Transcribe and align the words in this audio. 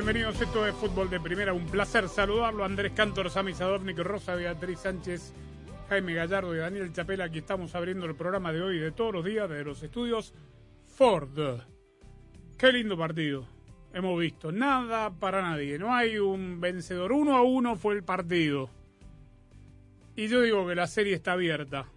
Bienvenidos. 0.00 0.40
Esto 0.40 0.66
es 0.66 0.74
Fútbol 0.76 1.10
de 1.10 1.20
Primera. 1.20 1.52
Un 1.52 1.66
placer 1.66 2.08
saludarlo. 2.08 2.64
Andrés 2.64 2.92
Cantor, 2.92 3.28
Sami 3.28 3.52
Sadovnik, 3.52 3.98
Rosa 3.98 4.34
Beatriz 4.34 4.78
Sánchez, 4.78 5.34
Jaime 5.90 6.14
Gallardo 6.14 6.54
y 6.54 6.58
Daniel 6.58 6.90
Chapela. 6.90 7.24
Aquí 7.24 7.40
estamos 7.40 7.74
abriendo 7.74 8.06
el 8.06 8.14
programa 8.14 8.50
de 8.50 8.62
hoy 8.62 8.78
de 8.78 8.92
todos 8.92 9.12
los 9.12 9.26
días 9.26 9.50
de 9.50 9.62
los 9.62 9.82
estudios 9.82 10.32
Ford. 10.86 11.60
Qué 12.56 12.72
lindo 12.72 12.96
partido. 12.96 13.46
Hemos 13.92 14.18
visto. 14.18 14.50
Nada 14.50 15.10
para 15.10 15.42
nadie. 15.42 15.78
No 15.78 15.94
hay 15.94 16.16
un 16.16 16.62
vencedor. 16.62 17.12
Uno 17.12 17.36
a 17.36 17.42
uno 17.42 17.76
fue 17.76 17.92
el 17.92 18.02
partido. 18.02 18.70
Y 20.16 20.28
yo 20.28 20.40
digo 20.40 20.66
que 20.66 20.76
la 20.76 20.86
serie 20.86 21.12
está 21.14 21.32
abierta. 21.32 21.92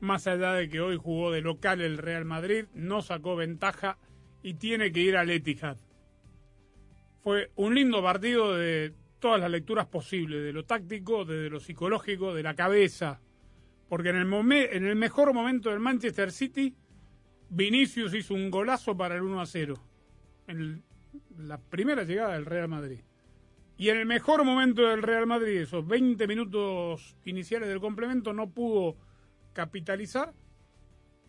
Más 0.00 0.26
allá 0.26 0.54
de 0.54 0.70
que 0.70 0.80
hoy 0.80 0.96
jugó 0.96 1.32
de 1.32 1.42
local 1.42 1.82
el 1.82 1.98
Real 1.98 2.24
Madrid, 2.24 2.64
no 2.72 3.02
sacó 3.02 3.36
ventaja 3.36 3.98
y 4.42 4.54
tiene 4.54 4.90
que 4.90 5.00
ir 5.00 5.18
al 5.18 5.28
Etihad. 5.28 5.76
Fue 7.26 7.50
un 7.56 7.74
lindo 7.74 8.00
partido 8.04 8.54
de 8.54 8.94
todas 9.18 9.40
las 9.40 9.50
lecturas 9.50 9.86
posibles, 9.86 10.44
de 10.44 10.52
lo 10.52 10.64
táctico, 10.64 11.24
de 11.24 11.50
lo 11.50 11.58
psicológico, 11.58 12.32
de 12.32 12.44
la 12.44 12.54
cabeza. 12.54 13.20
Porque 13.88 14.10
en 14.10 14.16
el, 14.18 14.52
en 14.52 14.86
el 14.86 14.94
mejor 14.94 15.34
momento 15.34 15.70
del 15.70 15.80
Manchester 15.80 16.30
City, 16.30 16.72
Vinicius 17.50 18.14
hizo 18.14 18.32
un 18.32 18.48
golazo 18.48 18.96
para 18.96 19.16
el 19.16 19.22
1 19.22 19.40
a 19.40 19.46
0. 19.46 19.74
En 20.46 20.84
la 21.36 21.58
primera 21.58 22.04
llegada 22.04 22.34
del 22.34 22.46
Real 22.46 22.68
Madrid. 22.68 23.00
Y 23.76 23.88
en 23.88 23.96
el 23.96 24.06
mejor 24.06 24.44
momento 24.44 24.82
del 24.82 25.02
Real 25.02 25.26
Madrid, 25.26 25.62
esos 25.62 25.84
20 25.84 26.28
minutos 26.28 27.16
iniciales 27.24 27.68
del 27.68 27.80
complemento, 27.80 28.32
no 28.32 28.50
pudo 28.50 28.98
capitalizar. 29.52 30.32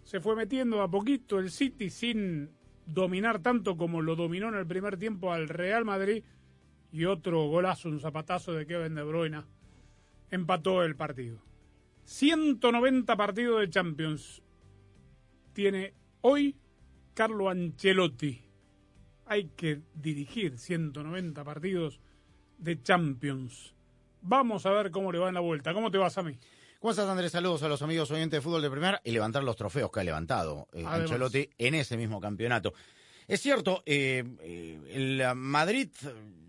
Se 0.03 0.19
fue 0.19 0.35
metiendo 0.35 0.79
a 0.83 0.91
poquito 0.91 1.39
el 1.39 1.49
City 1.49 1.89
sin 1.89 2.51
dominar 2.87 3.39
tanto 3.39 3.77
como 3.77 4.01
lo 4.01 4.15
dominó 4.15 4.49
en 4.49 4.55
el 4.55 4.65
primer 4.65 4.97
tiempo 4.97 5.31
al 5.31 5.47
Real 5.47 5.85
Madrid. 5.85 6.23
Y 6.91 7.05
otro 7.05 7.47
golazo, 7.47 7.89
un 7.89 7.99
zapatazo 7.99 8.53
de 8.53 8.65
Kevin 8.65 8.95
De 8.95 9.03
Bruyne, 9.03 9.43
empató 10.31 10.83
el 10.83 10.95
partido. 10.95 11.39
190 12.05 13.15
partidos 13.17 13.59
de 13.59 13.69
Champions 13.69 14.41
tiene 15.51 15.93
hoy 16.21 16.55
Carlo 17.13 17.49
Ancelotti. 17.49 18.41
Hay 19.25 19.49
que 19.57 19.81
dirigir 19.93 20.57
190 20.57 21.43
partidos 21.43 21.99
de 22.57 22.81
Champions. 22.81 23.75
Vamos 24.21 24.65
a 24.65 24.71
ver 24.71 24.91
cómo 24.91 25.11
le 25.11 25.19
va 25.19 25.27
en 25.27 25.33
la 25.33 25.41
vuelta. 25.41 25.73
¿Cómo 25.73 25.91
te 25.91 25.97
vas 25.97 26.17
a 26.17 26.23
mí? 26.23 26.37
¿Cómo 26.79 26.91
estás, 26.91 27.09
Andrés? 27.09 27.31
Saludos 27.31 27.63
a 27.63 27.67
los 27.67 27.81
amigos 27.81 28.11
oyentes 28.11 28.37
de 28.37 28.41
fútbol 28.41 28.61
de 28.61 28.69
primera 28.69 29.01
y 29.03 29.09
levantar 29.09 29.43
los 29.43 29.55
trofeos 29.55 29.89
que 29.91 29.99
ha 29.99 30.03
levantado 30.03 30.67
eh. 30.73 30.83
Ancelotti 30.85 31.49
en 31.57 31.73
ese 31.73 31.97
mismo 31.97 32.19
campeonato. 32.19 32.71
Es 33.27 33.41
cierto, 33.41 33.81
eh, 33.83 34.23
eh, 34.41 34.79
el 34.91 35.35
Madrid 35.35 35.89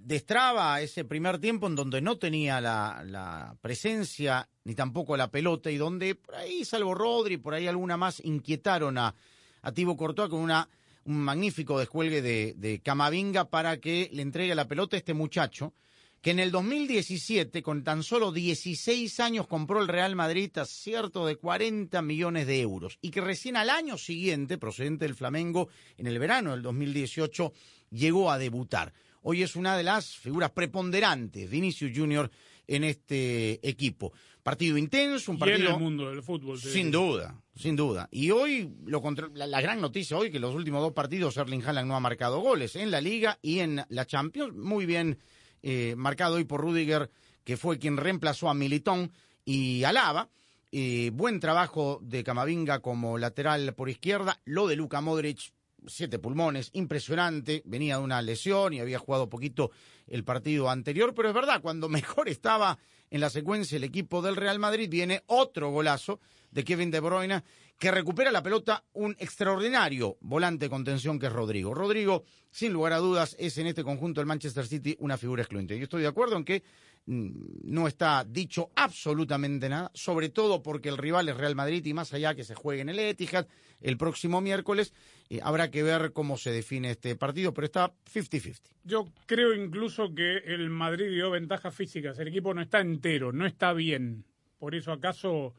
destraba 0.05 0.83
ese 0.83 1.07
primer 1.07 1.39
tiempo 1.39 1.67
en 1.67 1.77
donde 1.77 2.03
no 2.03 2.19
tenía 2.19 2.61
la, 2.61 3.03
la 3.07 3.57
presencia 3.63 4.47
ni 4.65 4.75
tampoco 4.75 5.17
la 5.17 5.31
pelota 5.31 5.71
y 5.71 5.79
donde 5.79 6.15
por 6.15 6.35
ahí, 6.35 6.63
salvo 6.63 6.95
Rodri, 6.95 7.39
por 7.39 7.55
ahí 7.55 7.67
alguna 7.67 7.97
más, 7.97 8.21
inquietaron 8.23 8.99
a, 8.99 9.15
a 9.63 9.73
Courtois 9.97 10.29
con 10.29 10.41
una, 10.41 10.69
un 11.05 11.23
magnífico 11.23 11.79
descuelgue 11.79 12.21
de, 12.21 12.53
de 12.55 12.81
Camavinga 12.81 13.49
para 13.49 13.81
que 13.81 14.11
le 14.13 14.21
entregue 14.21 14.55
la 14.55 14.69
pelota 14.69 14.95
a 14.95 14.99
este 14.99 15.15
muchacho 15.15 15.73
que 16.21 16.31
en 16.33 16.41
el 16.41 16.51
2017, 16.51 17.63
con 17.63 17.85
tan 17.85 18.03
solo 18.03 18.33
16 18.33 19.21
años, 19.21 19.47
compró 19.47 19.81
el 19.81 19.89
Real 19.89 20.17
Madrid 20.17 20.51
a 20.59 20.65
cierto 20.65 21.27
de 21.27 21.37
40 21.37 22.03
millones 22.03 22.47
de 22.47 22.61
euros 22.61 22.99
y 23.01 23.11
que 23.11 23.21
recién 23.21 23.57
al 23.57 23.71
año 23.71 23.97
siguiente, 23.99 24.59
procedente 24.59 25.05
del 25.05 25.15
Flamengo, 25.15 25.69
en 25.97 26.07
el 26.07 26.19
verano 26.19 26.51
del 26.53 26.63
2018, 26.63 27.53
llegó 27.91 28.31
a 28.33 28.39
debutar. 28.39 28.93
Hoy 29.23 29.43
es 29.43 29.57
una 29.57 29.77
de 29.77 29.83
las 29.85 30.17
figuras 30.17 30.51
preponderantes, 30.51 31.49
Vinicius 31.51 31.93
Junior, 31.97 32.31
en 32.67 32.85
este 32.85 33.67
equipo. 33.69 34.13
Partido 34.43 34.77
intenso, 34.79 35.31
un 35.33 35.37
Y 35.39 35.43
en 35.43 35.49
partido... 35.51 35.71
el 35.75 35.79
mundo 35.81 36.09
del 36.11 36.23
fútbol. 36.23 36.59
Sin 36.59 36.91
duda, 36.91 37.41
sin 37.55 37.77
duda. 37.77 38.09
Y 38.11 38.31
hoy 38.31 38.73
lo 38.87 39.01
contra- 39.03 39.29
la, 39.35 39.47
la 39.47 39.61
gran 39.61 39.81
noticia 39.81 40.17
hoy 40.17 40.31
que 40.31 40.39
los 40.39 40.55
últimos 40.55 40.81
dos 40.81 40.93
partidos 40.93 41.37
Erling 41.37 41.63
Haaland 41.65 41.89
no 41.89 41.97
ha 41.97 42.01
marcado 42.01 42.41
goles 42.41 42.75
en 42.77 42.91
la 42.91 43.01
Liga 43.01 43.39
y 43.43 43.59
en 43.61 43.83
la 43.89 44.07
Champions. 44.07 44.55
Muy 44.55 44.87
bien 44.87 45.19
eh, 45.63 45.95
marcado 45.97 46.37
hoy 46.37 46.45
por 46.45 46.61
Rudiger, 46.61 47.11
que 47.45 47.57
fue 47.57 47.79
quien 47.79 47.97
reemplazó 47.97 48.49
a 48.49 48.55
Militón 48.55 49.13
y 49.45 49.85
Alaba. 49.85 50.29
Eh, 50.71 51.11
buen 51.15 51.41
trabajo 51.41 51.99
de 52.03 52.23
Camavinga 52.23 52.81
como 52.81 53.17
lateral 53.17 53.75
por 53.75 53.89
izquierda. 53.89 54.41
Lo 54.45 54.67
de 54.67 54.77
Luka 54.77 55.01
Modric, 55.01 55.53
siete 55.87 56.19
pulmones, 56.19 56.71
impresionante. 56.75 57.63
Venía 57.65 57.97
de 57.97 58.03
una 58.03 58.21
lesión 58.21 58.75
y 58.75 58.81
había 58.81 58.99
jugado 58.99 59.29
poquito 59.29 59.71
el 60.07 60.25
partido 60.25 60.69
anterior, 60.69 61.15
pero 61.15 61.29
es 61.29 61.35
verdad, 61.35 61.61
cuando 61.63 61.89
mejor 61.89 62.29
estaba 62.29 62.79
en 63.11 63.21
la 63.21 63.31
secuencia 63.31 63.77
el 63.77 63.85
equipo 63.85 64.21
del 64.21 64.37
Real 64.37 64.59
Madrid, 64.59 64.89
viene 64.91 65.23
otro 65.27 65.71
golazo 65.71 66.21
de 66.51 66.65
Kevin 66.65 66.91
De 66.91 67.01
Bruyne 67.01 67.43
que 67.79 67.93
recupera 67.93 68.33
la 68.33 68.43
pelota 68.43 68.85
un 68.93 69.15
extraordinario 69.21 70.19
volante 70.21 70.67
de 70.67 70.71
contención 70.71 71.19
que 71.19 71.27
es 71.27 71.33
Rodrigo. 71.33 71.75
Rodrigo, 71.75 72.25
sin 72.51 72.73
lugar 72.73 72.93
a 72.93 72.99
dudas, 72.99 73.37
es 73.39 73.57
en 73.59 73.69
este 73.69 73.85
conjunto 73.85 74.21
del 74.21 74.27
Manchester 74.27 74.67
City 74.67 74.97
una 74.99 75.17
figura 75.17 75.43
excluyente. 75.43 75.79
Yo 75.79 75.85
estoy 75.85 76.03
de 76.03 76.09
acuerdo 76.09 76.37
en 76.37 76.45
que 76.45 76.65
mm, 77.07 77.31
no 77.63 77.87
está 77.87 78.25
dicho 78.29 78.71
absolutamente 78.75 79.69
nada, 79.69 79.93
sobre 79.95 80.29
todo 80.29 80.61
porque 80.61 80.89
el 80.89 80.99
rival 80.99 81.29
es 81.29 81.37
Real 81.37 81.55
Madrid 81.55 81.87
y 81.87 81.95
más 81.95 82.13
allá 82.13 82.35
que 82.35 82.43
se 82.43 82.57
juegue 82.57 82.83
en 82.83 82.89
el 82.89 82.99
Etihad 82.99 83.47
el 83.81 83.97
próximo 83.97 84.41
miércoles, 84.41 84.93
eh, 85.31 85.39
habrá 85.41 85.71
que 85.71 85.85
ver 85.85 86.13
cómo 86.13 86.37
se 86.37 86.51
define 86.51 86.91
este 86.91 87.15
partido, 87.15 87.55
pero 87.55 87.67
está 87.67 87.93
50-50. 88.13 88.59
Yo 88.83 89.07
creo 89.27 89.55
incluso 89.55 90.13
que 90.17 90.39
el 90.39 90.69
Madrid 90.69 91.11
dio 91.11 91.31
ventajas 91.31 91.73
físicas. 91.73 92.19
El 92.19 92.27
equipo 92.27 92.53
no 92.55 92.61
está 92.61 92.81
entero, 92.81 93.31
no 93.31 93.47
está 93.47 93.73
bien. 93.73 94.25
Por 94.59 94.75
eso 94.75 94.91
acaso 94.91 95.55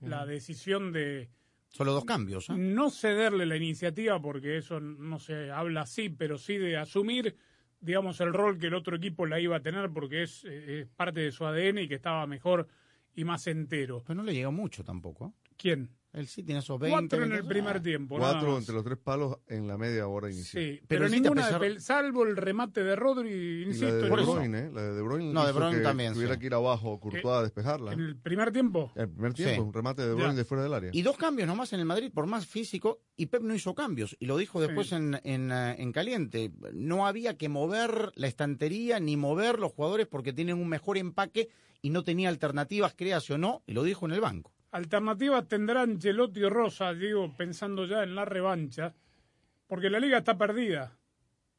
la 0.00 0.24
decisión 0.24 0.92
de 0.92 1.28
Solo 1.70 1.92
dos 1.92 2.04
cambios. 2.04 2.48
¿eh? 2.48 2.54
no 2.56 2.90
cederle 2.90 3.46
la 3.46 3.56
iniciativa, 3.56 4.20
porque 4.20 4.58
eso 4.58 4.80
no 4.80 5.18
se 5.18 5.50
habla 5.50 5.82
así, 5.82 6.08
pero 6.08 6.38
sí 6.38 6.56
de 6.56 6.76
asumir, 6.76 7.36
digamos, 7.80 8.20
el 8.20 8.32
rol 8.32 8.58
que 8.58 8.68
el 8.68 8.74
otro 8.74 8.96
equipo 8.96 9.26
la 9.26 9.38
iba 9.38 9.56
a 9.56 9.62
tener, 9.62 9.90
porque 9.90 10.22
es, 10.22 10.44
es 10.44 10.86
parte 10.88 11.20
de 11.20 11.32
su 11.32 11.44
ADN 11.44 11.78
y 11.78 11.88
que 11.88 11.94
estaba 11.94 12.26
mejor 12.26 12.68
y 13.14 13.24
más 13.24 13.46
entero. 13.46 14.02
Pero 14.06 14.16
no 14.16 14.22
le 14.22 14.34
llegó 14.34 14.52
mucho 14.52 14.84
tampoco. 14.84 15.26
¿eh? 15.26 15.52
¿Quién? 15.56 15.90
El 16.12 16.26
City 16.26 16.52
en 16.52 16.58
esos 16.58 16.78
20. 16.80 16.98
Cuatro 16.98 17.18
en 17.18 17.24
el 17.32 17.38
20, 17.42 17.48
primer 17.48 17.76
ah. 17.76 17.82
tiempo. 17.82 18.16
Cuatro 18.18 18.56
entre 18.56 18.74
los 18.74 18.82
tres 18.84 18.96
palos 18.98 19.36
en 19.46 19.68
la 19.68 19.76
media 19.76 20.08
hora 20.08 20.30
inicial. 20.30 20.62
Sí, 20.64 20.80
Pero 20.88 21.08
ninguna, 21.08 21.46
pesar- 21.58 21.80
salvo 21.80 22.24
el 22.24 22.36
remate 22.36 22.82
de 22.82 22.96
Rodri, 22.96 23.30
Y 23.30 23.60
la 23.60 23.66
insisto, 23.66 23.94
de 23.94 24.02
De 24.04 24.08
por 24.08 24.20
eso. 24.20 24.34
Bruyne, 24.34 24.58
¿eh? 24.58 24.70
la 24.72 24.82
de 24.82 24.94
De 24.94 25.02
Bruyne 25.02 25.32
No, 25.32 25.46
De 25.46 25.52
Bruyne 25.52 25.80
también, 25.80 26.14
tuviera 26.14 26.34
sí. 26.34 26.40
que 26.40 26.46
ir 26.46 26.54
abajo 26.54 26.98
Courtois 26.98 27.26
a 27.36 27.42
despejarla. 27.42 27.92
en 27.92 28.00
el 28.00 28.16
primer 28.16 28.50
tiempo. 28.52 28.90
El 28.96 29.10
primer 29.10 29.34
tiempo, 29.34 29.54
Sí. 29.54 29.60
un 29.60 29.72
remate 29.74 30.02
de 30.02 30.08
De 30.08 30.14
Ya. 30.14 30.22
Bruyne 30.22 30.36
de 30.36 30.44
fuera 30.44 30.62
del 30.62 30.72
área. 30.74 30.90
Y 30.94 31.02
dos 31.02 31.16
cambios 31.18 31.46
nomás 31.46 31.72
en 31.74 31.80
el 31.80 31.86
Madrid, 31.86 32.10
por 32.12 32.26
más 32.26 32.46
físico, 32.46 33.00
y 33.16 33.26
Pep 33.26 33.42
no 33.42 33.54
hizo 33.54 33.74
cambios. 33.74 34.16
Y 34.18 34.26
lo 34.26 34.38
dijo 34.38 34.60
después 34.62 34.88
Sí. 34.88 34.94
en, 34.94 35.20
en, 35.24 35.52
eh, 35.52 35.76
en 35.78 35.92
caliente. 35.92 36.50
No 36.72 37.06
había 37.06 37.36
que 37.36 37.48
mover 37.50 38.12
la 38.14 38.26
estantería 38.28 38.98
ni 38.98 39.16
mover 39.18 39.58
los 39.58 39.72
jugadores 39.72 40.06
porque 40.06 40.32
tienen 40.32 40.56
un 40.56 40.68
mejor 40.68 40.96
empaque 40.96 41.48
y 41.82 41.90
no 41.90 42.02
tenía 42.02 42.28
alternativas, 42.30 42.94
créase 42.94 43.34
o 43.34 43.38
no, 43.38 43.62
y 43.66 43.72
lo 43.74 43.82
dijo 43.84 44.06
en 44.06 44.12
el 44.12 44.20
banco. 44.20 44.52
Alternativas 44.70 45.48
tendrán 45.48 45.90
Ancelotti 45.90 46.40
y 46.40 46.48
Rosa, 46.48 46.92
digo, 46.92 47.34
pensando 47.36 47.86
ya 47.86 48.02
en 48.02 48.14
la 48.14 48.24
revancha, 48.24 48.94
porque 49.66 49.88
la 49.88 49.98
liga 49.98 50.18
está 50.18 50.36
perdida. 50.36 50.96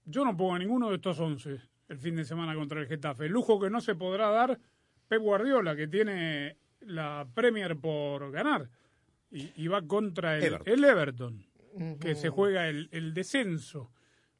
Yo 0.06 0.24
no 0.24 0.38
pongo 0.38 0.56
a 0.56 0.60
ninguno 0.60 0.90
de 0.90 0.96
estos 0.96 1.20
once 1.20 1.60
el 1.88 1.98
fin 1.98 2.16
de 2.16 2.26
semana 2.26 2.54
contra 2.54 2.80
el 2.80 2.88
Getafe. 2.88 3.26
El 3.26 3.32
lujo 3.32 3.60
que 3.60 3.70
no 3.70 3.82
se 3.82 3.96
podrá 3.96 4.30
dar 4.30 4.60
Pep 5.08 5.22
Guardiola, 5.22 5.76
que 5.76 5.88
tiene 5.88 6.58
la 6.82 7.28
Premier 7.34 7.76
por 7.78 8.32
ganar 8.32 8.70
y, 9.32 9.68
va 9.68 9.82
contra 9.82 10.38
el 10.38 10.44
Everton, 10.44 10.74
el 10.74 10.84
Everton 10.84 11.46
que 12.00 12.16
se 12.16 12.30
juega 12.30 12.68
el, 12.68 12.90
el, 12.92 13.14
descenso. 13.14 13.92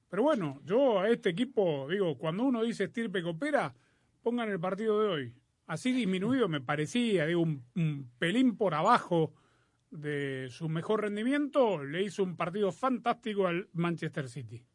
Pero 0.10 0.24
bueno, 0.24 0.62
yo 0.66 1.00
a 1.00 1.10
este 1.10 1.30
equipo, 1.30 1.88
digo, 1.90 2.18
cuando 2.18 2.44
uno 2.44 2.64
dice 2.64 2.86
estirpe 2.86 3.22
coopera, 3.22 3.74
pongan 4.22 4.50
el 4.50 4.60
partido 4.60 5.00
de 5.00 5.08
hoy. 5.08 5.34
Así 5.70 5.92
disminuido 5.92 6.48
me 6.48 6.62
parecía, 6.62 7.28
digo, 7.28 7.42
un, 7.42 7.64
un 7.76 8.10
pelín 8.18 8.58
por 8.58 8.74
abajo 8.74 9.36
de 9.92 10.48
su 10.50 10.68
mejor 10.68 11.02
rendimiento, 11.02 11.84
le 11.84 12.02
hizo 12.02 12.24
un 12.24 12.36
partido 12.36 12.72
fantástico 12.72 13.46
al 13.46 13.70
Manchester 13.74 14.28
City. 14.28 14.66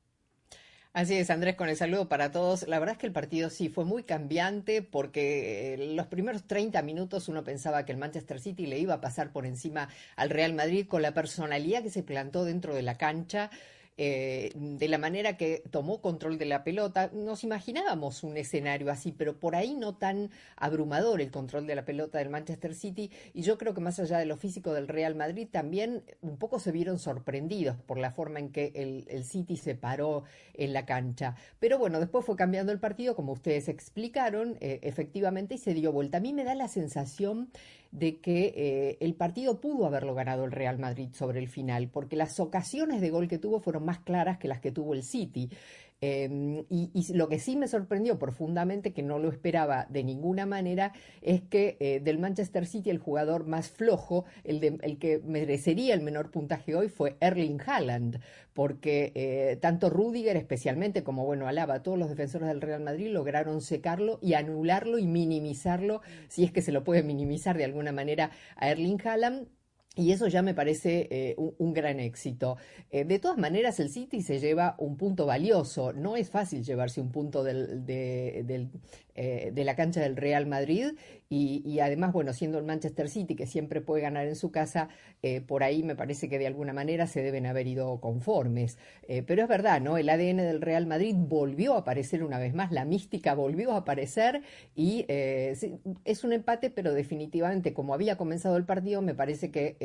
Así 0.93 1.17
es, 1.17 1.31
Andrés, 1.31 1.57
con 1.57 1.69
el 1.69 1.77
saludo 1.77 2.09
para 2.09 2.31
todos. 2.31 2.69
La 2.69 2.79
verdad 2.79 2.93
es 2.93 3.01
que 3.01 3.09
el 3.09 3.13
partido 3.13 3.51
sí 3.51 3.69
fue 3.69 3.85
muy 3.85 4.05
cambiante 4.05 4.83
porque 4.83 5.75
eh, 5.75 5.95
los 5.97 6.07
primeros 6.07 6.47
30 6.47 6.81
minutos 6.83 7.29
uno 7.29 7.43
pensaba 7.43 7.85
que 7.85 7.91
el 7.91 7.99
Manchester 7.99 8.39
City 8.39 8.67
le 8.67 8.79
iba 8.79 8.95
a 8.95 9.01
pasar 9.01 9.33
por 9.33 9.47
encima 9.47 9.89
al 10.15 10.31
Real 10.31 10.55
Madrid 10.55 10.87
con 10.87 11.03
la 11.03 11.13
personalidad 11.13 11.83
que 11.83 11.91
se 11.91 12.05
plantó 12.05 12.45
dentro 12.45 12.73
de 12.73 12.83
la 12.83 12.97
cancha. 12.97 13.51
Eh, 13.97 14.51
de 14.57 14.89
la 14.89 14.99
manera 14.99 15.37
que 15.37 15.63
tomó 15.71 16.01
control 16.01 16.37
de 16.37 16.47
la 16.47 16.65
pelota. 16.65 17.11
Nos 17.13 17.45
imaginábamos 17.45 18.25
un 18.25 18.37
escenario 18.37 18.91
así, 18.91 19.13
pero 19.13 19.39
por 19.39 19.55
ahí 19.55 19.75
no 19.75 19.95
tan 19.95 20.31
abrumador 20.57 21.21
el 21.21 21.31
control 21.31 21.69
de 21.69 21.77
la 21.77 21.85
pelota 21.85 22.19
del 22.19 22.29
Manchester 22.29 22.75
City. 22.75 23.13
Y 23.35 23.43
yo 23.43 23.57
creo 23.57 23.73
que 23.73 23.81
más 23.81 24.01
allá 24.01 24.19
de 24.19 24.27
lo 24.27 24.37
físico 24.37 24.73
del 24.73 24.89
Real 24.89 25.15
Madrid, 25.15 25.47
también 25.51 26.03
un 26.23 26.39
poco 26.39 26.59
se 26.59 26.73
vieron 26.73 26.99
sorprendidos 26.99 27.77
por 27.87 27.99
la 27.99 28.11
forma 28.11 28.41
en 28.41 28.51
que 28.51 28.73
el, 28.75 29.25
City 29.25 29.57
se 29.57 29.77
paró 29.77 30.25
en 30.55 30.73
la 30.73 30.87
cancha. 30.87 31.37
Pero 31.61 31.79
bueno, 31.79 32.01
después 32.01 32.25
fue 32.25 32.37
cambiando 32.37 32.73
el 32.73 32.81
partido, 32.81 33.15
como 33.15 33.33
ustedes 33.33 33.69
explicaron, 33.69 34.57
eh, 34.61 34.81
efectivamente, 34.83 35.55
y 35.55 35.59
se 35.59 35.73
dio 35.73 35.93
vuelta. 35.93 36.19
A 36.19 36.21
mí 36.21 36.33
me 36.33 36.45
da 36.45 36.57
la 36.57 36.67
sensación 36.67 37.51
de 37.95 38.19
que 38.19 38.53
eh, 38.57 38.99
el 39.01 39.15
partido 39.15 39.61
pudo 39.61 39.87
haberlo 39.87 40.17
ganado 40.17 40.45
el 40.45 40.51
Real 40.51 40.81
Madrid 40.81 41.11
sobre 41.13 41.39
el 41.39 41.49
final, 41.49 41.89
porque 41.89 42.17
las 42.17 42.41
ocasiones 42.41 43.01
de 43.01 43.11
gol 43.11 43.29
que 43.29 43.39
tuvo 43.39 43.61
fueron 43.61 43.85
más 43.85 44.01
claras 44.01 44.37
que 44.39 44.49
las 44.49 44.61
que 44.61 44.73
tuvo 44.73 44.95
el 44.95 45.05
City. 45.05 45.49
Em, 46.07 46.67
y, 46.69 46.91
lo 47.15 47.29
que 47.29 47.39
sí 47.39 47.57
me 47.57 47.67
sorprendió 47.67 48.19
profundamente, 48.19 48.93
que 48.93 49.03
no 49.03 49.19
lo 49.19 49.31
esperaba 49.31 49.87
de 49.89 50.05
ninguna 50.05 50.45
manera, 50.45 50.93
es 51.23 51.41
que 51.41 51.79
eh, 51.81 52.01
del 52.01 52.19
Manchester 52.19 52.67
City 52.67 52.91
el 52.91 52.99
jugador 52.99 53.47
más 53.47 53.71
flojo, 53.71 54.27
el, 54.45 54.99
que 54.99 55.23
merecería 55.25 55.95
el 55.95 56.03
menor 56.03 56.31
puntaje 56.31 56.75
hoy, 56.75 56.91
fue 56.91 57.17
Erling 57.21 57.59
Haaland, 57.67 58.21
porque 58.53 59.13
eh, 59.15 59.57
tanto 59.63 59.89
Rudiger 59.89 60.37
especialmente 60.37 61.03
como, 61.05 61.25
bueno, 61.25 61.49
Alaba, 61.49 61.83
todos 61.83 61.99
los 61.99 62.11
defensores 62.11 62.49
del 62.49 62.61
Real 62.61 62.83
Madrid 62.83 63.09
lograron 63.11 63.63
secarlo 63.63 64.19
y 64.21 64.35
anularlo 64.35 64.99
y 64.99 65.07
minimizarlo, 65.07 66.03
si 66.29 66.45
es 66.45 66.53
que 66.53 66.61
se 66.61 66.73
lo 66.73 66.85
puede 66.85 67.03
minimizar 67.03 67.57
de 67.57 67.65
alguna 67.65 67.93
manera 67.93 68.31
a 68.57 68.69
Erling 68.69 69.01
Haaland 69.07 69.49
y 69.97 70.11
eso 70.11 70.27
ya 70.27 70.43
me 70.43 70.55
parece 70.55 71.07
eh, 71.11 71.37
un, 71.37 71.73
gran 71.73 72.01
éxito. 72.01 72.57
Eh, 72.91 73.05
de 73.05 73.19
todas 73.21 73.39
maneras, 73.39 73.79
el 73.79 73.91
City 73.91 74.23
se 74.23 74.41
lleva 74.41 74.75
un 74.79 74.97
punto 74.97 75.25
valioso. 75.25 75.93
No 75.93 76.17
es 76.17 76.31
fácil 76.31 76.65
llevarse 76.65 77.01
un 77.01 77.13
punto 77.13 77.45
del, 77.45 77.87
del, 77.87 78.71
eh, 79.17 79.53
de 79.55 79.65
la 79.65 79.77
cancha 79.77 80.01
del 80.01 80.17
Real 80.17 80.47
Madrid 80.47 80.95
y, 81.37 81.81
además, 81.81 82.13
bueno, 82.13 82.33
siendo 82.33 82.59
el 82.59 82.65
Manchester 82.65 83.09
City 83.09 83.35
que 83.35 83.47
siempre 83.47 83.81
puede 83.81 84.03
ganar 84.03 84.27
en 84.29 84.37
su 84.37 84.53
casa, 84.53 84.89
eh, 85.23 85.41
por 85.41 85.65
ahí 85.65 85.83
me 85.83 85.97
parece 85.97 86.29
que 86.29 86.39
de 86.39 86.47
alguna 86.47 86.73
manera 86.73 87.09
se 87.09 87.23
deben 87.23 87.47
haber 87.47 87.67
ido 87.67 88.01
conformes. 88.01 88.79
Eh, 89.09 89.25
pero 89.27 89.43
es 89.43 89.49
verdad, 89.49 89.81
¿no? 89.81 89.99
El 89.99 90.09
ADN 90.09 90.37
del 90.37 90.61
Real 90.61 90.87
Madrid 90.87 91.17
volvió 91.17 91.75
a 91.75 91.79
aparecer 91.79 92.23
una 92.23 92.39
vez 92.39 92.55
más, 92.55 92.71
la 92.71 92.85
mística 92.85 93.35
volvió 93.35 93.73
a 93.73 93.79
aparecer 93.79 94.43
y 94.77 95.07
es 95.09 96.25
un 96.25 96.33
empate, 96.33 96.71
pero 96.71 96.93
definitivamente 96.93 97.73
como 97.73 97.95
había 97.95 98.17
comenzado 98.17 98.57
el 98.57 98.65
partido, 98.65 99.03
me 99.03 99.15
parece 99.15 99.51
que 99.51 99.77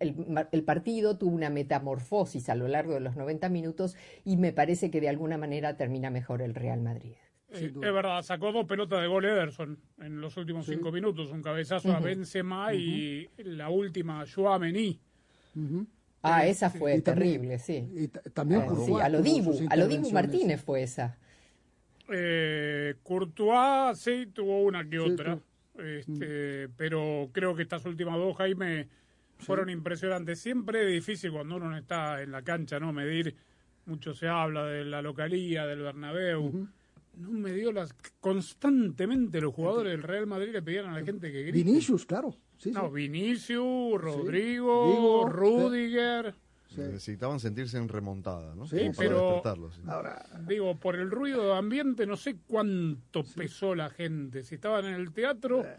el, 0.00 0.46
el 0.52 0.64
partido 0.64 1.16
tuvo 1.16 1.34
una 1.34 1.48
metamorfosis 1.48 2.50
a 2.50 2.54
lo 2.54 2.68
largo 2.68 2.92
de 2.94 3.00
los 3.00 3.16
90 3.16 3.48
minutos 3.48 3.96
y 4.24 4.36
me 4.36 4.52
parece 4.52 4.90
que 4.90 5.00
de 5.00 5.08
alguna 5.08 5.38
manera 5.38 5.76
termina 5.78 6.10
mejor 6.10 6.42
el 6.42 6.54
Real 6.54 6.80
Madrid. 6.80 7.14
Eh, 7.52 7.72
es 7.74 7.92
verdad, 7.92 8.22
sacó 8.22 8.52
dos 8.52 8.64
pelotas 8.66 9.00
de 9.00 9.08
gol 9.08 9.24
Ederson 9.24 9.76
en 9.98 10.20
los 10.20 10.36
últimos 10.36 10.66
cinco 10.66 10.92
minutos, 10.92 11.30
un 11.30 11.42
cabezazo 11.42 11.92
a 11.92 11.98
Benzema 11.98 12.72
y 12.74 13.28
la 13.38 13.70
última 13.70 14.20
a 14.20 14.26
Joamení. 14.26 15.00
Ah, 16.22 16.46
esa 16.46 16.70
fue 16.70 17.00
terrible, 17.00 17.58
sí. 17.58 17.88
Y 17.92 18.08
también 18.08 18.60
eh, 18.60 19.02
a 19.02 19.08
lo 19.08 19.20
Dibu, 19.20 19.66
a 19.68 19.76
lo 19.76 19.88
Dibu 19.88 20.10
Martínez 20.12 20.62
fue 20.62 20.82
esa. 20.84 21.18
Eh, 22.08 22.96
Courtois 23.02 23.98
sí 23.98 24.26
tuvo 24.32 24.62
una 24.62 24.88
que 24.88 24.98
otra, 24.98 25.38
este, 25.78 26.68
pero 26.76 27.30
creo 27.32 27.56
que 27.56 27.62
estas 27.62 27.84
últimas 27.84 28.16
dos, 28.16 28.36
Jaime, 28.36 28.88
fueron 29.38 29.70
impresionantes. 29.70 30.38
Siempre 30.38 30.82
es 30.82 30.92
difícil 30.92 31.32
cuando 31.32 31.56
uno 31.56 31.70
no 31.70 31.76
está 31.76 32.22
en 32.22 32.30
la 32.30 32.42
cancha, 32.42 32.78
¿no? 32.78 32.92
Medir, 32.92 33.34
mucho 33.86 34.14
se 34.14 34.28
habla 34.28 34.66
de 34.66 34.84
la 34.84 35.02
localía, 35.02 35.66
del 35.66 35.80
Bernabéu 35.80 36.68
no 37.16 37.30
me 37.30 37.52
dio 37.52 37.72
las 37.72 37.94
constantemente 38.20 39.40
los 39.40 39.54
jugadores 39.54 39.92
del 39.92 40.02
Real 40.02 40.26
Madrid 40.26 40.52
le 40.52 40.62
pedían 40.62 40.86
a 40.86 40.98
la 40.98 41.04
gente 41.04 41.30
que 41.30 41.42
grite. 41.42 41.64
Vinicius, 41.64 42.06
claro. 42.06 42.34
no, 42.66 42.90
Vinicius, 42.90 44.00
Rodrigo, 44.00 45.28
Rudiger. 45.28 46.34
Necesitaban 46.76 47.40
sentirse 47.40 47.78
en 47.78 47.88
remontada, 47.88 48.54
¿no? 48.54 48.66
Sí, 48.66 48.90
pero 48.96 49.42
ahora, 49.88 50.24
digo, 50.46 50.76
por 50.76 50.94
el 50.94 51.10
ruido 51.10 51.46
de 51.46 51.56
ambiente 51.56 52.06
no 52.06 52.16
sé 52.16 52.36
cuánto 52.46 53.24
pesó 53.24 53.74
la 53.74 53.90
gente, 53.90 54.44
si 54.44 54.54
estaban 54.54 54.86
en 54.86 54.94
el 54.94 55.12
teatro 55.12 55.64
eh. 55.64 55.76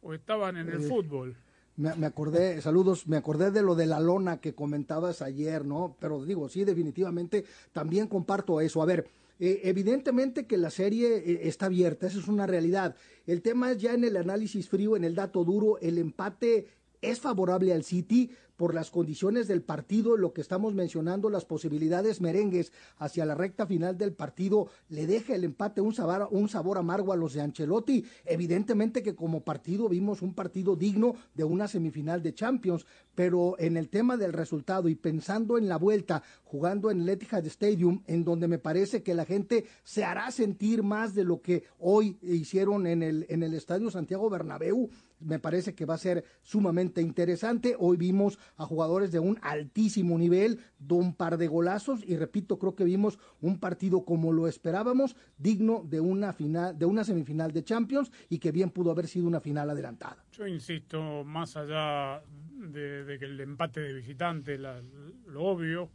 o 0.00 0.14
estaban 0.14 0.56
en 0.56 0.70
el 0.70 0.82
eh, 0.82 0.88
fútbol. 0.88 1.36
Me, 1.76 1.94
me, 1.96 2.06
acordé, 2.06 2.62
saludos, 2.62 3.06
me 3.06 3.18
acordé 3.18 3.50
de 3.50 3.60
lo 3.60 3.74
de 3.74 3.84
la 3.84 4.00
lona 4.00 4.38
que 4.38 4.54
comentabas 4.54 5.20
ayer, 5.20 5.66
¿no? 5.66 5.96
Pero 6.00 6.24
digo, 6.24 6.48
sí, 6.48 6.64
definitivamente 6.64 7.44
también 7.72 8.06
comparto 8.06 8.60
eso. 8.62 8.80
A 8.80 8.86
ver, 8.86 9.10
eh, 9.40 9.60
evidentemente 9.64 10.46
que 10.46 10.56
la 10.56 10.70
serie 10.70 11.16
eh, 11.16 11.40
está 11.48 11.66
abierta, 11.66 12.06
esa 12.06 12.18
es 12.18 12.28
una 12.28 12.46
realidad. 12.46 12.94
El 13.26 13.42
tema 13.42 13.72
es 13.72 13.78
ya 13.78 13.92
en 13.92 14.04
el 14.04 14.16
análisis 14.16 14.68
frío, 14.68 14.96
en 14.96 15.04
el 15.04 15.14
dato 15.14 15.44
duro, 15.44 15.78
el 15.80 15.98
empate 15.98 16.68
es 17.02 17.20
favorable 17.20 17.72
al 17.72 17.84
City 17.84 18.30
por 18.56 18.74
las 18.74 18.90
condiciones 18.90 19.48
del 19.48 19.62
partido, 19.62 20.16
lo 20.16 20.32
que 20.32 20.40
estamos 20.40 20.74
mencionando, 20.74 21.30
las 21.30 21.44
posibilidades 21.44 22.20
merengues 22.20 22.72
hacia 22.98 23.24
la 23.24 23.34
recta 23.34 23.66
final 23.66 23.98
del 23.98 24.12
partido, 24.12 24.68
le 24.88 25.06
deja 25.06 25.34
el 25.34 25.44
empate 25.44 25.80
un 25.80 25.94
sabor, 25.94 26.28
un 26.30 26.48
sabor 26.48 26.78
amargo 26.78 27.12
a 27.12 27.16
los 27.16 27.34
de 27.34 27.42
Ancelotti. 27.42 28.04
Evidentemente 28.24 29.02
que 29.02 29.14
como 29.14 29.42
partido 29.42 29.88
vimos 29.88 30.22
un 30.22 30.34
partido 30.34 30.76
digno 30.76 31.14
de 31.34 31.44
una 31.44 31.68
semifinal 31.68 32.22
de 32.22 32.34
Champions, 32.34 32.86
pero 33.14 33.56
en 33.58 33.76
el 33.76 33.88
tema 33.88 34.16
del 34.16 34.32
resultado 34.32 34.88
y 34.88 34.94
pensando 34.94 35.58
en 35.58 35.68
la 35.68 35.76
vuelta, 35.76 36.22
jugando 36.44 36.90
en 36.90 37.00
el 37.00 37.08
Etihad 37.08 37.46
Stadium, 37.46 38.02
en 38.06 38.24
donde 38.24 38.48
me 38.48 38.58
parece 38.58 39.02
que 39.02 39.14
la 39.14 39.24
gente 39.24 39.64
se 39.82 40.04
hará 40.04 40.30
sentir 40.30 40.82
más 40.82 41.14
de 41.14 41.24
lo 41.24 41.40
que 41.40 41.64
hoy 41.78 42.18
hicieron 42.22 42.86
en 42.86 43.02
el, 43.02 43.26
en 43.28 43.42
el 43.42 43.54
Estadio 43.54 43.90
Santiago 43.90 44.30
Bernabéu, 44.30 44.90
me 45.20 45.38
parece 45.38 45.74
que 45.74 45.86
va 45.86 45.94
a 45.94 45.98
ser 45.98 46.24
sumamente 46.42 47.00
interesante. 47.00 47.76
Hoy 47.78 47.96
vimos 47.96 48.38
a 48.56 48.64
jugadores 48.64 49.12
de 49.12 49.18
un 49.18 49.38
altísimo 49.42 50.18
nivel, 50.18 50.60
de 50.78 50.94
un 50.94 51.14
par 51.14 51.38
de 51.38 51.48
golazos 51.48 52.04
y 52.06 52.16
repito, 52.16 52.58
creo 52.58 52.74
que 52.74 52.84
vimos 52.84 53.18
un 53.40 53.58
partido 53.58 54.04
como 54.04 54.32
lo 54.32 54.48
esperábamos, 54.48 55.16
digno 55.38 55.82
de 55.84 56.00
una 56.00 56.32
final, 56.32 56.78
de 56.78 56.86
una 56.86 57.04
semifinal 57.04 57.52
de 57.52 57.64
Champions 57.64 58.10
y 58.28 58.38
que 58.38 58.52
bien 58.52 58.70
pudo 58.70 58.90
haber 58.90 59.06
sido 59.06 59.26
una 59.26 59.40
final 59.40 59.70
adelantada. 59.70 60.24
Yo 60.32 60.46
insisto, 60.46 61.24
más 61.24 61.56
allá 61.56 62.22
de, 62.56 63.16
que 63.18 63.24
el 63.24 63.40
empate 63.40 63.80
de 63.80 63.92
visitante, 63.92 64.58
lo 64.58 65.44
obvio, 65.44 65.90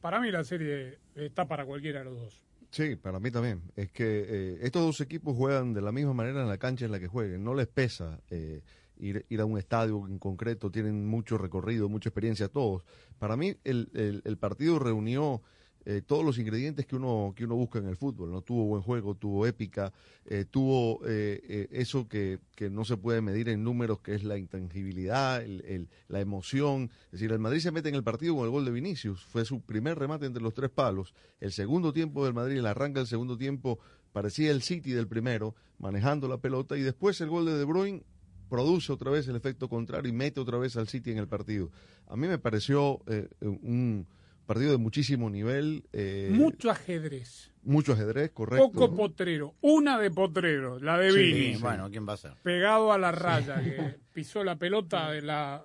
para 0.00 0.20
mí 0.20 0.30
la 0.30 0.44
serie 0.44 0.98
está 1.14 1.46
para 1.46 1.64
cualquiera 1.64 2.00
de 2.00 2.06
los 2.06 2.16
dos. 2.16 2.49
Sí, 2.70 2.96
para 2.96 3.18
mí 3.18 3.30
también. 3.30 3.62
Es 3.74 3.90
que 3.90 4.04
eh, 4.28 4.58
estos 4.62 4.82
dos 4.82 5.00
equipos 5.00 5.36
juegan 5.36 5.72
de 5.72 5.80
la 5.80 5.92
misma 5.92 6.14
manera 6.14 6.42
en 6.42 6.48
la 6.48 6.58
cancha 6.58 6.84
en 6.84 6.92
la 6.92 7.00
que 7.00 7.08
jueguen. 7.08 7.42
No 7.42 7.54
les 7.54 7.66
pesa 7.66 8.20
eh, 8.30 8.62
ir, 8.96 9.26
ir, 9.28 9.40
a 9.40 9.44
un 9.44 9.58
estadio 9.58 10.06
en 10.06 10.18
concreto. 10.18 10.70
Tienen 10.70 11.06
mucho 11.06 11.36
recorrido, 11.36 11.88
mucha 11.88 12.10
experiencia 12.10 12.48
todos. 12.48 12.84
Para 13.18 13.36
mí 13.36 13.56
el, 13.64 13.90
el, 13.94 14.22
el 14.24 14.38
partido 14.38 14.78
reunió 14.78 15.42
eh, 15.86 16.02
todos 16.06 16.22
los 16.22 16.38
ingredientes 16.38 16.84
que 16.84 16.94
uno, 16.94 17.32
que 17.34 17.44
uno 17.44 17.56
busca 17.56 17.78
en 17.78 17.88
el 17.88 17.96
fútbol. 17.96 18.30
¿no? 18.30 18.42
Tuvo 18.42 18.64
buen 18.66 18.82
juego, 18.82 19.14
tuvo 19.14 19.46
épica, 19.46 19.92
eh, 20.26 20.44
tuvo 20.44 21.00
eh, 21.06 21.68
eso 21.70 22.06
que, 22.06 22.38
que, 22.54 22.68
no 22.68 22.84
se 22.84 22.98
puede 22.98 23.22
medir 23.22 23.48
en 23.48 23.64
números, 23.64 24.00
que 24.00 24.14
es 24.14 24.22
la 24.22 24.36
intangibilidad, 24.36 25.42
el, 25.42 25.88
la 26.08 26.20
emoción. 26.20 26.90
Es 27.06 27.12
decir, 27.12 27.32
el 27.32 27.38
Madrid 27.38 27.60
se 27.60 27.70
mete 27.70 27.88
en 27.88 27.94
el 27.94 28.04
partido 28.04 28.36
con 28.36 28.44
el 28.44 28.50
gol 28.50 28.66
de 28.66 28.72
Vinicius. 28.72 29.24
Fue 29.24 29.44
su 29.46 29.62
primer 29.62 29.98
remate 29.98 30.26
entre 30.26 30.42
los 30.42 30.52
tres 30.52 30.70
palos. 30.70 31.14
El 31.40 31.52
segundo 31.52 31.94
tiempo 31.94 32.24
del 32.24 32.34
Madrid, 32.34 32.58
el 32.58 32.66
arranca 32.66 33.00
del 33.00 33.06
segundo 33.06 33.38
tiempo, 33.38 33.78
parecía 34.12 34.50
el 34.50 34.60
City 34.60 34.92
del 34.92 35.08
primero, 35.08 35.54
manejando 35.78 36.28
la 36.28 36.38
pelota. 36.38 36.76
Y 36.76 36.82
después 36.82 37.18
el 37.22 37.30
gol 37.30 37.46
de 37.46 37.56
De 37.56 37.64
Bruyne 37.64 38.02
produce 38.50 38.92
otra 38.92 39.10
vez 39.10 39.26
el 39.28 39.36
efecto 39.36 39.68
contrario 39.68 40.12
y 40.12 40.14
mete 40.14 40.40
otra 40.40 40.58
vez 40.58 40.76
al 40.76 40.88
City 40.88 41.10
en 41.10 41.18
el 41.18 41.28
partido. 41.28 41.70
A 42.06 42.16
mí 42.16 42.28
me 42.28 42.38
pareció 42.38 43.00
un 43.40 44.06
partido 44.54 44.72
de 44.72 44.78
muchísimo 44.78 45.30
nivel. 45.30 45.84
eh, 45.92 46.28
Mucho 46.32 46.70
ajedrez. 46.70 47.52
mucho 47.62 47.92
ajedrez, 47.92 48.30
correcto. 48.32 48.70
Poco 48.72 48.94
potrero. 48.96 49.54
Una 49.60 49.98
de 49.98 50.10
potrero, 50.10 50.78
la 50.80 50.98
de 50.98 51.12
Sí, 51.12 51.18
Vini. 51.18 51.54
Sí, 51.54 51.62
bueno, 51.62 51.88
¿quién 51.90 52.08
va 52.08 52.14
a 52.14 52.16
ser? 52.16 52.32
Pegado 52.42 52.92
a 52.92 52.98
la 52.98 53.12
raya, 53.12 53.62
que 53.62 53.96
pisó 54.12 54.42
la 54.42 54.56
pelota 54.56 55.10
de 55.12 55.22
la 55.22 55.64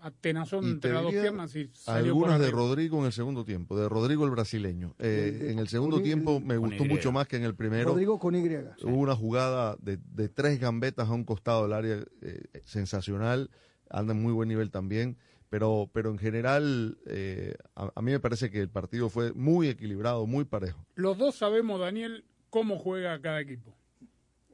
atenazón 0.00 0.64
entre 0.66 0.92
las 0.92 1.02
dos 1.02 1.12
piernas 1.12 1.56
y 1.56 1.70
salió 1.72 2.12
Algunas 2.12 2.38
de. 2.40 2.50
Rodrigo 2.50 3.00
en 3.00 3.06
el 3.06 3.12
segundo 3.12 3.44
tiempo, 3.44 3.76
de 3.78 3.88
Rodrigo 3.88 4.24
el 4.24 4.30
brasileño. 4.30 4.94
Eh, 4.98 5.48
en 5.50 5.58
el 5.58 5.66
segundo 5.68 5.96
con- 5.96 6.04
tiempo 6.04 6.38
me 6.40 6.56
gustó 6.56 6.84
Y. 6.84 6.88
mucho 6.88 7.10
más 7.12 7.26
que 7.26 7.36
en 7.36 7.44
el 7.44 7.54
primero. 7.54 7.88
Rodrigo 7.90 8.18
con 8.18 8.34
Y. 8.36 8.46
Hubo 8.82 8.96
una 8.96 9.16
jugada 9.16 9.76
de, 9.80 9.98
de 10.14 10.28
tres 10.28 10.60
gambetas 10.60 11.08
a 11.08 11.12
un 11.12 11.24
costado 11.24 11.62
del 11.64 11.72
área 11.72 12.04
eh, 12.22 12.42
sensacional, 12.64 13.50
anda 13.90 14.12
en 14.12 14.22
muy 14.22 14.32
buen 14.32 14.48
nivel 14.48 14.70
también, 14.70 15.16
pero, 15.50 15.88
pero 15.92 16.10
en 16.10 16.18
general 16.18 16.98
eh, 17.06 17.54
a, 17.74 17.90
a 17.94 18.02
mí 18.02 18.10
me 18.12 18.20
parece 18.20 18.50
que 18.50 18.60
el 18.60 18.68
partido 18.68 19.08
fue 19.08 19.32
muy 19.32 19.68
equilibrado, 19.68 20.26
muy 20.26 20.44
parejo. 20.44 20.84
Los 20.94 21.16
dos 21.18 21.34
sabemos, 21.36 21.80
Daniel, 21.80 22.24
cómo 22.50 22.78
juega 22.78 23.20
cada 23.20 23.40
equipo. 23.40 23.74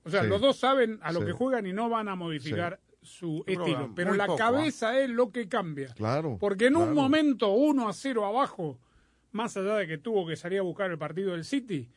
O 0.05 0.11
sea, 0.11 0.23
Sí. 0.23 0.29
los 0.29 0.41
dos 0.41 0.57
saben 0.59 0.99
a 1.03 1.13
lo 1.13 1.21
Sí. 1.21 1.27
que 1.27 1.33
juegan 1.33 1.67
y 1.67 1.73
no 1.73 1.89
van 1.89 2.09
a 2.09 2.15
modificar 2.15 2.79
su 3.03 3.45
estilo. 3.47 3.93
Pero 3.95 4.15
la 4.15 4.27
poco, 4.27 4.39
cabeza 4.39 4.99
es 5.01 5.11
lo 5.11 5.31
que 5.31 5.49
cambia. 5.49 5.89
Claro. 5.95 6.37
Porque 6.41 6.67
en 6.67 6.77
un 6.77 6.95
momento 6.95 7.51
1 7.53 7.89
a 7.89 7.93
0 7.93 8.25
abajo, 8.25 8.79
más 9.33 9.57
allá 9.57 9.77
de 9.77 9.87
que 9.87 9.99
tuvo 9.99 10.27
que 10.27 10.37
salir 10.37 10.59
a 10.59 10.63
buscar 10.63 10.91
el 10.91 10.99
partido 10.99 11.33
del 11.33 11.45
City, 11.45 11.89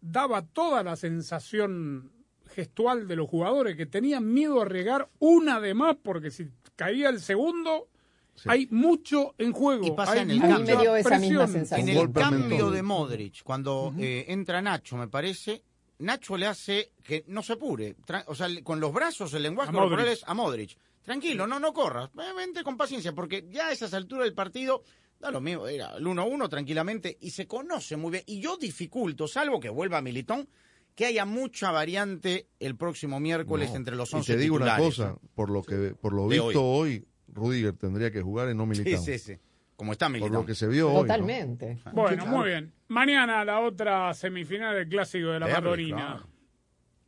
daba 0.00 0.42
toda 0.42 0.82
la 0.82 0.96
sensación 0.96 2.12
gestual 2.46 3.06
de 3.08 3.16
los 3.16 3.28
jugadores 3.28 3.76
que 3.76 3.86
tenían 3.86 4.32
miedo 4.32 4.62
a 4.62 4.64
regar 4.64 5.08
una 5.18 5.60
de 5.60 5.74
más 5.74 5.96
porque 6.02 6.30
si 6.30 6.48
caía 6.76 7.08
el 7.10 7.20
segundo 7.20 7.88
Sí. 8.38 8.48
hay 8.48 8.68
mucho 8.70 9.34
en 9.38 9.52
juego. 9.52 9.86
Y 9.86 9.90
pasa 9.92 10.12
hay 10.12 10.20
en 10.20 10.30
el 10.30 10.42
A 10.42 10.58
dio 10.58 10.96
esa 10.96 11.18
misma 11.18 11.46
sensación. 11.46 11.88
En 11.88 11.96
el 11.96 12.12
cambio 12.12 12.70
de 12.70 12.82
Modric, 12.82 13.42
cuando 13.42 13.92
eh, 13.98 14.24
entra 14.28 14.62
Nacho, 14.62 14.96
me 14.96 15.08
parece, 15.08 15.62
Nacho 15.98 16.36
le 16.36 16.46
hace 16.46 16.92
que 17.02 17.24
no 17.28 17.42
se 17.42 17.54
apure. 17.54 17.96
O 18.26 18.34
sea, 18.34 18.48
con 18.62 18.80
los 18.80 18.92
brazos, 18.92 19.34
el 19.34 19.42
lenguaje 19.42 19.70
A 19.70 19.72
corporal 19.72 20.08
es 20.08 20.22
a 20.26 20.34
Modric. 20.34 20.76
Tranquilo, 21.02 21.46
no, 21.46 21.58
no 21.58 21.72
corras. 21.72 22.10
eh, 22.18 22.32
Vente 22.36 22.62
con 22.62 22.76
paciencia, 22.76 23.12
porque 23.14 23.46
ya 23.50 23.68
a 23.68 23.72
esas 23.72 23.94
alturas 23.94 24.24
del 24.24 24.34
partido, 24.34 24.82
da 25.18 25.30
lo 25.30 25.40
mismo, 25.40 25.66
era 25.66 25.96
el 25.96 26.04
1-1 26.06 26.48
tranquilamente, 26.48 27.16
y 27.20 27.30
se 27.30 27.46
conoce 27.46 27.96
muy 27.96 28.10
bien. 28.12 28.24
Y 28.26 28.40
yo 28.40 28.56
dificulto, 28.58 29.26
salvo 29.26 29.58
que 29.58 29.70
vuelva 29.70 30.02
Militón, 30.02 30.48
que 30.94 31.06
haya 31.06 31.24
mucha 31.24 31.70
variante 31.70 32.48
el 32.58 32.76
próximo 32.76 33.20
miércoles 33.20 33.70
No. 33.70 33.76
entre 33.76 33.96
los 33.96 34.12
Y 34.12 34.16
11 34.16 34.32
te 34.34 34.38
digo 34.38 34.56
una 34.56 34.76
cosa, 34.76 35.16
por 35.34 35.48
lo 35.48 35.62
que 35.62 35.94
por 35.94 36.12
lo 36.12 36.28
De 36.28 36.40
visto 36.40 36.62
hoy. 36.62 37.06
Rudiger 37.38 37.72
tendría 37.74 38.10
que 38.10 38.20
jugar 38.22 38.50
y 38.50 38.54
no 38.54 38.64
Sí, 38.64 38.80
Militao. 38.82 39.02
sí, 39.02 39.18
sí. 39.18 39.38
Como 39.76 39.92
está 39.92 40.06
Por 40.06 40.12
Militón. 40.14 40.32
lo 40.32 40.44
que 40.46 40.54
se 40.54 40.66
vio 40.66 40.88
hoy. 40.88 40.94
¿no? 40.94 41.00
Totalmente. 41.02 41.78
Bueno, 41.92 42.26
muy 42.26 42.48
bien. 42.48 42.72
Mañana 42.88 43.44
la 43.44 43.60
otra 43.60 44.12
semifinal 44.12 44.74
del 44.74 44.88
clásico 44.88 45.28
de 45.28 45.40
la 45.40 45.46
claro. 45.46 45.70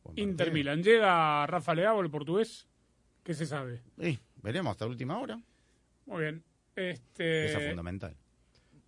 Buen 0.03 0.17
Inter. 0.17 0.51
Milan. 0.51 0.81
¿Llega 0.83 1.45
Rafa 1.47 1.75
Leao, 1.75 2.01
el 2.01 2.09
portugués? 2.09 2.67
¿Qué 3.23 3.33
se 3.33 3.45
sabe? 3.45 3.81
Sí, 3.99 4.19
veremos 4.41 4.71
hasta 4.71 4.85
la 4.85 4.91
última 4.91 5.19
hora. 5.19 5.39
Muy 6.05 6.21
bien. 6.21 6.43
Este, 6.75 7.45
Esa 7.45 7.59
es 7.59 7.67
fundamental. 7.69 8.15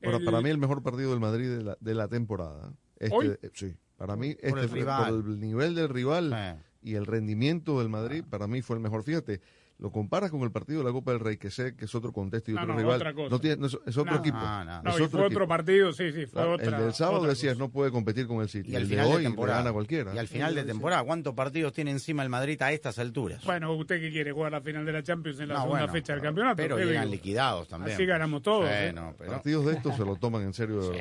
Ahora, 0.04 0.18
el- 0.18 0.26
para 0.26 0.42
mí 0.42 0.50
el 0.50 0.58
mejor 0.58 0.82
partido 0.82 1.12
del 1.12 1.20
Madrid 1.20 1.50
de 1.58 1.64
la, 1.64 1.78
de 1.80 1.94
la 1.94 2.08
temporada. 2.08 2.74
Este, 3.00 3.16
¿Hoy? 3.16 3.28
eh, 3.42 3.50
Sí, 3.54 3.76
para 3.98 4.16
mí 4.16 4.34
Por 4.36 4.44
el 4.50 4.56
este 4.56 4.68
fue- 4.70 4.80
rival. 4.80 5.22
por 5.22 5.30
el 5.32 5.40
nivel 5.40 5.76
del 5.76 5.90
rival 5.90 6.58
Sí. 6.82 6.90
y 6.92 6.96
el 6.96 7.06
rendimiento 7.06 7.80
del 7.80 7.90
Madrid, 7.90 8.24
para 8.30 8.48
mí 8.48 8.62
fue 8.62 8.76
el 8.78 8.82
mejor. 8.82 9.04
Fíjate, 9.04 9.42
lo 9.80 9.92
comparas 9.92 10.32
con 10.32 10.42
el 10.44 10.52
partido 10.52 10.80
de 10.80 10.86
la 10.86 10.92
Copa 10.92 11.12
del 11.12 11.20
Rey, 11.20 11.36
que 11.38 11.50
sé 11.52 11.76
que 11.76 11.86
es 11.86 11.96
otro 11.96 12.14
contexto 12.14 12.52
y 12.52 12.54
No, 12.54 12.62
otro 12.62 12.74
no, 12.74 12.80
rival. 12.80 12.96
otra 12.96 13.14
cosa. 13.14 13.30
No 13.30 13.40
tiene, 13.42 13.58
no 13.58 13.68
es, 13.68 13.78
es 13.86 13.98
otro 13.98 14.14
No. 14.14 14.20
equipo. 14.20 14.38
Ah, 14.40 14.64
no. 14.66 14.84
No, 14.84 14.90
es 14.92 15.00
y 15.00 15.02
otro 15.02 15.10
fue 15.10 15.22
equipo. 15.28 15.38
otro 15.40 15.48
partido, 15.48 15.92
sí, 15.92 16.12
sí, 16.14 16.26
fue 16.26 16.32
Claro, 16.42 16.54
otra. 16.54 16.78
el 16.78 16.84
del 16.86 16.94
sábado 16.94 17.18
otra 17.18 17.30
decías, 17.32 17.54
cosa. 17.56 17.66
no 17.66 17.70
puede 17.72 17.92
competir 17.92 18.28
con 18.28 18.42
el 18.42 18.48
City. 18.50 18.72
Y 18.72 18.76
al 18.76 18.84
el 18.84 18.88
final 18.88 19.08
de 19.10 19.16
hoy 19.28 19.36
gana 19.48 19.74
cualquiera. 19.74 20.16
Y 20.16 20.18
al 20.20 20.28
final 20.28 20.56
de 20.56 20.64
temporada, 20.64 21.04
¿cuántos 21.04 21.34
partidos 21.34 21.74
tiene 21.74 21.92
encima 21.92 22.24
el 22.24 22.30
Madrid 22.30 22.62
a 22.62 22.72
estas 22.72 22.98
alturas? 23.00 23.44
Bueno, 23.44 23.74
¿usted 23.74 24.00
qué 24.00 24.10
quiere? 24.12 24.32
¿Jugar 24.32 24.52
la 24.54 24.62
final 24.62 24.86
de 24.86 24.94
la 24.94 25.04
Champions 25.04 25.40
en 25.40 25.50
la 25.50 25.56
No, 25.56 25.62
segunda 25.62 25.80
bueno, 25.82 25.94
fecha 25.94 26.14
del 26.14 26.22
pero- 26.22 26.30
campeonato? 26.30 26.56
Pero 26.58 26.76
¿Qué 26.78 26.86
llegan 26.86 27.04
digo? 27.06 27.14
liquidados 27.16 27.68
también. 27.68 27.96
Así 27.96 28.06
ganamos 28.06 28.42
todos, 28.42 28.70
¿eh? 28.70 28.92
Bueno, 28.94 29.16
pero... 29.18 29.32
Partidos 29.32 29.66
de 29.66 29.74
estos 29.74 29.96
se 29.98 30.06
lo 30.06 30.16
toman 30.16 30.44
en 30.44 30.54
serio. 30.54 30.94
Sí. 30.94 31.00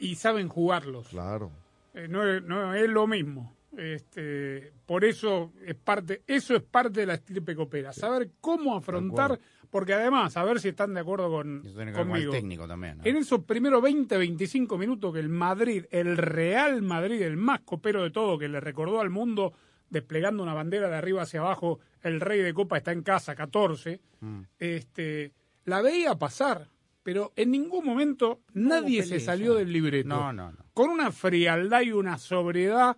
Y, 0.00 0.08
y 0.10 0.14
saben 0.16 0.48
jugarlos. 0.48 1.06
Claro. 1.08 1.52
Eh, 1.94 2.08
no, 2.08 2.40
no 2.40 2.74
es 2.74 2.88
lo 2.90 3.06
mismo. 3.06 3.54
Este, 3.76 4.72
por 4.86 5.04
eso 5.04 5.52
es 5.64 5.74
parte, 5.74 6.22
eso 6.26 6.56
es 6.56 6.62
parte 6.62 7.00
de 7.00 7.06
la 7.06 7.14
estirpe 7.14 7.54
copera. 7.54 7.92
Saber 7.92 8.30
cómo 8.40 8.76
afrontar, 8.76 9.38
porque 9.70 9.92
además, 9.94 10.36
a 10.36 10.44
ver 10.44 10.60
si 10.60 10.68
están 10.68 10.94
de 10.94 11.00
acuerdo 11.00 11.30
con, 11.30 11.60
Eso 11.64 11.74
tiene 11.76 11.92
que 11.92 11.98
ver 11.98 12.06
con 12.06 12.16
el 12.16 12.22
conmigo. 12.24 12.32
técnico 12.32 12.66
también. 12.66 12.98
¿no? 12.98 13.04
En 13.04 13.16
esos 13.16 13.44
primeros 13.44 13.82
20, 13.82 14.16
25 14.16 14.78
minutos 14.78 15.12
que 15.12 15.20
el 15.20 15.28
Madrid, 15.28 15.84
el 15.90 16.16
Real 16.16 16.82
Madrid, 16.82 17.20
el 17.22 17.36
más 17.36 17.60
copero 17.60 18.02
de 18.02 18.10
todo, 18.10 18.38
que 18.38 18.48
le 18.48 18.60
recordó 18.60 19.00
al 19.00 19.10
mundo 19.10 19.52
desplegando 19.90 20.42
una 20.42 20.54
bandera 20.54 20.88
de 20.88 20.96
arriba 20.96 21.22
hacia 21.22 21.40
abajo, 21.40 21.78
el 22.02 22.20
rey 22.20 22.40
de 22.40 22.52
copa 22.54 22.76
está 22.78 22.92
en 22.92 23.02
casa, 23.02 23.34
14, 23.34 24.00
Mm. 24.20 24.40
este, 24.58 25.32
la 25.66 25.82
veía 25.82 26.14
pasar, 26.16 26.68
pero 27.02 27.32
en 27.36 27.50
ningún 27.50 27.84
momento 27.84 28.40
nadie 28.54 29.02
se 29.04 29.20
salió 29.20 29.54
¿eh? 29.54 29.58
del 29.58 29.72
libreto. 29.72 30.08
No, 30.08 30.32
no, 30.32 30.50
no. 30.52 30.58
Con 30.72 30.88
una 30.90 31.12
frialdad 31.12 31.82
y 31.82 31.92
una 31.92 32.16
sobriedad 32.18 32.96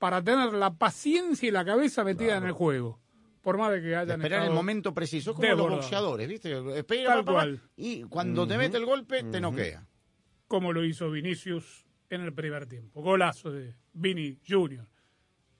para 0.00 0.24
tener 0.24 0.54
la 0.54 0.72
paciencia 0.74 1.46
y 1.46 1.52
la 1.52 1.64
cabeza 1.64 2.02
metida 2.02 2.38
en 2.38 2.44
el 2.44 2.52
juego. 2.52 2.98
Por 3.42 3.56
más 3.58 3.70
de 3.70 3.80
que 3.80 3.88
De 3.88 3.96
hayan 3.96 4.20
esperar 4.20 4.46
el 4.46 4.50
momento 4.52 4.92
preciso, 4.92 5.34
como 5.34 5.46
los 5.46 5.70
boxeadores, 5.70 6.26
¿viste? 6.26 6.78
Espera, 6.78 7.14
Tal 7.16 7.24
cual. 7.24 7.60
y 7.76 8.02
cuando 8.04 8.46
te 8.46 8.56
mete 8.58 8.78
el 8.78 8.86
golpe, 8.86 9.22
te 9.24 9.40
noquea. 9.40 9.86
como 10.48 10.72
lo 10.72 10.84
hizo 10.84 11.10
Vinicius 11.10 11.86
en 12.08 12.22
el 12.22 12.32
primer 12.34 12.66
tiempo. 12.66 13.00
Golazo 13.02 13.52
de 13.52 13.76
Vini 13.92 14.40
Junior. 14.48 14.88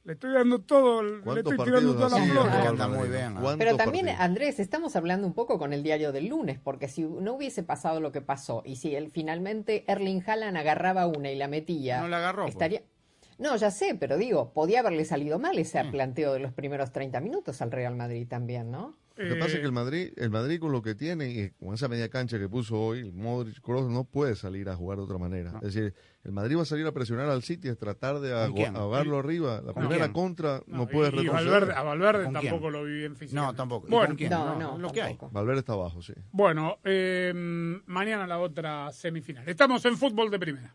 Le 0.05 0.15
estoy 0.15 0.33
dando 0.33 0.61
todo, 0.63 1.03
le 1.03 1.21
¿Cuántos 1.23 1.53
estoy 1.53 1.67
tirando 1.67 1.95
todas 1.95 2.13
las 2.13 2.31
flores. 2.31 2.55
¿Cuántos 2.55 3.57
Pero 3.59 3.77
también, 3.77 4.07
partidos? 4.07 4.25
Andrés, 4.25 4.59
estamos 4.59 4.97
hablando 4.97 5.27
un 5.27 5.35
poco 5.35 5.59
con 5.59 5.75
el 5.75 5.83
diario 5.83 6.11
del 6.13 6.27
lunes, 6.29 6.59
porque 6.59 6.89
si 6.89 7.03
no 7.03 7.35
hubiese 7.35 7.63
pasado 7.63 8.01
lo 8.01 8.11
que 8.11 8.23
pasó 8.23 8.63
y 8.65 8.77
si 8.77 8.95
él 8.95 9.11
finalmente 9.13 9.85
Erling 9.87 10.23
Haaland 10.27 10.57
agarraba 10.57 11.07
una 11.07 11.31
y 11.31 11.37
la 11.37 11.49
metía, 11.49 12.01
No 12.01 12.09
la 12.09 12.17
agarró, 12.17 12.45
pues. 12.45 12.55
No, 13.41 13.57
ya 13.57 13.71
sé, 13.71 13.97
pero 13.99 14.19
digo, 14.19 14.53
podía 14.53 14.81
haberle 14.81 15.05
salido 15.05 15.39
mal 15.39 15.59
ese 15.59 15.83
planteo 15.85 16.35
de 16.35 16.41
los 16.41 16.53
primeros 16.53 16.93
30 16.93 17.21
minutos 17.21 17.63
al 17.63 17.73
Real 17.73 17.97
Madrid 17.97 18.29
también, 18.29 18.71
¿no? 18.71 18.97
Lo 19.17 19.35
que 19.35 19.41
pasa 19.41 19.55
es 19.55 19.61
que 19.61 19.67
el 19.67 19.73
Madrid, 19.73 20.13
el 20.17 20.31
Madrid 20.31 20.59
con 20.59 20.73
lo 20.73 20.81
que 20.81 20.95
tiene 20.95 21.29
y 21.29 21.51
con 21.51 21.75
esa 21.75 21.89
media 21.89 22.09
cancha 22.09 22.39
que 22.39 22.49
puso 22.49 22.81
hoy, 22.81 23.01
el 23.01 23.13
Modric, 23.13 23.61
Kroos, 23.61 23.91
no 23.91 24.05
puede 24.05 24.35
salir 24.35 24.69
a 24.71 24.77
jugar 24.77 24.97
de 24.97 25.05
otra 25.05 25.19
manera. 25.19 25.53
Es 25.57 25.75
decir, 25.75 25.95
el 26.25 26.33
Madrid 26.33 26.57
va 26.57 26.63
a 26.63 26.65
salir 26.65 26.87
a 26.87 26.93
presionar 26.93 27.29
al 27.29 27.43
City, 27.43 27.69
a 27.69 27.77
tratar 27.77 28.21
de 28.21 28.33
ahogarlo 28.33 29.19
arriba. 29.19 29.61
La 29.63 29.73
¿Con 29.75 29.83
primera 29.83 30.07
quién? 30.07 30.13
contra 30.13 30.63
no, 30.67 30.79
no, 30.79 30.87
puede 30.87 31.11
y, 31.11 31.13
y 31.13 31.17
retroceder. 31.19 31.51
Valverde, 31.51 31.75
a 31.75 31.83
Valverde 31.83 32.33
tampoco 32.33 32.71
lo 32.71 32.85
vi 32.85 32.93
bien 32.93 33.17
físicamente. 33.17 33.53
No, 33.53 33.57
tampoco. 33.57 33.89
¿Y 33.89 33.91
Bueno? 33.91 34.15
No, 34.19 34.29
No, 34.29 34.59
no, 34.59 34.79
lo 34.79 34.91
que 34.91 35.03
hay. 35.03 35.19
Valverde 35.31 35.61
está 35.61 35.75
abajo, 35.75 36.01
sí. 36.01 36.15
Bueno, 36.33 36.79
eh, 36.85 37.33
mañana 37.87 38.27
la 38.27 38.39
otra 38.39 38.91
semifinal. 38.93 39.47
Estamos 39.49 39.85
en 39.85 39.99
fútbol 39.99 40.31
de 40.31 40.39
primera. 40.39 40.75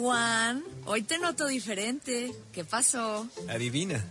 Juan, 0.00 0.64
hoy 0.86 1.02
te 1.02 1.18
noto 1.18 1.46
diferente. 1.46 2.34
¿Qué 2.52 2.64
pasó? 2.64 3.28
Adivina. 3.50 4.02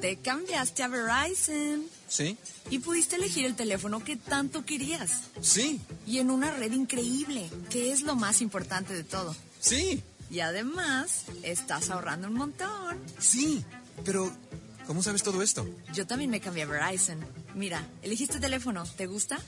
Te 0.00 0.16
cambiaste 0.16 0.82
a 0.82 0.88
Verizon 0.88 1.84
¿Sí? 2.08 2.36
y 2.68 2.80
pudiste 2.80 3.14
elegir 3.14 3.46
el 3.46 3.54
teléfono 3.54 4.02
que 4.02 4.16
tanto 4.16 4.64
querías. 4.64 5.22
Sí. 5.40 5.80
Y 6.04 6.18
en 6.18 6.32
una 6.32 6.50
red 6.50 6.72
increíble, 6.72 7.48
que 7.70 7.92
es 7.92 8.02
lo 8.02 8.16
más 8.16 8.42
importante 8.42 8.92
de 8.92 9.04
todo. 9.04 9.36
Sí. 9.60 10.02
Y 10.32 10.40
además, 10.40 11.26
estás 11.44 11.90
ahorrando 11.90 12.26
un 12.26 12.34
montón. 12.34 12.98
Sí. 13.20 13.64
Pero, 14.04 14.32
¿cómo 14.88 15.02
sabes 15.02 15.22
todo 15.22 15.42
esto? 15.42 15.68
Yo 15.92 16.06
también 16.06 16.30
me 16.30 16.40
cambié 16.40 16.62
a 16.62 16.66
Verizon. 16.66 17.20
Mira, 17.54 17.86
elegiste 18.02 18.40
teléfono, 18.40 18.84
¿te 18.96 19.06
gusta? 19.06 19.38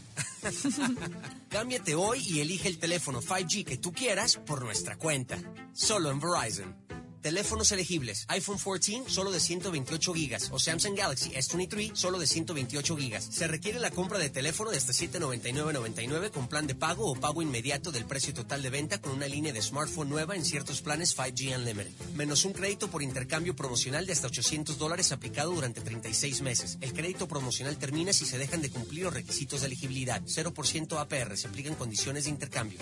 Cámbiate 1.48 1.94
hoy 1.94 2.22
y 2.24 2.40
elige 2.40 2.68
el 2.68 2.78
teléfono 2.78 3.22
5G 3.22 3.64
que 3.64 3.78
tú 3.78 3.92
quieras 3.92 4.36
por 4.36 4.62
nuestra 4.62 4.96
cuenta. 4.96 5.38
Solo 5.72 6.10
en 6.10 6.20
Verizon. 6.20 6.89
Teléfonos 7.22 7.70
elegibles. 7.72 8.24
iPhone 8.28 8.58
14 8.58 9.04
solo 9.06 9.30
de 9.30 9.40
128 9.40 10.14
gigas 10.14 10.48
o 10.52 10.58
Samsung 10.58 10.96
Galaxy 10.96 11.30
S23 11.30 11.94
solo 11.94 12.18
de 12.18 12.26
128 12.26 12.96
gigas. 12.96 13.24
Se 13.24 13.46
requiere 13.46 13.78
la 13.78 13.90
compra 13.90 14.18
de 14.18 14.30
teléfono 14.30 14.70
de 14.70 14.78
hasta 14.78 14.92
799.99 14.92 16.30
con 16.30 16.48
plan 16.48 16.66
de 16.66 16.74
pago 16.74 17.10
o 17.10 17.14
pago 17.14 17.42
inmediato 17.42 17.92
del 17.92 18.06
precio 18.06 18.32
total 18.32 18.62
de 18.62 18.70
venta 18.70 19.00
con 19.00 19.12
una 19.12 19.26
línea 19.26 19.52
de 19.52 19.60
smartphone 19.60 20.08
nueva 20.08 20.34
en 20.34 20.44
ciertos 20.44 20.80
planes 20.80 21.16
5G 21.16 21.56
Unlimited. 21.56 21.92
Menos 22.14 22.44
un 22.46 22.54
crédito 22.54 22.88
por 22.88 23.02
intercambio 23.02 23.54
promocional 23.54 24.06
de 24.06 24.12
hasta 24.12 24.28
800 24.28 24.78
dólares 24.78 25.12
aplicado 25.12 25.52
durante 25.52 25.82
36 25.82 26.40
meses. 26.40 26.78
El 26.80 26.94
crédito 26.94 27.28
promocional 27.28 27.76
termina 27.76 28.14
si 28.14 28.24
se 28.24 28.38
dejan 28.38 28.62
de 28.62 28.70
cumplir 28.70 29.04
los 29.04 29.14
requisitos 29.14 29.60
de 29.60 29.66
elegibilidad. 29.66 30.22
0% 30.22 30.98
APR. 30.98 31.36
Se 31.36 31.48
aplican 31.48 31.74
condiciones 31.74 32.24
de 32.24 32.30
intercambio. 32.30 32.78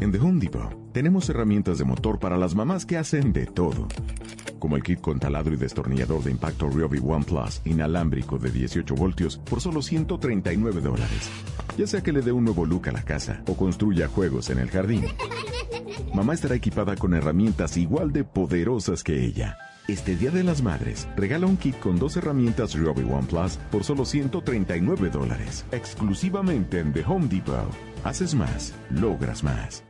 En 0.00 0.10
The 0.12 0.18
Home 0.18 0.40
Depot 0.40 0.92
tenemos 0.92 1.28
herramientas 1.28 1.76
de 1.76 1.84
motor 1.84 2.18
para 2.18 2.38
las 2.38 2.54
mamás 2.54 2.86
que 2.86 2.96
hacen 2.96 3.34
de 3.34 3.44
todo. 3.44 3.86
Como 4.58 4.76
el 4.76 4.82
kit 4.82 5.00
con 5.02 5.20
taladro 5.20 5.52
y 5.52 5.58
destornillador 5.58 6.22
de 6.22 6.30
impacto 6.30 6.70
Ryobi 6.70 7.00
One 7.04 7.24
Plus 7.26 7.60
inalámbrico 7.66 8.38
de 8.38 8.50
18 8.50 8.94
voltios 8.94 9.36
por 9.36 9.60
solo 9.60 9.82
139 9.82 10.80
dólares. 10.80 11.30
Ya 11.76 11.86
sea 11.86 12.02
que 12.02 12.12
le 12.12 12.22
dé 12.22 12.32
un 12.32 12.44
nuevo 12.44 12.64
look 12.64 12.88
a 12.88 12.92
la 12.92 13.02
casa 13.02 13.42
o 13.46 13.54
construya 13.54 14.08
juegos 14.08 14.48
en 14.48 14.58
el 14.58 14.70
jardín. 14.70 15.04
Mamá 16.14 16.32
estará 16.32 16.54
equipada 16.54 16.96
con 16.96 17.12
herramientas 17.12 17.76
igual 17.76 18.10
de 18.10 18.24
poderosas 18.24 19.04
que 19.04 19.22
ella. 19.22 19.58
Este 19.86 20.16
Día 20.16 20.30
de 20.30 20.44
las 20.44 20.62
Madres, 20.62 21.08
regala 21.14 21.46
un 21.46 21.58
kit 21.58 21.78
con 21.78 21.98
dos 21.98 22.16
herramientas 22.16 22.74
Ryobi 22.74 23.02
One 23.02 23.26
Plus 23.28 23.58
por 23.70 23.84
solo 23.84 24.06
139 24.06 25.10
dólares. 25.10 25.66
Exclusivamente 25.72 26.78
en 26.78 26.92
The 26.94 27.04
Home 27.06 27.26
Depot. 27.26 27.68
Haces 28.04 28.34
más, 28.34 28.72
logras 28.90 29.44
más. 29.44 29.89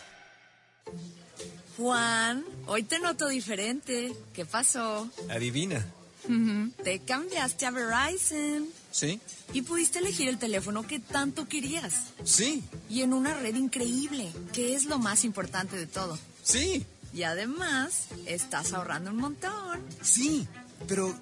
Juan, 1.77 2.43
hoy 2.67 2.83
te 2.83 2.99
noto 2.99 3.27
diferente. 3.27 4.13
¿Qué 4.33 4.45
pasó? 4.45 5.09
Adivina. 5.29 5.85
Te 6.83 6.99
cambiaste 6.99 7.65
a 7.65 7.71
Verizon 7.71 8.67
¿Sí? 8.91 9.19
y 9.53 9.63
pudiste 9.63 9.99
elegir 9.99 10.29
el 10.29 10.37
teléfono 10.37 10.85
que 10.85 10.99
tanto 10.99 11.47
querías. 11.47 11.95
Sí. 12.23 12.63
Y 12.89 13.01
en 13.01 13.13
una 13.13 13.33
red 13.33 13.55
increíble, 13.55 14.31
que 14.53 14.75
es 14.75 14.85
lo 14.85 14.99
más 14.99 15.25
importante 15.25 15.77
de 15.77 15.87
todo. 15.87 16.17
Sí. 16.43 16.85
Y 17.13 17.23
además, 17.23 18.05
estás 18.27 18.73
ahorrando 18.73 19.09
un 19.11 19.17
montón. 19.17 19.81
Sí. 20.01 20.47
Pero, 20.87 21.13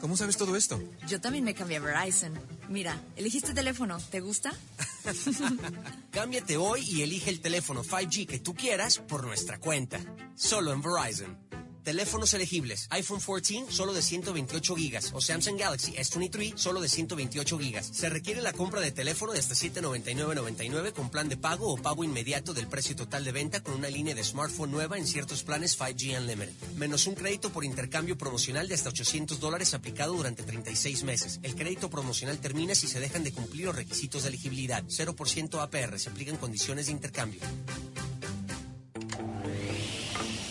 ¿cómo 0.00 0.16
sabes 0.16 0.36
todo 0.36 0.54
esto? 0.54 0.80
Yo 1.08 1.20
también 1.20 1.44
me 1.44 1.54
cambié 1.54 1.78
a 1.78 1.80
Verizon. 1.80 2.38
Mira, 2.68 3.00
elegiste 3.16 3.54
teléfono, 3.54 3.98
¿te 4.10 4.20
gusta? 4.20 4.52
Cámbiate 6.10 6.56
hoy 6.56 6.82
y 6.86 7.02
elige 7.02 7.30
el 7.30 7.40
teléfono 7.40 7.82
5G 7.82 8.26
que 8.26 8.38
tú 8.38 8.54
quieras 8.54 8.98
por 8.98 9.26
nuestra 9.26 9.58
cuenta. 9.58 10.00
Solo 10.34 10.72
en 10.72 10.82
Verizon. 10.82 11.51
Teléfonos 11.82 12.32
elegibles. 12.34 12.86
iPhone 12.90 13.20
14 13.20 13.66
solo 13.68 13.92
de 13.92 14.02
128 14.02 14.76
gigas 14.76 15.10
o 15.14 15.20
Samsung 15.20 15.58
Galaxy 15.58 15.92
S23 15.92 16.56
solo 16.56 16.80
de 16.80 16.88
128 16.88 17.58
gigas. 17.58 17.86
Se 17.86 18.08
requiere 18.08 18.40
la 18.40 18.52
compra 18.52 18.80
de 18.80 18.92
teléfono 18.92 19.32
de 19.32 19.40
hasta 19.40 19.54
799.99 19.54 20.92
con 20.92 21.10
plan 21.10 21.28
de 21.28 21.36
pago 21.36 21.72
o 21.72 21.76
pago 21.76 22.04
inmediato 22.04 22.54
del 22.54 22.68
precio 22.68 22.94
total 22.94 23.24
de 23.24 23.32
venta 23.32 23.62
con 23.62 23.74
una 23.74 23.88
línea 23.88 24.14
de 24.14 24.22
smartphone 24.22 24.70
nueva 24.70 24.96
en 24.96 25.06
ciertos 25.06 25.42
planes 25.42 25.76
5G 25.78 26.18
Unlimited. 26.18 26.52
Menos 26.76 27.06
un 27.08 27.14
crédito 27.14 27.50
por 27.50 27.64
intercambio 27.64 28.16
promocional 28.16 28.68
de 28.68 28.74
hasta 28.74 28.90
800 28.90 29.40
dólares 29.40 29.74
aplicado 29.74 30.14
durante 30.14 30.44
36 30.44 31.02
meses. 31.02 31.40
El 31.42 31.56
crédito 31.56 31.90
promocional 31.90 32.38
termina 32.38 32.76
si 32.76 32.86
se 32.86 33.00
dejan 33.00 33.24
de 33.24 33.32
cumplir 33.32 33.66
los 33.66 33.76
requisitos 33.76 34.22
de 34.22 34.28
elegibilidad. 34.28 34.84
0% 34.84 35.60
APR. 35.60 35.98
Se 35.98 36.10
aplican 36.10 36.36
condiciones 36.36 36.86
de 36.86 36.92
intercambio. 36.92 37.40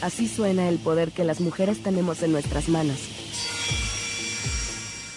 Así 0.02 0.28
suena 0.28 0.68
el 0.68 0.80
poder 0.80 1.12
que 1.12 1.24
las 1.24 1.42
mujeres 1.42 1.84
tenemos 1.84 2.24
en 2.24 2.32
nuestras 2.32 2.70
manos. 2.70 2.98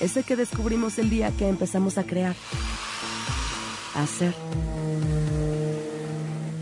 Ese 0.01 0.23
que 0.23 0.37
descubrimos 0.37 0.99
el 0.99 1.09
día 1.09 1.31
que 1.31 1.49
empezamos 1.49 1.97
a 1.97 2.05
crear, 2.05 2.37
a 3.95 4.03
hacer, 4.03 4.35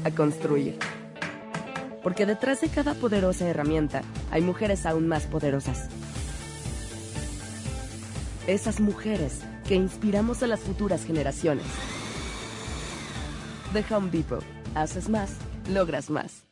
a 0.04 0.10
construir. 0.12 0.78
Porque 2.04 2.26
detrás 2.26 2.60
de 2.60 2.68
cada 2.68 2.94
poderosa 2.94 3.48
herramienta 3.48 4.02
hay 4.30 4.42
mujeres 4.42 4.86
aún 4.86 5.08
más 5.08 5.24
poderosas. 5.26 5.88
Esas 8.46 8.80
mujeres 8.80 9.40
que 9.66 9.74
inspiramos 9.74 10.42
a 10.44 10.46
las 10.46 10.60
futuras 10.60 11.04
generaciones. 11.04 11.66
The 13.72 13.84
Home 13.94 14.10
Depot. 14.10 14.44
Haces 14.74 15.08
más, 15.08 15.32
logras 15.68 16.10
más. 16.10 16.44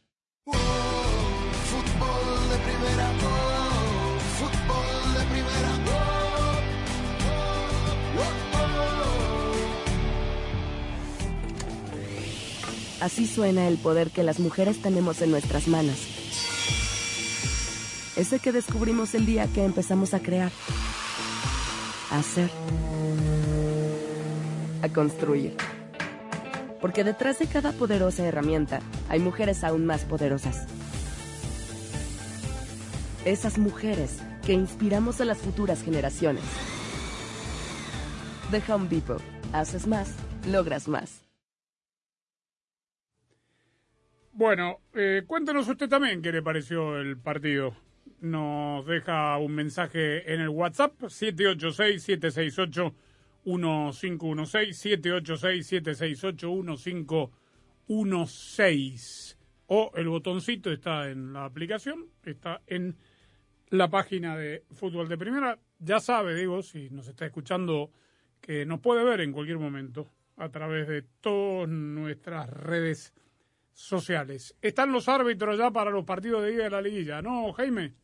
Así 13.00 13.26
suena 13.26 13.66
el 13.66 13.78
poder 13.78 14.10
que 14.10 14.22
las 14.22 14.40
mujeres 14.40 14.82
tenemos 14.82 15.22
en 15.22 15.30
nuestras 15.30 15.68
manos. 15.68 15.96
Ese 18.16 18.38
que 18.38 18.52
descubrimos 18.52 19.14
el 19.14 19.24
día 19.24 19.46
que 19.46 19.64
empezamos 19.64 20.12
a 20.12 20.20
crear, 20.20 20.52
a 22.10 22.18
hacer, 22.18 22.50
a 24.82 24.88
construir. 24.90 25.56
Porque 26.80 27.04
detrás 27.04 27.38
de 27.38 27.46
cada 27.46 27.72
poderosa 27.72 28.26
herramienta 28.26 28.80
hay 29.08 29.20
mujeres 29.20 29.64
aún 29.64 29.86
más 29.86 30.04
poderosas. 30.04 30.66
Esas 33.24 33.58
mujeres 33.58 34.18
que 34.44 34.52
inspiramos 34.52 35.20
a 35.20 35.24
las 35.24 35.38
futuras 35.38 35.82
generaciones. 35.82 36.44
The 38.50 38.62
Home 38.72 38.88
Depot. 38.88 39.22
Haces 39.52 39.86
más, 39.86 40.08
logras 40.46 40.88
más. 40.88 41.19
Bueno, 44.40 44.81
eh, 44.94 45.22
cuéntenos 45.26 45.68
usted 45.68 45.87
también 45.87 46.22
qué 46.22 46.33
le 46.33 46.40
pareció 46.40 46.98
el 46.98 47.18
partido. 47.18 47.76
Nos 48.22 48.87
deja 48.87 49.37
un 49.37 49.55
mensaje 49.55 50.33
en 50.33 50.40
el 50.40 50.48
WhatsApp 50.48 50.98
786-768-1516, 51.03 52.94
786-768-1516. 57.87 59.37
O 59.66 59.92
el 59.94 60.09
botoncito 60.09 60.72
está 60.72 61.11
en 61.11 61.35
la 61.35 61.44
aplicación, 61.44 62.07
está 62.24 62.62
en 62.66 62.96
la 63.68 63.90
página 63.90 64.38
de 64.38 64.64
Fútbol 64.72 65.07
de 65.11 65.18
Primera. 65.18 65.59
Ya 65.81 66.00
sabe, 66.00 66.35
digo, 66.35 66.62
si 66.62 66.88
nos 66.88 67.09
está 67.09 67.26
escuchando, 67.26 67.90
que 68.40 68.64
nos 68.64 68.81
puede 68.81 69.05
ver 69.05 69.20
en 69.20 69.33
cualquier 69.33 69.59
momento 69.59 70.11
a 70.38 70.48
través 70.48 70.88
de 70.88 71.03
todas 71.20 71.68
nuestras 71.68 72.48
redes 72.48 73.12
sociales. 73.81 74.55
Están 74.62 74.93
los 74.93 75.09
árbitros 75.09 75.59
ya 75.59 75.71
para 75.71 75.90
los 75.90 76.05
partidos 76.05 76.43
de 76.43 76.55
ida 76.55 76.64
de 76.64 76.71
la 76.71 76.83
liguilla, 76.83 77.23
¿no, 77.23 77.53
Jaime? 77.53 77.95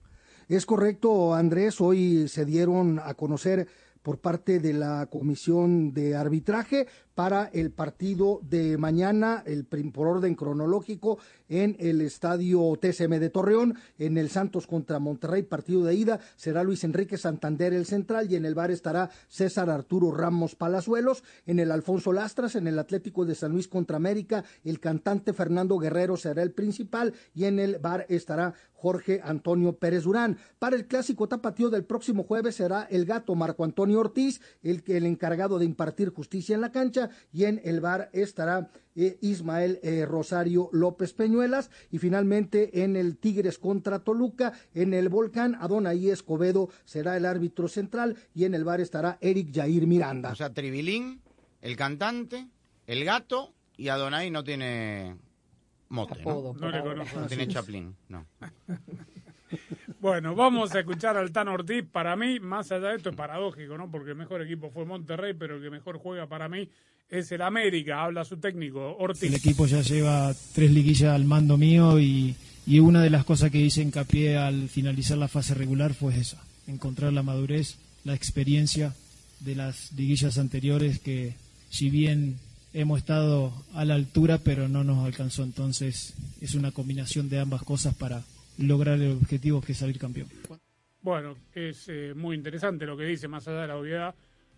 Es 0.49 0.65
correcto, 0.65 1.35
Andrés. 1.35 1.81
Hoy 1.81 2.29
se 2.29 2.45
dieron 2.45 2.99
a 2.99 3.15
conocer 3.15 3.69
por 4.07 4.21
parte 4.21 4.61
de 4.61 4.73
la 4.73 5.07
Comisión 5.07 5.93
de 5.93 6.15
Arbitraje 6.15 6.87
para 7.17 7.47
el 7.47 7.73
partido 7.73 8.39
de 8.49 8.79
mañana, 8.79 9.43
el 9.47 9.65
por 9.65 10.07
orden 10.07 10.37
cronológico, 10.37 11.19
en 11.49 11.75
el 11.81 12.01
estadio 12.03 12.79
TSM 12.81 13.19
de 13.19 13.31
Torreón, 13.31 13.75
en 13.99 14.17
el 14.17 14.31
Santos 14.31 14.69
contra 14.69 15.01
Monterrey, 15.01 15.43
partido 15.43 15.83
de 15.83 15.95
ida, 15.95 16.21
será 16.37 16.63
Luis 16.63 16.85
Enrique 16.85 17.17
Santander 17.17 17.73
el 17.73 17.85
central 17.85 18.31
y 18.31 18.37
en 18.37 18.45
el 18.45 18.55
bar 18.55 18.71
estará 18.71 19.11
César 19.29 19.71
Arturo 19.71 20.13
Ramos 20.13 20.55
Palazuelos, 20.55 21.25
en 21.45 21.59
el 21.59 21.73
Alfonso 21.73 22.13
Lastras, 22.13 22.55
en 22.55 22.69
el 22.69 22.79
Atlético 22.79 23.25
de 23.25 23.35
San 23.35 23.51
Luis 23.51 23.67
contra 23.67 23.97
América, 23.97 24.45
el 24.63 24.79
cantante 24.79 25.33
Fernando 25.33 25.79
Guerrero 25.79 26.17
será 26.17 26.45
el 26.45 26.53
principal 26.53 27.13
y 27.35 27.47
en 27.47 27.59
el 27.59 27.79
bar 27.79 28.07
estará 28.09 28.55
Jorge 28.77 29.21
Antonio 29.25 29.77
Pérez 29.79 30.05
Durán. 30.05 30.39
Para 30.59 30.77
el 30.77 30.87
clásico 30.87 31.29
tapatío 31.29 31.71
del 31.71 31.85
próximo 31.85 32.23
jueves 32.23 32.57
será 32.57 32.87
el 32.91 33.07
gato 33.07 33.35
Marco 33.35 33.65
Antonio 33.65 34.01
Ortiz, 34.01 34.41
el, 34.63 34.85
el 34.87 35.07
encargado 35.07 35.59
de 35.59 35.65
impartir 35.65 36.11
justicia 36.11 36.55
en 36.55 36.61
la 36.61 36.73
cancha, 36.73 37.11
y 37.33 37.45
en 37.45 37.61
el 37.65 37.81
bar 37.81 38.11
estará 38.13 38.71
eh, 38.95 39.19
Ismael 39.23 39.81
eh, 39.83 40.05
Rosario 40.07 40.69
López 40.73 41.15
Peñuelas, 41.15 41.71
y 41.91 41.99
finalmente 41.99 42.83
en 42.85 42.97
el 42.97 43.17
Tigres 43.17 43.59
contra 43.59 44.01
Toluca, 44.01 44.53
en 44.75 44.95
el 44.95 45.09
Volcán, 45.09 45.57
Adonai 45.57 46.11
Escobedo 46.11 46.69
será 46.85 47.17
el 47.17 47.25
árbitro 47.25 47.69
central, 47.69 48.17
y 48.35 48.45
en 48.45 48.55
el 48.55 48.65
bar 48.65 48.81
estará 48.81 49.19
Eric 49.21 49.55
Jair 49.55 49.87
Miranda. 49.87 50.33
O 50.33 50.35
sea, 50.35 50.53
Tribilín, 50.53 51.23
el 51.63 51.77
cantante, 51.77 52.49
el 52.87 53.05
gato, 53.05 53.55
y 53.77 53.89
Adonai 53.89 54.31
no 54.31 54.45
tiene 54.45 55.17
mote, 55.89 56.23
¿no? 56.25 56.55
No 56.55 56.71
le 56.71 56.81
conozco. 56.83 57.21
No 57.21 57.27
tiene 57.27 57.49
Chaplin, 57.49 57.95
no. 58.09 58.27
Bueno, 60.01 60.35
vamos 60.35 60.75
a 60.75 60.81
escuchar 60.81 61.17
al 61.17 61.33
Tan 61.33 61.49
Ortiz. 61.49 61.85
Para 61.91 62.17
mí, 62.17 62.41
más 62.41 62.71
allá 62.73 62.89
de 62.89 62.97
esto, 62.97 63.11
es 63.11 63.17
paradójico, 63.17 63.79
¿no? 63.79 63.91
Porque 63.91 64.11
el 64.11 64.17
mejor 64.17 64.43
equipo 64.43 64.71
fue 64.71 64.85
Monterrey, 64.85 65.35
pero 65.35 65.57
el 65.57 65.63
que 65.63 65.71
mejor 65.71 65.99
juega 65.99 66.27
para 66.27 66.49
mí 66.49 66.69
es 67.09 67.31
el 67.33 67.43
América. 67.43 68.03
Habla 68.03 68.25
su 68.25 68.37
técnico, 68.39 68.97
Ortiz. 68.99 69.31
El 69.31 69.35
equipo 69.35 69.67
ya 69.67 69.81
lleva 69.81 70.35
tres 70.55 70.71
liguillas 70.71 71.15
al 71.15 71.25
mando 71.25 71.57
mío 71.57 71.99
y, 72.01 72.37
y 72.67 72.81
una 72.81 73.03
de 73.03 73.11
las 73.11 73.25
cosas 73.25 73.51
que 73.51 73.59
hice 73.59 73.83
hincapié 73.83 74.37
al 74.37 74.69
finalizar 74.69 75.17
la 75.17 75.29
fase 75.29 75.55
regular 75.55 75.95
fue 75.95 76.17
esa, 76.17 76.43
encontrar 76.67 77.13
la 77.13 77.23
madurez, 77.23 77.79
la 78.05 78.15
experiencia 78.15 78.95
de 79.41 79.55
las 79.55 79.93
liguillas 79.93 80.39
anteriores 80.39 80.99
que 80.99 81.35
si 81.71 81.91
bien 81.91 82.37
hemos 82.77 82.99
estado 82.99 83.53
a 83.75 83.87
la 83.87 83.95
altura 83.95 84.39
pero 84.39 84.69
no 84.69 84.85
nos 84.85 85.05
alcanzó, 85.07 85.43
entonces 85.43 86.15
es 86.43 86.55
una 86.55 86.73
combinación 86.73 87.29
de 87.31 87.41
ambas 87.41 87.63
cosas 87.63 87.95
para 87.95 88.23
lograr 88.59 89.01
el 89.01 89.13
objetivo 89.13 89.63
que 89.63 89.73
es 89.73 89.79
salir 89.79 89.99
campeón. 89.99 90.29
Bueno, 91.01 91.37
es 91.55 91.89
eh, 91.89 92.13
muy 92.15 92.37
interesante 92.37 92.85
lo 92.85 92.97
que 92.97 93.05
dice, 93.05 93.29
más 93.29 93.49
allá 93.49 93.63
de 93.63 93.69
la 93.69 93.77
obviedad, 93.77 94.15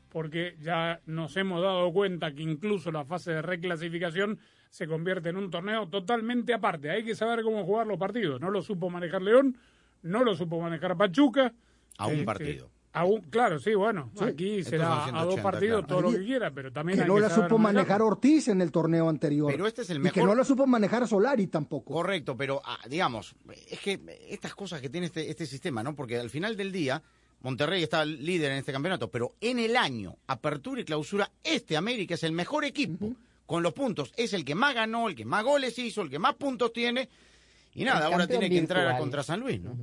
porque 0.09 0.57
ya 0.61 1.01
nos 1.07 1.37
hemos 1.37 1.63
dado 1.63 1.93
cuenta 1.93 2.33
que 2.33 2.43
incluso 2.43 2.91
la 2.91 3.05
fase 3.05 3.33
de 3.33 3.43
reclasificación 3.43 4.39
se 4.71 4.89
convierte 4.89 5.29
en 5.29 5.37
un 5.37 5.51
torneo 5.51 5.89
totalmente 5.89 6.53
aparte. 6.53 6.91
Hay 6.91 7.05
que 7.05 7.15
saber 7.15 7.43
cómo 7.43 7.65
jugar 7.65 7.87
los 7.87 7.99
partidos. 7.99 8.41
No 8.41 8.51
lo 8.51 8.63
supo 8.63 8.91
manejar 8.91 9.23
León, 9.23 9.57
no 10.03 10.25
lo 10.25 10.35
supo 10.35 10.61
manejar 10.61 10.97
Pachuca. 10.97 11.53
A 11.99 12.07
un 12.07 12.15
Este, 12.15 12.25
partido. 12.25 12.71
Un- 13.05 13.21
claro, 13.23 13.59
sí, 13.59 13.75
bueno, 13.75 14.11
Sí. 14.19 14.25
aquí 14.25 14.65
será 14.65 15.03
a 15.03 15.05
180, 15.05 15.25
dos 15.25 15.41
partidos 15.41 15.85
claro. 15.85 15.87
todo 15.87 16.01
lo 16.13 16.19
que 16.19 16.25
quiera, 16.25 16.51
pero 16.51 16.73
también 16.73 16.99
que 16.99 17.03
hay 17.03 17.09
no 17.09 17.15
que 17.17 17.21
la 17.23 17.31
supo 17.31 17.59
manejar. 17.59 18.03
Ortiz 18.03 18.49
en 18.49 18.61
el 18.61 18.71
torneo 18.73 19.09
anterior. 19.09 19.51
Pero 19.51 19.67
este 19.67 19.83
es 19.83 19.91
el 19.91 20.05
Y 20.07 20.11
que 20.11 20.23
no 20.23 20.35
la 20.35 20.45
supo 20.45 20.67
manejar 20.67 21.07
Solari 21.09 21.47
tampoco. 21.49 21.93
Correcto, 21.95 22.37
pero 22.37 22.61
ah, 22.65 22.79
digamos, 22.89 23.35
es 23.71 23.81
que 23.81 24.01
estas 24.29 24.55
cosas 24.55 24.81
que 24.81 24.89
tiene 24.89 25.07
este, 25.07 25.31
este 25.31 25.47
sistema, 25.47 25.83
¿no? 25.83 25.95
Porque 25.95 26.19
al 26.19 26.31
final 26.31 26.57
del 26.57 26.73
día, 26.73 27.03
Monterrey 27.41 27.83
está 27.83 28.05
líder 28.05 28.53
en 28.53 28.59
este 28.59 28.73
campeonato, 28.73 29.11
pero 29.11 29.35
en 29.41 29.59
el 29.59 29.77
año, 29.77 30.17
apertura 30.27 30.81
y 30.81 30.85
clausura, 30.85 31.31
este 31.45 31.77
América 31.77 32.15
es 32.15 32.23
el 32.25 32.33
mejor 32.33 32.65
equipo. 32.65 33.13
Con 33.47 33.63
los 33.63 33.73
puntos, 33.73 34.13
es 34.19 34.35
el 34.35 34.45
que 34.45 34.55
más 34.55 34.75
ganó, 34.75 35.09
el 35.09 35.15
que 35.15 35.25
más 35.25 35.43
goles 35.43 35.79
hizo, 35.79 36.03
el 36.03 36.11
que 36.11 36.19
más 36.19 36.35
puntos 36.35 36.71
tiene. 36.71 37.09
Y 37.75 37.83
nada, 37.85 38.07
El 38.09 38.13
ahora 38.13 38.27
tiene 38.27 38.51
que 38.51 38.59
entrar 38.59 38.87
a 38.87 38.99
contra 38.99 39.23
San 39.23 39.41
Luis, 39.41 39.59
¿no? 39.61 39.75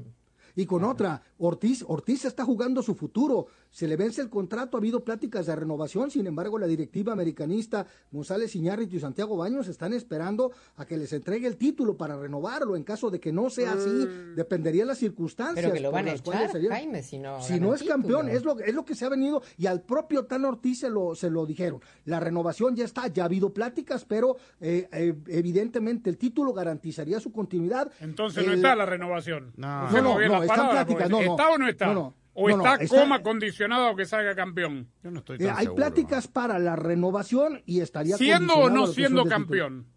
Y 0.56 0.66
con 0.66 0.84
otra, 0.84 1.22
Ortiz, 1.38 1.84
Ortiz 1.88 2.26
está 2.26 2.46
jugando 2.46 2.82
su 2.82 2.96
futuro. 2.96 3.48
Se 3.76 3.90
le 3.90 3.98
vence 3.98 4.22
el 4.22 4.30
contrato, 4.30 4.78
ha 4.78 4.80
habido 4.80 5.04
pláticas 5.04 5.48
de 5.48 5.54
renovación, 5.54 6.10
sin 6.10 6.26
embargo, 6.28 6.58
la 6.58 6.66
directiva 6.66 7.12
americanista 7.12 7.86
González 8.10 8.56
Iñárritu 8.56 8.96
y 8.96 9.02
Santiago 9.02 9.36
Baños 9.36 9.68
están 9.68 9.92
esperando 9.92 10.54
a 10.78 10.86
que 10.86 10.96
les 10.96 11.12
entregue 11.12 11.46
el 11.46 11.58
título 11.58 11.98
para 11.98 12.16
renovarlo. 12.16 12.78
En 12.78 12.86
caso 12.86 13.12
de 13.12 13.20
que 13.20 13.34
no 13.34 13.50
sea 13.50 13.74
así, 13.74 14.08
dependería 14.34 14.84
de 14.84 14.88
las 14.88 15.00
circunstancias. 15.00 15.62
Pero 15.62 15.74
que 15.74 15.82
lo 15.82 15.92
van 15.92 16.08
a 16.08 16.14
echar, 16.14 16.52
Jaime, 16.70 17.04
si 17.04 17.20
no 17.20 17.42
Si 17.42 17.60
no 17.60 17.74
es 17.74 17.84
campeón, 17.84 18.30
es 18.30 18.46
lo, 18.46 18.58
es 18.62 18.74
lo 18.74 18.86
que 18.86 18.96
se 18.96 19.04
ha 19.04 19.10
venido, 19.10 19.44
y 19.58 19.66
al 19.66 19.82
propio 19.82 20.24
Tan 20.24 20.46
Ortiz 20.46 20.80
se 20.80 20.90
lo, 20.90 21.14
se 21.14 21.30
lo 21.30 21.46
dijeron. 21.46 21.82
La 22.06 22.22
renovación 22.22 22.78
ya 22.78 22.86
está, 22.86 23.08
ya 23.08 23.24
ha 23.24 23.26
habido 23.26 23.54
pláticas, 23.54 24.06
pero 24.06 24.38
eh, 24.62 24.88
eh, 24.94 25.16
evidentemente 25.28 26.10
el 26.10 26.18
título 26.18 26.54
garantizaría 26.54 27.20
su 27.20 27.34
continuidad. 27.34 27.92
Entonces 28.00 28.48
no 28.48 28.54
está 28.54 28.74
la 28.74 28.86
renovación. 28.86 29.52
No. 29.58 29.88
Usemos 29.88 30.04
No, 30.04 30.14
no, 30.14 30.18
bien 30.18 30.32
no, 30.32 30.36
las 30.36 30.44
está 30.44 30.54
en 30.54 30.60
palabras, 30.62 30.86
pláticas, 30.86 31.10
no, 31.10 31.22
no. 31.22 31.32
¿Está 31.32 31.50
o 31.50 31.58
no 31.58 31.68
está? 31.68 31.86
No, 31.88 31.94
no. 31.94 32.25
¿O 32.38 32.50
No, 32.50 32.58
no, 32.58 32.64
está, 32.66 32.84
está- 32.84 32.98
coma 32.98 33.24
condicionado 33.24 33.88
a 33.88 33.96
que 33.96 34.06
salga 34.06 34.36
campeón? 34.36 34.90
Yo 35.02 35.10
no 35.10 35.20
estoy 35.20 35.38
Eh, 35.40 35.50
hay 35.56 35.68
pláticas 35.70 36.28
para 36.28 36.60
la 36.60 36.76
renovación 36.76 37.62
y 37.66 37.80
estaría 37.80 38.18
¿Siendo 38.18 38.56
o 38.56 38.70
no 38.70 38.88
siendo 38.88 39.24
campeón? 39.26 39.88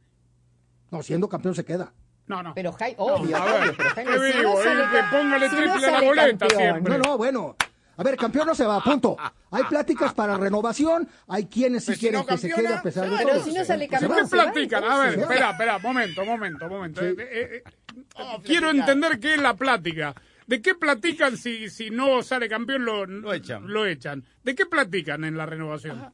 No, 0.92 1.02
siendo 1.02 1.28
campeón 1.28 1.56
se 1.56 1.64
queda. 1.64 1.92
No, 2.28 2.42
no. 2.42 2.54
Pero 2.54 2.72
Jaime, 2.72 2.94
obvio, 2.98 3.36
a 3.36 3.44
ver, 3.44 3.74
pero 3.76 3.90
Jaime, 3.90 4.12
¿qué 4.12 4.18
si 4.32 4.38
digo? 4.38 4.54
no 4.54 4.62
sale 4.62 4.82
que 4.82 5.16
póngale 5.16 5.48
si 5.48 5.56
no 5.56 5.60
triple 5.62 5.86
a 5.86 5.90
la 5.90 6.00
boleta 6.00 6.46
campeón, 6.46 6.60
siempre. 6.72 6.98
No, 6.98 7.04
no, 7.04 7.18
bueno. 7.18 7.56
A 7.96 8.02
ver, 8.04 8.16
campeón 8.16 8.46
no 8.46 8.54
se 8.54 8.64
va, 8.64 8.80
punto. 8.84 9.16
Hay 9.50 9.64
pláticas 9.64 10.14
para 10.14 10.36
renovación, 10.36 11.08
hay 11.26 11.46
quienes 11.46 11.84
sí 11.84 11.94
si 11.94 11.98
quieren 11.98 12.20
no 12.20 12.26
que 12.26 12.38
se 12.38 12.48
quede 12.48 12.68
a 12.68 12.80
pesar 12.80 13.10
de 13.10 13.16
todo. 13.24 13.42
Si 13.42 13.52
no 13.52 13.64
sale 13.64 13.88
¿Pero 13.88 14.00
campeón, 14.08 14.28
qué 14.28 14.36
platican? 14.36 14.84
A 14.84 14.98
ver, 15.00 15.18
espera, 15.18 15.50
espera, 15.50 15.78
momento, 15.80 16.24
momento, 16.24 16.68
momento. 16.68 17.00
Sí. 17.00 17.06
Eh, 17.06 17.14
eh, 17.18 17.62
eh, 17.64 18.22
quiero 18.44 18.70
entender 18.70 19.18
qué 19.18 19.34
es 19.34 19.42
la 19.42 19.54
plática. 19.54 20.14
¿De 20.48 20.60
qué 20.60 20.74
platican 20.74 21.36
si, 21.36 21.70
si 21.70 21.90
no 21.90 22.22
sale 22.22 22.48
campeón 22.48 22.84
lo, 22.84 23.06
Lo 23.06 23.32
echan. 23.32 23.68
lo 23.72 23.86
echan? 23.86 24.24
¿De 24.42 24.54
qué 24.56 24.66
platican 24.66 25.22
en 25.24 25.36
la 25.36 25.46
renovación? 25.46 26.12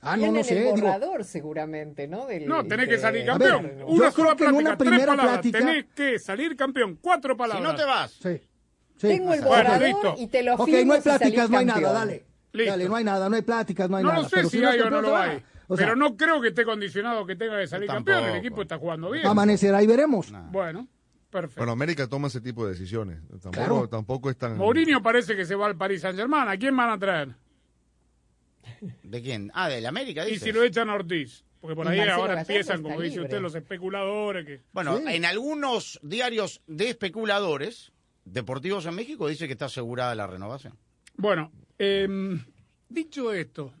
Ah, 0.00 0.16
no, 0.16 0.30
no 0.30 0.44
sé. 0.44 0.56
el 0.56 0.64
digo, 0.64 0.76
borrador 0.76 1.24
seguramente, 1.24 2.06
¿no? 2.06 2.26
Del- 2.26 2.46
No, 2.46 2.64
tenés 2.64 2.86
que 2.86 2.92
de- 2.96 3.00
salir 3.00 3.22
ver, 3.24 3.30
campeón. 3.32 3.82
una 3.86 4.10
sola 4.12 4.36
plática, 4.36 4.52
una 4.52 4.76
tres 4.78 4.90
palabras. 5.06 5.26
plática- 5.40 5.58
Tenés 5.58 5.86
que 5.94 6.18
salir 6.20 6.54
campeón. 6.56 6.98
Cuatro 7.02 7.34
Si 7.34 7.38
palabras. 7.38 7.72
no 7.72 7.74
te 7.76 7.84
vas. 7.84 8.12
sí. 8.12 8.38
sí. 8.96 9.08
Tengo 9.08 9.34
el 9.34 9.40
Bueno, 9.40 9.56
borrador 9.56 9.82
listo. 9.88 10.14
y 10.18 10.26
te 10.28 10.42
lo 10.44 10.54
Ok, 10.54 10.66
firmo 10.66 10.84
no 10.84 10.92
hay 10.92 11.00
si 11.00 11.02
pláticas, 11.08 11.50
no 11.50 11.58
hay 11.58 11.66
campeón. 11.66 11.82
nada, 11.92 11.98
dale. 12.04 12.24
Listo. 12.52 12.70
Dale, 12.70 12.88
no 12.88 12.96
hay 12.96 13.04
nada, 13.04 13.28
no 13.28 13.36
hay 13.36 13.42
pláticas, 13.42 13.90
no 13.90 13.96
hay 13.96 14.04
No 14.04 14.10
nada. 14.10 14.22
lo 14.22 14.28
sé 14.28 14.36
Pero 14.36 14.48
si 14.50 14.58
no 14.60 14.68
es 14.68 14.74
hay 14.74 14.80
o 14.82 14.90
no 14.90 15.00
lo 15.02 15.16
hay. 15.16 15.42
O 15.66 15.76
sea, 15.76 15.86
pero 15.86 15.96
no 15.96 16.16
creo 16.16 16.40
que 16.40 16.48
esté 16.48 16.64
condicionado 16.64 17.26
que 17.26 17.34
tenga 17.36 17.58
que 17.58 17.66
salir 17.66 17.88
Yo 17.88 17.94
campeón. 17.94 18.18
El 18.18 18.24
tampoco. 18.24 18.46
equipo 18.46 18.62
está 18.62 18.78
jugando 18.78 19.10
bien. 19.10 19.26
Amanecerá 19.26 19.82
y 19.82 19.86
veremos. 19.86 20.32
Bueno, 20.52 20.86
perfecto. 21.30 21.60
Bueno, 21.60 21.72
América 21.72 22.06
toma 22.08 22.28
ese 22.28 22.40
tipo 22.40 22.64
de 22.64 22.72
decisiones. 22.72 23.20
Tampoco, 23.28 23.50
Claro. 23.52 23.88
tampoco 23.88 24.30
es 24.30 24.36
tan... 24.36 24.56
Mourinho 24.56 25.02
parece 25.02 25.34
que 25.36 25.44
se 25.44 25.54
va 25.54 25.66
al 25.66 25.76
Paris 25.76 26.00
Saint 26.02 26.16
Germain. 26.18 26.48
¿A 26.48 26.56
quién 26.56 26.76
van 26.76 26.90
a 26.90 26.98
traer? 26.98 27.34
¿De 29.02 29.22
quién? 29.22 29.50
Ah, 29.54 29.68
del 29.68 29.86
América, 29.86 30.26
Y 30.26 30.32
dices. 30.32 30.42
si 30.44 30.52
lo 30.52 30.62
echan 30.62 30.88
a 30.90 30.94
Ortiz. 30.94 31.44
Porque 31.60 31.74
por 31.74 31.86
Y 31.86 31.88
ahí 31.88 31.96
Marcelo 31.98 32.20
ahora 32.20 32.34
Gallardo 32.34 32.52
empiezan, 32.52 32.82
como 32.82 33.00
dice 33.00 33.14
libre. 33.16 33.24
usted, 33.24 33.40
los 33.40 33.54
especuladores. 33.54 34.46
que 34.46 34.60
Bueno, 34.72 34.98
Sí. 34.98 35.04
en 35.08 35.24
algunos 35.24 35.98
diarios 36.02 36.60
de 36.68 36.90
especuladores 36.90 37.92
deportivos 38.24 38.86
en 38.86 38.94
México 38.94 39.26
dice 39.26 39.46
que 39.46 39.54
está 39.54 39.64
asegurada 39.64 40.14
la 40.14 40.26
renovación. 40.28 40.74
Bueno, 41.16 41.50
em, 41.78 42.44
dicho 42.88 43.32
esto, 43.32 43.72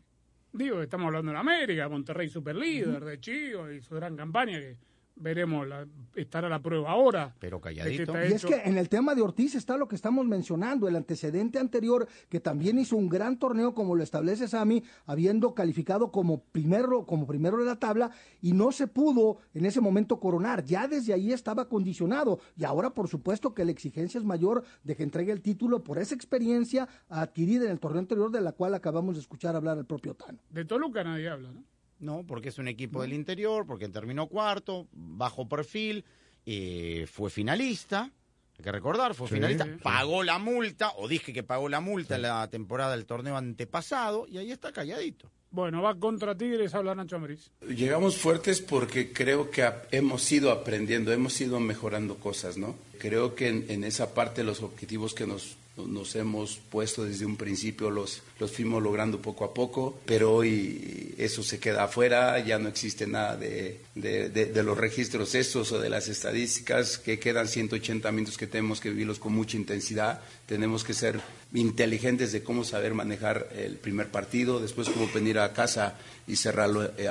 digo 0.52 0.78
que 0.78 0.84
estamos 0.84 1.06
hablando 1.06 1.30
de 1.30 1.38
América, 1.38 1.88
Monterrey 1.88 2.28
superlíder, 2.28 3.04
de 3.04 3.20
Chivas 3.20 3.72
y 3.72 3.80
su 3.80 3.94
gran 3.94 4.16
campaña 4.16 4.58
que 4.58 4.76
veremos, 5.20 5.66
la, 5.66 5.86
estará 6.14 6.48
la 6.48 6.60
prueba 6.60 6.90
ahora. 6.90 7.34
Pero 7.38 7.60
que 7.60 7.74
calladito. 7.74 8.02
está 8.02 8.26
Y 8.26 8.32
es 8.32 8.44
que 8.44 8.62
en 8.64 8.78
el 8.78 8.88
tema 8.88 9.14
de 9.14 9.22
Ortiz 9.22 9.54
está 9.54 9.76
lo 9.76 9.88
que 9.88 9.96
estamos 9.96 10.26
mencionando, 10.26 10.88
el 10.88 10.96
antecedente 10.96 11.58
anterior, 11.58 12.08
que 12.28 12.40
también 12.40 12.78
hizo 12.78 12.96
un 12.96 13.08
gran 13.08 13.38
torneo 13.38 13.74
como 13.74 13.94
lo 13.94 14.02
establece 14.02 14.48
Sami, 14.48 14.82
habiendo 15.06 15.54
calificado 15.54 16.10
como 16.10 16.42
primero, 16.44 17.06
como 17.06 17.26
primero 17.26 17.58
de 17.58 17.64
la 17.64 17.78
tabla, 17.78 18.10
y 18.40 18.52
no 18.52 18.72
se 18.72 18.86
pudo 18.86 19.38
en 19.54 19.66
ese 19.66 19.80
momento 19.80 20.20
coronar. 20.20 20.64
Ya 20.64 20.88
desde 20.88 21.12
ahí 21.12 21.32
estaba 21.32 21.68
condicionado. 21.68 22.40
Y 22.56 22.64
ahora, 22.64 22.90
por 22.90 23.08
supuesto, 23.08 23.54
que 23.54 23.64
la 23.64 23.70
exigencia 23.70 24.18
es 24.18 24.24
mayor 24.24 24.64
de 24.84 24.96
que 24.96 25.02
entregue 25.02 25.32
el 25.32 25.42
título 25.42 25.82
por 25.82 25.98
esa 25.98 26.14
experiencia 26.14 26.88
adquirida 27.08 27.64
en 27.64 27.72
el 27.72 27.80
torneo 27.80 28.00
anterior, 28.00 28.30
de 28.30 28.40
la 28.40 28.52
cual 28.52 28.74
acabamos 28.74 29.14
de 29.14 29.20
escuchar 29.20 29.56
hablar 29.56 29.78
al 29.78 29.86
propio 29.86 30.14
Tano. 30.14 30.38
De 30.50 30.64
Toluca 30.64 31.04
nadie 31.04 31.28
habla, 31.28 31.52
¿no? 31.52 31.64
No, 31.98 32.24
porque 32.26 32.50
es 32.50 32.58
un 32.58 32.68
equipo 32.68 33.02
del 33.02 33.12
interior, 33.12 33.66
porque 33.66 33.88
terminó 33.88 34.26
cuarto, 34.28 34.86
bajo 34.92 35.48
perfil, 35.48 36.04
eh, 36.46 37.06
fue 37.10 37.30
finalista, 37.30 38.10
hay 38.56 38.64
que 38.64 38.72
recordar, 38.72 39.14
fue 39.14 39.28
Sí, 39.28 39.34
finalista, 39.34 39.64
sí. 39.64 39.70
pagó 39.82 40.22
la 40.22 40.38
multa, 40.38 40.92
o 40.96 41.08
dije 41.08 41.32
que 41.32 41.42
pagó 41.42 41.68
la 41.68 41.80
multa 41.80 42.16
en 42.16 42.22
la 42.22 42.48
temporada 42.50 42.92
del 42.92 43.06
torneo 43.06 43.36
antepasado, 43.36 44.26
y 44.28 44.38
ahí 44.38 44.50
está 44.52 44.72
calladito. 44.72 45.30
Bueno, 45.50 45.80
va 45.80 45.98
contra 45.98 46.36
Tigres, 46.36 46.74
habla 46.74 46.94
Nacho 46.94 47.16
Ambriz. 47.16 47.50
Llegamos 47.66 48.18
fuertes 48.18 48.60
porque 48.60 49.12
creo 49.12 49.50
que 49.50 49.66
hemos 49.92 50.30
ido 50.30 50.52
aprendiendo, 50.52 51.10
hemos 51.12 51.40
ido 51.40 51.58
mejorando 51.58 52.16
cosas, 52.16 52.58
¿no? 52.58 52.76
Creo 52.98 53.34
que 53.34 53.48
en, 53.48 53.64
en 53.68 53.82
esa 53.84 54.12
parte 54.12 54.44
los 54.44 54.62
objetivos 54.62 55.14
que 55.14 55.26
nos 55.26 55.56
nos 55.86 56.16
hemos 56.16 56.60
puesto 56.70 57.04
desde 57.04 57.26
un 57.26 57.36
principio, 57.36 57.90
los, 57.90 58.22
los 58.38 58.52
fuimos 58.52 58.82
logrando 58.82 59.20
poco 59.20 59.44
a 59.44 59.54
poco, 59.54 59.98
pero 60.04 60.34
hoy 60.34 61.14
eso 61.18 61.42
se 61.42 61.58
queda 61.58 61.84
afuera, 61.84 62.38
ya 62.40 62.58
no 62.58 62.68
existe 62.68 63.06
nada 63.06 63.36
de, 63.36 63.80
de, 63.94 64.28
de, 64.28 64.46
de 64.46 64.62
los 64.62 64.76
registros 64.76 65.34
estos 65.34 65.72
o 65.72 65.80
de 65.80 65.90
las 65.90 66.08
estadísticas, 66.08 66.98
que 66.98 67.18
quedan 67.18 67.48
180 67.48 68.10
minutos 68.12 68.36
que 68.36 68.46
tenemos 68.46 68.80
que 68.80 68.90
vivirlos 68.90 69.18
con 69.18 69.32
mucha 69.32 69.56
intensidad, 69.56 70.20
tenemos 70.46 70.84
que 70.84 70.94
ser 70.94 71.20
inteligentes 71.54 72.32
de 72.32 72.42
cómo 72.42 72.64
saber 72.64 72.94
manejar 72.94 73.48
el 73.56 73.76
primer 73.76 74.08
partido, 74.08 74.60
después 74.60 74.88
cómo 74.90 75.08
venir 75.12 75.38
a 75.38 75.52
casa 75.52 75.96
y 76.26 76.36
cerrarlo, 76.36 76.84
eh, 76.98 77.08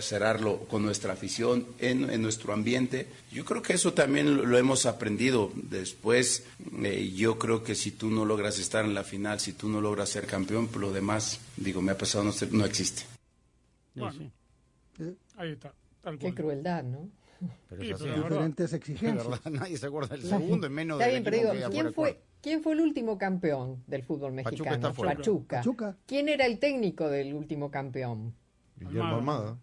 cerrarlo 0.00 0.60
con 0.68 0.82
nuestra 0.82 1.12
afición, 1.14 1.66
en, 1.80 2.08
en 2.08 2.22
nuestro 2.22 2.52
ambiente. 2.52 3.08
Yo 3.32 3.44
creo 3.44 3.60
que 3.60 3.72
eso 3.72 3.92
también 3.92 4.36
lo, 4.36 4.46
lo 4.46 4.56
hemos 4.56 4.86
aprendido. 4.86 5.50
Después, 5.54 6.44
eh, 6.84 7.12
yo 7.14 7.38
creo 7.38 7.64
que 7.64 7.74
si 7.74 7.90
tú 8.02 8.10
no 8.10 8.24
logras 8.24 8.58
estar 8.58 8.84
en 8.84 8.94
la 8.94 9.04
final, 9.04 9.38
si 9.38 9.52
tú 9.52 9.68
no 9.68 9.80
logras 9.80 10.08
ser 10.08 10.26
campeón, 10.26 10.66
pues 10.66 10.80
lo 10.80 10.90
demás, 10.92 11.38
digo, 11.56 11.80
me 11.80 11.92
ha 11.92 11.96
pasado, 11.96 12.24
no, 12.24 12.32
no 12.50 12.64
existe. 12.64 13.02
Bueno, 13.94 14.28
ahí 15.36 15.52
está. 15.52 15.72
Tal 16.00 16.18
Qué 16.18 16.34
crueldad, 16.34 16.82
¿no? 16.82 17.08
Pero 17.68 17.80
Sí, 17.80 17.90
es 17.90 17.94
así. 17.94 18.02
pero 18.02 18.16
la 18.16 18.22
verdad. 18.22 18.28
Diferentes 18.30 18.66
Es 18.66 18.72
exigencias. 18.72 19.28
verdad, 19.28 19.50
nadie 19.52 19.76
se 19.78 19.86
acuerda 19.86 20.16
del 20.16 20.24
segundo 20.26 20.66
en 20.66 20.72
menos 20.72 20.96
Está 21.00 21.12
del 21.12 21.22
bien, 21.22 21.24
pero 21.24 21.52
digo, 21.54 21.70
¿quién 21.70 21.86
de 21.86 21.92
fue, 21.92 22.20
¿quién 22.40 22.60
fue 22.64 22.72
el 22.72 22.80
último 22.80 23.16
campeón 23.18 23.84
del 23.86 24.02
fútbol 24.02 24.32
mexicano? 24.32 24.88
está. 24.88 24.92
Pachuca. 24.92 25.56
Pachuca. 25.58 25.96
¿Quién 26.04 26.28
era 26.28 26.46
el 26.46 26.58
técnico 26.58 27.08
del 27.08 27.32
último 27.34 27.70
campeón? 27.70 28.34
Guillermo 28.80 29.14
Almada. 29.14 29.58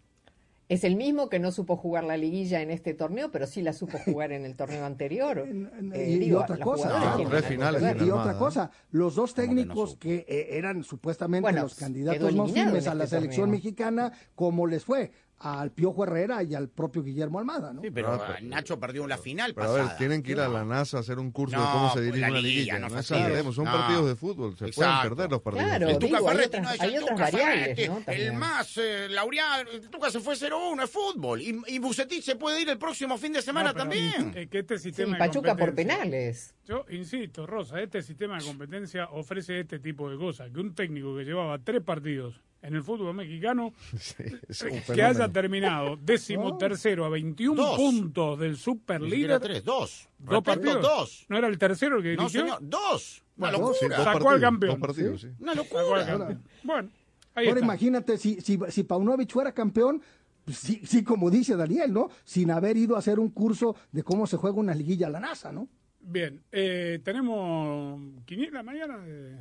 Es 0.70 0.84
el 0.84 0.96
mismo 0.96 1.30
que 1.30 1.40
no 1.40 1.52
supo 1.52 1.76
jugar 1.76 2.04
la 2.04 2.16
liguilla 2.16 2.62
en 2.62 2.70
este 2.70 2.94
torneo, 2.94 3.32
pero 3.32 3.48
sí 3.48 3.64
la 3.64 3.74
supo 3.74 3.98
jugar 4.06 4.32
en 4.32 4.46
el 4.46 4.56
torneo 4.56 4.86
anterior. 4.86 5.48
Eh, 5.94 6.20
y, 6.22 6.34
otra 6.34 6.58
cosa, 6.58 7.18
tres 7.28 7.46
finales 7.46 7.82
y 7.82 8.10
otra 8.12 8.34
¿eh? 8.34 8.38
cosa, 8.38 8.70
los 8.92 9.16
dos 9.16 9.34
que 9.34 9.42
no 9.42 9.48
técnicos 9.48 9.96
que 9.96 10.26
eh, 10.28 10.50
eran 10.52 10.84
supuestamente 10.84 11.42
Bueno, 11.42 11.64
los 11.64 11.76
candidatos 11.76 12.36
más 12.36 12.52
firmes 12.52 12.86
en 12.86 12.92
a 12.92 12.96
la 12.96 13.04
este 13.06 13.16
selección 13.16 13.46
torneo. 13.48 13.58
mexicana, 13.58 14.12
¿cómo 14.36 14.68
les 14.68 14.86
fue? 14.86 15.12
Al 15.42 15.72
Piojo 15.72 16.04
Herrera 16.04 16.44
y 16.44 16.54
al 16.54 16.68
propio 16.68 17.02
Guillermo 17.02 17.40
Almada, 17.40 17.72
¿no? 17.72 17.82
Sí, 17.82 17.92
pero 17.92 18.12
Ah, 18.14 18.36
pero- 18.36 18.48
Nacho 18.50 18.78
perdió 18.78 19.08
la 19.08 19.18
final 19.18 19.54
Pero 19.54 19.68
a 19.68 19.70
pasada. 19.72 19.88
ver, 19.90 19.98
tienen 19.98 20.22
que 20.22 20.32
ir 20.34 20.40
a 20.42 20.50
la 20.50 20.66
NASA 20.66 20.98
a 20.98 21.00
hacer 21.00 21.18
un 21.18 21.32
curso 21.32 21.56
de 21.58 21.64
No, 21.64 21.72
cómo 21.72 21.88
se 21.90 21.94
pues, 21.94 22.06
dirige 22.08 22.20
la 22.22 22.28
una 22.32 22.42
liguilla, 22.42 22.60
liguilla. 22.74 22.80
no 22.80 22.90
No, 22.90 23.00
exageremos, 23.00 23.56
son 23.56 23.64
No. 23.66 23.72
partidos 23.72 24.08
de 24.08 24.16
fútbol, 24.18 24.58
se 24.58 24.66
Exacto. 24.66 24.76
pueden 24.76 25.16
perder 25.16 25.32
los 25.32 25.42
partidos. 25.42 25.66
Claro, 25.70 25.86
de 25.86 25.92
El 25.92 25.96
fútbol. 25.96 26.08
digo, 26.10 26.18
Tuca 26.20 26.30
hay 26.32 26.36
Ferretti 26.38 26.58
otras- 26.58 26.64
no 26.64 26.72
es 26.74 26.82
hay 26.82 26.90
el 26.96 27.04
otras 27.04 27.10
Tuca 27.16 27.24
variables, 27.32 27.60
Ferretti, 27.78 27.88
¿no? 27.88 28.14
el 28.14 28.34
más 28.34 28.78
eh, 28.78 29.08
laureado. 29.10 29.62
El 29.72 29.90
Tuca 29.90 30.12
se 30.12 30.20
fue 30.20 30.36
0-1, 30.36 30.84
es 30.84 30.90
fútbol. 30.90 31.42
Y, 31.42 31.62
y 31.68 31.80
Bucetich 31.80 32.24
se 32.24 32.36
puede 32.36 32.62
ir 32.62 32.70
el 32.70 32.78
próximo 32.78 33.18
fin 33.18 33.32
de 33.32 33.42
semana 33.42 33.74
también. 33.74 34.34
eh, 34.36 34.48
que 34.50 34.60
este 34.60 34.78
Sí, 34.78 34.90
sistema 34.90 35.14
de 35.14 35.20
Pachuca 35.20 35.56
por 35.56 35.74
penales. 35.74 36.54
Yo 36.66 36.86
insisto, 36.90 37.48
Rosa, 37.48 37.80
este 37.82 38.02
sistema 38.02 38.38
de 38.38 38.44
competencia 38.46 39.06
ofrece 39.12 39.62
este 39.62 39.80
tipo 39.80 40.10
de 40.10 40.18
cosas. 40.18 40.52
Que 40.52 40.60
un 40.60 40.76
técnico 40.76 41.16
que 41.16 41.24
llevaba 41.24 41.58
tres 41.60 41.82
partidos 41.82 42.42
en 42.62 42.76
el 42.76 42.84
fútbol 42.84 43.14
mexicano, 43.16 43.74
Sí, 44.00 44.24
es 44.48 44.62
un 44.64 44.82
que 44.96 45.02
haya 45.04 45.30
terminado 45.30 45.96
décimo 45.98 46.58
tercero 46.60 47.06
a 47.06 47.10
21 47.10 47.56
Dos. 47.62 47.78
puntos 47.78 48.40
del 48.40 48.58
super 48.58 49.02
líder. 49.02 49.40
tres, 49.40 49.64
dos. 49.64 50.10
Dos 50.20 50.30
Repito, 50.30 50.44
partidos. 50.44 50.82
dos. 50.82 51.26
¿No 51.30 51.38
era 51.38 51.48
el 51.48 51.58
tercero 51.58 51.98
el 51.98 52.04
que 52.04 52.16
No, 52.16 52.24
dirigió? 52.28 52.42
señor, 52.42 52.60
dos. 52.62 53.24
Una 53.38 53.52
Bueno, 53.52 53.74
Sí, 53.74 53.86
locura. 53.86 53.98
dos 53.98 54.06
Sacó 54.14 54.30
al 54.32 54.42
campeón. 54.42 54.72
dos 54.72 54.88
partidos, 54.88 55.22
sí. 55.22 55.28
Una 55.40 55.54
Sacó 55.56 55.78
al 55.80 55.84
locura. 55.86 56.06
campeón. 56.06 56.44
Bueno, 56.64 56.90
ahí 57.36 57.48
Ahora 57.48 57.60
está. 57.60 57.66
imagínate, 57.66 58.18
si, 58.18 58.42
si, 58.42 58.60
si 58.70 58.84
Paunovic 58.84 59.32
fuera 59.32 59.54
campeón, 59.54 60.02
pues 60.44 60.58
sí, 60.58 60.82
sí, 60.84 61.04
como 61.04 61.30
dice 61.30 61.56
Daniel, 61.56 61.94
¿no? 61.94 62.10
Sin 62.26 62.52
haber 62.52 62.76
ido 62.76 62.96
a 62.96 63.00
hacer 63.00 63.20
un 63.20 63.30
curso 63.30 63.76
de 63.92 64.04
cómo 64.04 64.28
se 64.28 64.36
juega 64.38 64.58
una 64.58 64.74
liguilla 64.76 65.08
a 65.08 65.12
la 65.12 65.20
NASA, 65.22 65.52
¿no? 65.54 65.70
Bien, 66.02 66.42
eh, 66.52 67.00
tenemos 67.04 68.02
quiniela 68.26 68.64
mañana. 68.64 68.98
De... 68.98 69.38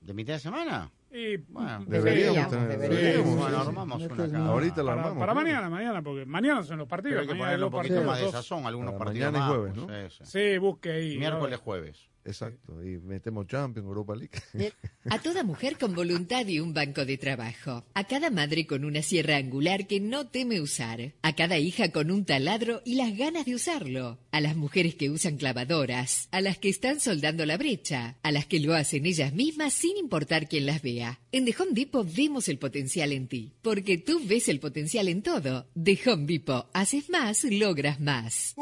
¿De 0.00 0.14
mitad 0.14 0.34
de 0.34 0.38
semana? 0.40 0.90
Y, 1.12 1.36
Bueno, 1.38 1.84
Deberíamos 1.86 2.50
Deberíamos, 2.52 2.78
deberíamos. 2.78 3.52
armamos 3.66 4.02
una 4.02 4.24
acá. 4.24 4.38
Ahorita 4.46 4.82
la 4.82 4.90
para, 4.92 5.00
armamos. 5.02 5.18
para 5.18 5.34
mañana, 5.34 5.68
mañana, 5.70 6.02
porque 6.02 6.24
mañana 6.24 6.62
son 6.62 6.78
los 6.78 6.86
Pero 6.86 6.88
partidos. 6.88 7.20
hay 7.22 7.26
que 7.26 7.34
ponerle 7.34 7.56
hay 7.56 7.62
un 7.64 7.70
poquito 7.70 8.02
más 8.04 8.20
de 8.20 8.30
sazón, 8.30 8.66
algunos 8.66 8.92
Para 8.94 9.04
partidos 9.06 9.32
mañana 9.32 9.38
y 9.38 9.40
más. 9.48 9.50
jueves, 9.58 9.72
pues, 9.74 9.86
¿no? 9.88 10.08
sí, 10.10 10.24
sí. 10.24 10.52
Sí, 10.52 10.58
busque 10.58 10.90
ahí. 10.92 11.18
Miércoles, 11.18 11.58
jueves. 11.58 12.09
Exacto, 12.24 12.84
y 12.84 12.98
metemos 12.98 13.46
Champions, 13.46 13.86
Europa 13.86 14.14
League. 14.14 14.72
A 15.08 15.18
toda 15.20 15.42
mujer 15.42 15.78
con 15.78 15.94
voluntad 15.94 16.46
y 16.46 16.60
un 16.60 16.74
banco 16.74 17.04
de 17.04 17.16
trabajo. 17.16 17.84
A 17.94 18.04
cada 18.04 18.30
madre 18.30 18.66
con 18.66 18.84
una 18.84 19.02
sierra 19.02 19.36
angular 19.36 19.86
que 19.86 20.00
no 20.00 20.28
teme 20.28 20.60
usar. 20.60 21.14
A 21.22 21.34
cada 21.34 21.58
hija 21.58 21.90
con 21.90 22.10
un 22.10 22.24
taladro 22.24 22.82
y 22.84 22.96
las 22.96 23.16
ganas 23.16 23.46
de 23.46 23.54
usarlo. 23.54 24.18
A 24.32 24.40
las 24.40 24.56
mujeres 24.56 24.94
que 24.94 25.10
usan 25.10 25.38
clavadoras. 25.38 26.28
A 26.30 26.40
las 26.40 26.58
que 26.58 26.68
están 26.68 27.00
soldando 27.00 27.46
la 27.46 27.56
brecha. 27.56 28.18
A 28.22 28.32
las 28.32 28.46
que 28.46 28.60
lo 28.60 28.74
hacen 28.74 29.06
ellas 29.06 29.32
mismas 29.32 29.72
sin 29.72 29.96
importar 29.96 30.48
quién 30.48 30.66
las 30.66 30.82
vea. 30.82 31.20
En 31.32 31.46
The 31.46 31.54
Home 31.58 31.72
Depot 31.72 32.06
vemos 32.14 32.48
el 32.48 32.58
potencial 32.58 33.12
en 33.12 33.28
ti. 33.28 33.54
Porque 33.62 33.98
tú 33.98 34.20
ves 34.24 34.48
el 34.48 34.60
potencial 34.60 35.08
en 35.08 35.22
todo. 35.22 35.68
The 35.82 35.98
Home 36.06 36.26
Depot. 36.26 36.68
Haces 36.74 37.08
más, 37.08 37.44
logras 37.44 37.98
más. 37.98 38.54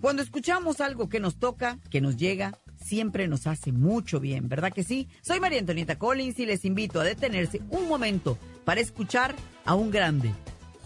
Cuando 0.00 0.22
escuchamos 0.22 0.80
algo 0.80 1.10
que 1.10 1.20
nos 1.20 1.36
toca, 1.36 1.78
que 1.90 2.00
nos 2.00 2.16
llega, 2.16 2.58
siempre 2.82 3.28
nos 3.28 3.46
hace 3.46 3.70
mucho 3.70 4.18
bien, 4.18 4.48
¿verdad 4.48 4.72
que 4.72 4.82
sí? 4.82 5.08
Soy 5.20 5.40
María 5.40 5.58
Antonieta 5.58 5.98
Collins 5.98 6.38
y 6.38 6.46
les 6.46 6.64
invito 6.64 7.00
a 7.00 7.04
detenerse 7.04 7.60
un 7.68 7.86
momento 7.86 8.38
para 8.64 8.80
escuchar 8.80 9.34
a 9.66 9.74
un 9.74 9.90
grande, 9.90 10.32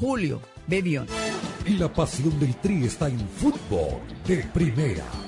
Julio 0.01 0.41
Bebión. 0.67 1.07
Y 1.65 1.77
la 1.77 1.93
pasión 1.93 2.39
del 2.41 2.57
Tri 2.57 2.87
está 2.87 3.09
en 3.09 3.21
fútbol 3.29 4.01
de 4.27 4.39
primera. 4.53 5.05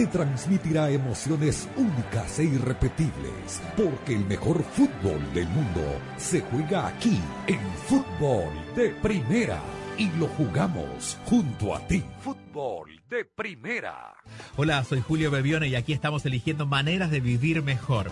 te 0.00 0.06
transmitirá 0.06 0.88
emociones 0.88 1.68
únicas 1.76 2.38
e 2.38 2.44
irrepetibles, 2.44 3.60
porque 3.76 4.14
el 4.14 4.24
mejor 4.24 4.62
fútbol 4.62 5.20
del 5.34 5.46
mundo 5.48 5.82
se 6.16 6.40
juega 6.40 6.86
aquí, 6.86 7.20
en 7.46 7.60
fútbol 7.86 8.48
de 8.74 8.94
primera, 9.02 9.60
y 9.98 10.08
lo 10.12 10.26
jugamos 10.28 11.18
junto 11.26 11.74
a 11.74 11.86
ti. 11.86 12.02
Fútbol 12.20 12.98
de 13.10 13.26
primera. 13.26 14.14
Hola, 14.56 14.82
soy 14.84 15.02
Julio 15.02 15.30
Bebione 15.30 15.68
y 15.68 15.74
aquí 15.74 15.92
estamos 15.92 16.24
eligiendo 16.24 16.64
maneras 16.64 17.10
de 17.10 17.20
vivir 17.20 17.62
mejor. 17.62 18.10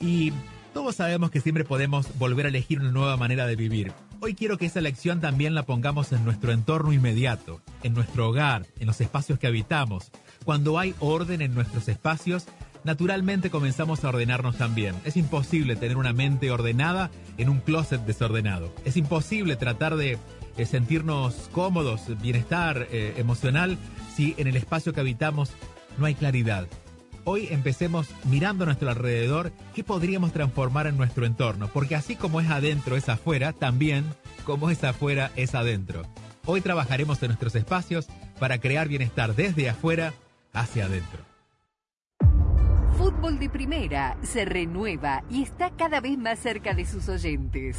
Y 0.00 0.32
todos 0.72 0.96
sabemos 0.96 1.30
que 1.30 1.42
siempre 1.42 1.64
podemos 1.64 2.16
volver 2.16 2.46
a 2.46 2.48
elegir 2.48 2.80
una 2.80 2.92
nueva 2.92 3.18
manera 3.18 3.46
de 3.46 3.56
vivir. 3.56 3.92
Hoy 4.20 4.34
quiero 4.34 4.56
que 4.56 4.64
esa 4.64 4.78
elección 4.78 5.20
también 5.20 5.54
la 5.54 5.64
pongamos 5.64 6.12
en 6.12 6.24
nuestro 6.24 6.52
entorno 6.52 6.94
inmediato, 6.94 7.60
en 7.82 7.92
nuestro 7.92 8.30
hogar, 8.30 8.66
en 8.80 8.86
los 8.86 9.02
espacios 9.02 9.38
que 9.38 9.46
habitamos. 9.46 10.10
Cuando 10.46 10.78
hay 10.78 10.94
orden 11.00 11.42
en 11.42 11.54
nuestros 11.54 11.88
espacios, 11.88 12.46
naturalmente 12.84 13.50
comenzamos 13.50 14.04
a 14.04 14.10
ordenarnos 14.10 14.56
también. 14.56 14.94
Es 15.04 15.16
imposible 15.16 15.74
tener 15.74 15.96
una 15.96 16.12
mente 16.12 16.52
ordenada 16.52 17.10
en 17.36 17.48
un 17.48 17.58
closet 17.58 18.02
desordenado. 18.02 18.72
Es 18.84 18.96
imposible 18.96 19.56
tratar 19.56 19.96
de 19.96 20.18
eh, 20.56 20.64
sentirnos 20.64 21.50
cómodos, 21.50 22.02
bienestar 22.22 22.86
eh, 22.92 23.14
emocional, 23.16 23.76
si 24.14 24.36
en 24.38 24.46
el 24.46 24.54
espacio 24.54 24.92
que 24.92 25.00
habitamos 25.00 25.50
no 25.98 26.06
hay 26.06 26.14
claridad. 26.14 26.68
Hoy 27.24 27.48
empecemos 27.50 28.06
mirando 28.22 28.62
a 28.62 28.66
nuestro 28.66 28.88
alrededor 28.88 29.50
qué 29.74 29.82
podríamos 29.82 30.32
transformar 30.32 30.86
en 30.86 30.96
nuestro 30.96 31.26
entorno, 31.26 31.68
porque 31.74 31.96
así 31.96 32.14
como 32.14 32.40
es 32.40 32.48
adentro 32.48 32.94
es 32.94 33.08
afuera, 33.08 33.52
también 33.52 34.04
como 34.44 34.70
es 34.70 34.84
afuera 34.84 35.32
es 35.34 35.56
adentro. 35.56 36.02
Hoy 36.44 36.60
trabajaremos 36.60 37.20
en 37.24 37.30
nuestros 37.30 37.56
espacios 37.56 38.06
para 38.38 38.58
crear 38.58 38.86
bienestar 38.86 39.34
desde 39.34 39.68
afuera 39.68 40.14
hacia 40.56 40.86
adentro. 40.86 41.24
Fútbol 42.96 43.38
de 43.38 43.50
Primera 43.50 44.16
se 44.22 44.46
renueva 44.46 45.22
y 45.28 45.42
está 45.42 45.70
cada 45.70 46.00
vez 46.00 46.16
más 46.16 46.38
cerca 46.38 46.72
de 46.72 46.86
sus 46.86 47.08
oyentes. 47.08 47.78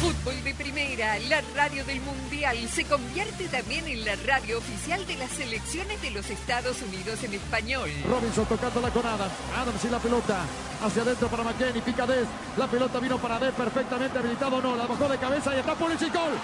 Fútbol 0.00 0.44
de 0.44 0.54
Primera, 0.54 1.18
la 1.28 1.40
radio 1.56 1.84
del 1.84 2.00
Mundial, 2.00 2.56
se 2.72 2.84
convierte 2.84 3.48
también 3.48 3.84
en 3.88 4.04
la 4.04 4.14
radio 4.26 4.58
oficial 4.58 5.04
de 5.06 5.16
las 5.16 5.30
selecciones 5.30 6.00
de 6.00 6.12
los 6.12 6.30
Estados 6.30 6.80
Unidos 6.82 7.24
en 7.24 7.34
español. 7.34 7.90
Robinson 8.08 8.46
tocándola 8.46 8.90
con 8.90 9.04
Adams. 9.04 9.32
Adams 9.56 9.84
y 9.84 9.88
la 9.88 9.98
pelota. 9.98 10.38
Hacia 10.80 11.02
adentro 11.02 11.28
para 11.28 11.42
McKenny. 11.42 11.80
Pica 11.80 12.06
Des. 12.06 12.28
La 12.56 12.68
pelota 12.68 13.00
vino 13.00 13.18
para 13.18 13.40
Des 13.40 13.52
perfectamente 13.52 14.18
habilitado. 14.18 14.62
No, 14.62 14.76
la 14.76 14.86
bajó 14.86 15.08
de 15.08 15.18
cabeza 15.18 15.54
y 15.56 15.58
está 15.58 15.74
Pulisic. 15.74 16.14
Gol. 16.14 16.38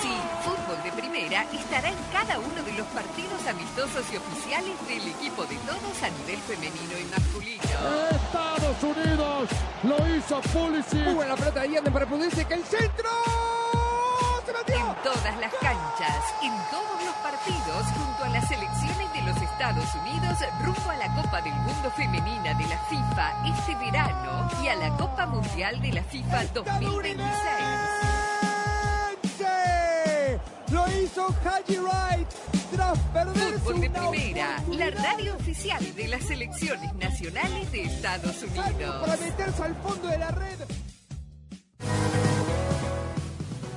Sí, 0.00 0.08
Fútbol 0.42 0.82
de 0.82 0.90
Primera 0.92 1.42
estará 1.52 1.88
en 1.90 1.96
cada 2.10 2.38
uno 2.38 2.62
de 2.64 2.72
los 2.72 2.86
partidos 2.88 3.46
amistosos 3.46 4.02
y 4.12 4.16
oficiales 4.16 4.74
del 4.88 5.06
equipo 5.08 5.44
de 5.44 5.56
todos 5.56 6.02
a 6.02 6.08
nivel 6.08 6.40
femenino 6.40 6.98
y 6.98 7.04
masculino. 7.12 7.62
Estados 8.10 8.82
Unidos 8.82 9.50
lo 9.84 10.16
hizo 10.16 10.40
Pulisic. 10.40 11.04
Muy 11.04 11.14
buena 11.14 11.36
pelota 11.36 11.60
de 11.60 11.68
Yende 11.68 11.90
para 11.90 12.06
Pulisic. 12.06 12.50
El 12.50 12.64
centro. 12.64 12.93
Se 12.96 14.52
metió. 14.52 14.76
En 14.76 14.94
todas 15.02 15.36
las 15.38 15.52
canchas, 15.54 16.24
en 16.42 16.52
todos 16.70 17.04
los 17.04 17.14
partidos, 17.16 17.84
junto 17.96 18.24
a 18.24 18.28
las 18.30 18.48
selecciones 18.48 19.12
de 19.12 19.22
los 19.22 19.36
Estados 19.36 19.94
Unidos, 19.94 20.38
rumbo 20.62 20.90
a 20.90 20.96
la 20.96 21.14
Copa 21.14 21.40
del 21.42 21.54
Mundo 21.54 21.90
Femenina 21.96 22.54
de 22.54 22.66
la 22.66 22.78
FIFA 22.88 23.32
este 23.46 23.74
verano 23.76 24.48
y 24.62 24.68
a 24.68 24.76
la 24.76 24.90
Copa 24.96 25.26
Mundial 25.26 25.80
de 25.80 25.92
la 25.92 26.02
FIFA 26.02 26.44
2026. 26.54 27.24
Lo 30.70 30.86
hizo 31.00 31.26
Haji 31.44 31.78
Wright 31.78 32.28
tras 32.74 32.98
perder 33.12 33.58
Fútbol 33.60 33.80
de 33.80 33.90
Primera, 33.90 34.62
la 34.72 34.90
radio 34.90 35.36
oficial 35.36 35.94
de 35.94 36.08
las 36.08 36.22
selecciones 36.24 36.92
nacionales 36.94 37.70
de 37.70 37.82
Estados 37.84 38.42
Unidos. 38.42 39.00
para 39.00 39.16
meterse 39.18 39.62
al 39.62 39.74
fondo 39.76 40.08
de 40.08 40.18
la 40.18 40.30
red. 40.30 40.58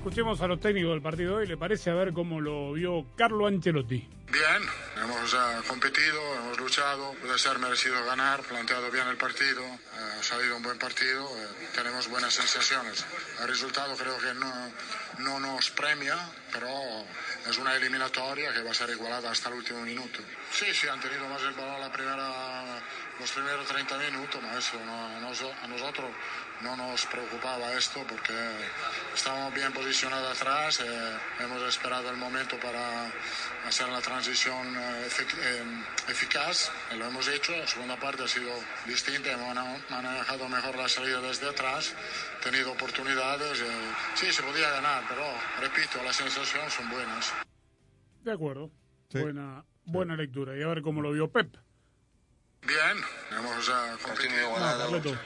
Escuchemos 0.00 0.40
a 0.40 0.46
los 0.46 0.58
técnicos 0.60 0.92
del 0.92 1.02
partido 1.02 1.36
hoy. 1.36 1.46
¿Le 1.46 1.58
parece 1.58 1.90
a 1.90 1.94
ver 1.94 2.14
cómo 2.14 2.40
lo 2.40 2.72
vio 2.72 3.04
Carlo 3.16 3.46
Ancelotti? 3.46 4.08
Bien, 4.30 4.62
hemos 5.02 5.34
eh, 5.34 5.38
competido, 5.66 6.34
hemos 6.36 6.58
luchado, 6.58 7.14
puede 7.14 7.36
ser 7.36 7.58
merecido 7.58 8.04
ganar, 8.04 8.40
planteado 8.42 8.88
bien 8.90 9.08
el 9.08 9.16
partido, 9.16 9.60
eh, 9.62 10.18
ha 10.20 10.22
salido 10.22 10.56
un 10.56 10.62
buen 10.62 10.78
partido, 10.78 11.28
eh, 11.36 11.48
tenemos 11.74 12.06
buenas 12.08 12.32
sensaciones. 12.34 13.04
El 13.40 13.48
resultado 13.48 13.96
creo 13.96 14.16
que 14.18 14.32
no, 14.34 14.72
no 15.18 15.40
nos 15.40 15.70
premia, 15.70 16.16
pero 16.52 16.68
es 17.48 17.58
una 17.58 17.74
eliminatoria 17.74 18.52
que 18.52 18.62
va 18.62 18.70
a 18.70 18.74
ser 18.74 18.90
igualada 18.90 19.32
hasta 19.32 19.48
el 19.48 19.56
último 19.56 19.80
minuto. 19.82 20.20
Sí, 20.52 20.72
sí, 20.74 20.86
han 20.86 21.00
tenido 21.00 21.28
más 21.28 21.42
el 21.42 21.52
balón 21.54 21.80
la 21.80 21.90
primera, 21.90 22.80
los 23.18 23.30
primeros 23.32 23.66
30 23.66 23.98
minutos, 23.98 24.40
pero 24.40 24.58
eso 24.58 24.78
no, 24.84 25.20
noso- 25.20 25.54
a 25.60 25.66
nosotros 25.66 26.08
no 26.60 26.76
nos 26.76 27.06
preocupaba 27.06 27.72
esto 27.72 28.04
porque 28.06 28.34
estábamos 29.14 29.54
bien 29.54 29.72
posicionados 29.72 30.36
atrás, 30.38 30.78
hemos 31.38 31.62
esperado 31.68 32.10
el 32.10 32.16
momento 32.18 32.58
para 32.60 33.06
hacer 33.66 33.88
la 33.88 33.98
transición 34.02 34.19
eh, 34.28 35.06
efic- 35.08 35.38
eh, 35.38 35.64
eficaz, 36.08 36.70
y 36.92 36.96
lo 36.96 37.06
hemos 37.06 37.26
hecho, 37.28 37.52
la 37.56 37.66
segunda 37.66 37.98
parte 37.98 38.24
ha 38.24 38.28
sido 38.28 38.52
distinta, 38.86 39.32
hemos 39.32 39.54
manejado 39.90 40.48
mejor 40.48 40.76
la 40.76 40.88
salida 40.88 41.20
desde 41.20 41.48
atrás, 41.48 41.94
tenido 42.42 42.72
oportunidades, 42.72 43.60
eh, 43.60 43.66
sí, 44.14 44.32
se 44.32 44.42
podía 44.42 44.70
ganar, 44.70 45.04
pero 45.08 45.24
repito, 45.60 46.02
las 46.02 46.16
sensaciones 46.16 46.72
son 46.72 46.90
buenas. 46.90 47.32
De 48.22 48.32
acuerdo. 48.32 48.70
Sí. 49.10 49.18
Buena, 49.18 49.64
buena 49.86 50.16
lectura. 50.16 50.56
Y 50.56 50.62
a 50.62 50.68
ver 50.68 50.82
cómo 50.82 51.00
lo 51.02 51.12
vio 51.12 51.30
Pep. 51.30 51.56
Bien, 52.62 53.04
hemos 53.32 53.68
uh, 53.68 53.98
competido. 54.02 54.54
Carleto. 54.54 55.18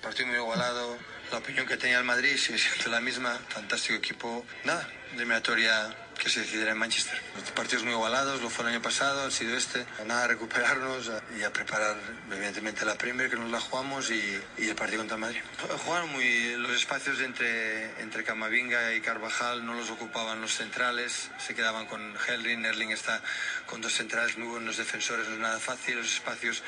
Partido 0.00 0.28
muy 0.28 0.36
igualado. 0.36 0.96
La 1.32 1.38
opinión 1.38 1.66
que 1.66 1.76
tenía 1.76 1.98
el 1.98 2.04
Madrid 2.04 2.36
sigue 2.36 2.58
siendo 2.58 2.90
la 2.90 3.00
misma. 3.00 3.38
Fantástico 3.48 3.94
equipo. 3.94 4.46
Nada, 4.64 4.88
eliminatoria 5.14 5.94
que 6.16 6.30
se 6.30 6.40
decidirá 6.40 6.70
en 6.70 6.78
Manchester. 6.78 7.20
Los 7.34 7.50
partidos 7.50 7.84
muy 7.84 7.92
igualados, 7.92 8.40
lo 8.40 8.48
fue 8.48 8.64
el 8.64 8.72
año 8.72 8.82
pasado, 8.82 9.26
ha 9.26 9.30
sido 9.30 9.56
este. 9.56 9.84
Nada, 10.06 10.24
a 10.24 10.26
recuperarnos 10.28 11.10
y 11.38 11.42
a 11.42 11.52
preparar, 11.52 11.96
evidentemente, 12.30 12.84
la 12.84 12.96
Premier, 12.96 13.28
que 13.28 13.36
nos 13.36 13.50
la 13.50 13.60
jugamos, 13.60 14.10
y, 14.10 14.40
el 14.58 14.74
partido 14.74 15.00
contra 15.00 15.16
Madrid. 15.16 15.40
Jugaron 15.84 16.10
muy. 16.10 16.54
Los 16.56 16.72
espacios 16.72 17.20
entre, 17.20 18.00
entre 18.00 18.24
Camavinga 18.24 18.94
y 18.94 19.00
Carvajal 19.00 19.66
no 19.66 19.74
los 19.74 19.90
ocupaban 19.90 20.40
los 20.40 20.54
centrales, 20.54 21.30
se 21.38 21.54
quedaban 21.54 21.86
con 21.86 22.14
Helring. 22.26 22.64
Erling 22.64 22.92
está 22.92 23.20
con 23.66 23.80
dos 23.80 23.92
centrales 23.92 24.38
muy 24.38 24.48
buenos 24.48 24.76
defensores, 24.76 25.28
no 25.28 25.34
es 25.34 25.40
nada 25.40 25.58
fácil. 25.58 25.96
Los 25.96 26.14
espacios 26.14 26.62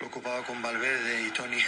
lo 0.00 0.06
ocupaba 0.06 0.42
con 0.44 0.60
Valverde 0.62 1.22
y 1.22 1.30
Tony 1.30 1.62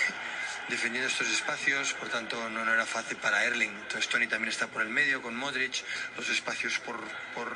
defendiendo 0.69 1.09
estos 1.09 1.29
espacios, 1.29 1.95
por 1.95 2.09
tanto 2.09 2.37
no, 2.51 2.65
no 2.65 2.73
era 2.73 2.87
fácil 2.87 3.17
para 3.17 3.45
Erling. 3.45 3.71
Entonces 3.71 4.09
Tony 4.09 4.27
también 4.27 4.51
está 4.51 4.67
por 4.67 4.83
el 4.83 4.89
medio 4.89 5.23
con 5.23 5.37
Modric, 5.37 5.85
los 6.17 6.29
espacios 6.29 6.79
por, 6.81 6.97
por 7.35 7.49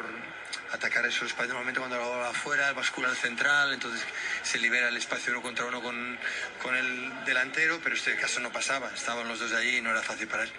atacar 0.73 1.05
esos 1.07 1.29
espacios. 1.29 1.49
Normalmente 1.49 1.81
cuando 1.81 1.99
la 1.99 2.07
bola 2.07 2.29
afuera, 2.31 2.73
bascula 2.73 3.09
al 3.09 3.17
central, 3.17 3.75
entonces 3.75 4.05
se 4.43 4.59
libera 4.59 4.89
el 4.89 4.97
espacio 4.97 5.33
uno 5.33 5.43
contra 5.43 5.67
uno 5.67 5.83
con, 5.83 6.19
con 6.63 6.75
el 6.75 7.25
delantero, 7.25 7.79
pero 7.83 7.95
este 7.95 8.17
caso 8.17 8.41
no 8.41 8.51
pasaba, 8.51 8.93
estaban 8.95 9.29
los 9.29 9.39
dos 9.39 9.53
allí 9.53 9.79
y 9.79 9.83
no 9.83 9.91
era 9.91 10.03
fácil 10.03 10.29
para 10.29 10.45
él. 10.45 10.51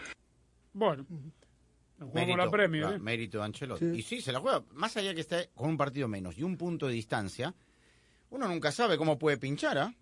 Bueno, 0.74 1.06
nos 1.98 2.10
jugamos 2.10 2.38
la 2.38 2.52
Premier. 2.52 2.86
va, 2.86 2.96
¿eh? 2.96 3.00
mérito 3.00 3.38
de 3.40 3.46
Ancelotti. 3.46 3.92
Sí. 3.94 4.00
Y 4.00 4.02
sí, 4.02 4.22
se 4.22 4.32
la 4.32 4.40
juega. 4.40 4.64
Más 4.74 4.96
allá 4.98 5.14
que 5.14 5.22
esté 5.22 5.50
con 5.56 5.70
un 5.70 5.78
partido 5.78 6.08
menos 6.08 6.38
y 6.38 6.44
un 6.44 6.58
punto 6.58 6.88
de 6.88 6.94
distancia, 6.94 7.56
uno 8.30 8.48
nunca 8.48 8.72
sabe 8.72 8.98
cómo 8.98 9.18
puede 9.18 9.38
pinchar, 9.38 9.78
¿ah? 9.78 9.94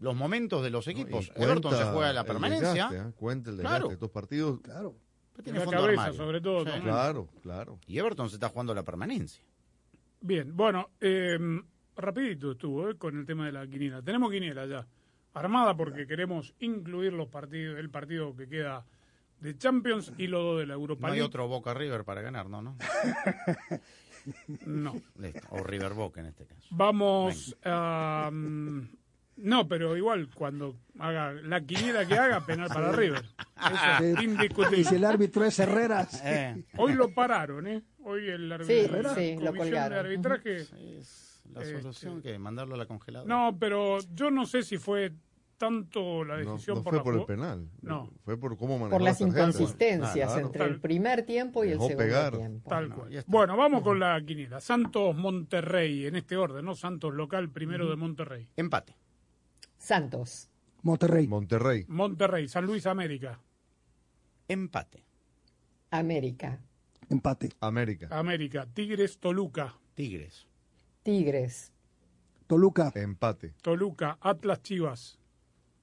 Los 0.00 0.14
momentos 0.14 0.62
de 0.62 0.70
los 0.70 0.86
equipos. 0.88 1.30
Everton 1.36 1.72
se 1.76 1.84
juega 1.84 2.12
la 2.12 2.20
el 2.20 2.26
permanencia. 2.26 2.68
desgaste, 2.70 2.96
¿eh? 2.96 3.12
Cuenta 3.16 3.50
el 3.50 3.56
desgaste 3.56 3.76
Claro. 3.78 3.88
de 3.88 3.94
estos 3.94 4.10
partidos. 4.10 4.60
Claro. 4.60 4.94
Tiene 5.42 5.58
la 5.58 5.64
fondo 5.64 5.80
cabeza, 5.80 6.02
armario. 6.02 6.24
sobre 6.24 6.40
todo, 6.40 6.64
Sí. 6.64 6.80
Claro, 6.82 7.28
claro. 7.42 7.78
Y 7.86 7.98
Everton 7.98 8.28
se 8.28 8.36
está 8.36 8.48
jugando 8.48 8.74
la 8.74 8.82
permanencia. 8.84 9.42
Bien, 10.20 10.56
bueno, 10.56 10.90
eh, 11.00 11.38
rapidito 11.96 12.52
estuvo 12.52 12.88
eh, 12.90 12.96
con 12.96 13.18
el 13.18 13.26
tema 13.26 13.46
de 13.46 13.52
la 13.52 13.66
quiniela. 13.66 14.00
Tenemos 14.02 14.30
quiniela 14.30 14.66
ya 14.66 14.86
armada 15.32 15.76
porque 15.76 16.06
queremos 16.06 16.54
incluir 16.60 17.12
los 17.12 17.28
partidos, 17.28 17.78
el 17.78 17.90
partido 17.90 18.34
que 18.36 18.48
queda 18.48 18.84
de 19.40 19.58
Champions 19.58 20.12
y 20.16 20.28
los 20.28 20.42
dos 20.42 20.58
de 20.60 20.66
la 20.66 20.74
Europa 20.74 21.00
No 21.02 21.06
hay 21.12 21.18
League. 21.18 21.26
otro 21.26 21.48
Boca 21.48 21.74
River 21.74 22.04
para 22.04 22.22
ganar, 22.22 22.48
¿no? 22.48 22.62
no? 22.62 22.76
No. 24.64 24.94
Listo. 25.18 25.40
O 25.50 25.62
River 25.62 25.92
Boca 25.92 26.20
en 26.20 26.26
este 26.28 26.46
caso. 26.46 26.66
Vamos 26.70 27.54
a... 27.64 28.30
mm, 28.32 28.88
no, 29.36 29.66
pero 29.68 29.96
igual 29.96 30.28
cuando 30.34 30.76
haga 30.98 31.32
la 31.32 31.60
quiniela 31.60 32.06
que 32.06 32.14
haga, 32.14 32.44
penal 32.46 32.68
para 32.68 32.92
River. 32.92 33.22
Eso 33.24 34.04
es 34.04 34.18
Sí. 34.18 34.24
indiscutible. 34.24 34.78
Y 34.78 34.84
si 34.84 34.94
el 34.96 35.04
árbitro 35.04 35.44
es 35.44 35.58
Herreras. 35.58 36.22
Hoy 36.78 36.94
lo 36.94 37.12
pararon, 37.14 37.66
¿eh? 37.66 37.82
Hoy 38.04 38.28
el 38.28 38.48
Sí, 38.64 38.80
árbitro, 38.86 39.14
sí, 39.14 39.30
lo 39.36 39.46
comisión 39.46 39.56
colgaron. 39.56 39.92
de 39.92 40.00
arbitraje. 40.00 40.66
La 41.52 41.60
Este, 41.62 41.80
solución 41.82 42.22
que 42.22 42.38
mandarlo 42.38 42.74
a 42.74 42.78
la 42.78 42.86
congeladora. 42.86 43.28
No, 43.32 43.56
pero 43.58 43.98
yo 44.14 44.30
no 44.30 44.46
sé 44.46 44.62
si 44.62 44.78
fue 44.78 45.12
tanto 45.56 46.24
la 46.24 46.36
decisión 46.36 46.78
no 46.78 46.82
por 46.82 46.92
fue 46.92 46.98
la 46.98 47.04
por 47.04 47.14
el 47.14 47.24
penal. 47.26 47.68
No. 47.80 48.10
Fue 48.24 48.36
por 48.36 48.56
cómo 48.56 48.74
manejó 48.78 48.90
Por 48.96 49.02
las 49.02 49.20
la 49.20 49.26
tarjeta. 49.26 49.48
inconsistencias 49.48 50.32
Claro. 50.32 50.46
entre 50.46 50.64
el 50.64 50.80
primer 50.80 51.24
tiempo 51.24 51.64
y 51.64 51.68
el 51.68 51.74
segundo 51.78 51.96
pegar. 51.96 52.36
tiempo. 52.36 52.68
Tal 52.68 52.88
cual. 52.90 53.24
Bueno, 53.26 53.56
vamos 53.56 53.82
con 53.82 54.00
la 54.00 54.20
quiniela. 54.26 54.60
Santos 54.60 55.14
Monterrey, 55.14 56.06
en 56.06 56.16
este 56.16 56.36
orden, 56.36 56.64
¿no? 56.64 56.74
Santos 56.74 57.14
local, 57.14 57.50
primero 57.50 57.88
de 57.88 57.96
Monterrey. 57.96 58.48
Empate. 58.56 58.96
Santos. 59.84 60.48
Monterrey. 60.82 61.26
Monterrey. 61.26 61.84
Monterrey, 61.88 62.48
San 62.48 62.64
Luis 62.64 62.86
América. 62.86 63.38
Empate. 64.48 65.04
América. 65.90 66.58
Empate. 67.10 67.50
América. 67.60 68.08
América. 68.10 68.66
Tigres 68.72 69.18
Toluca. 69.18 69.74
Tigres. 69.94 70.46
Tigres. 71.02 71.70
Toluca. 72.46 72.92
Empate. 72.94 73.52
Toluca. 73.62 74.16
Atlas 74.22 74.62
Chivas. 74.62 75.18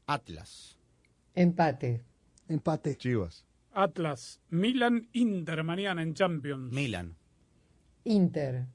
Atlas. 0.07 0.79
Empate. 1.35 2.03
Empate. 2.49 2.97
Chivas. 2.97 3.45
Atlas. 3.71 4.41
Milan 4.49 5.07
Inter 5.13 5.63
mañana 5.63 6.01
en 6.01 6.15
Champions. 6.15 6.73
Milan. 6.73 7.15
Inter. 8.05 8.65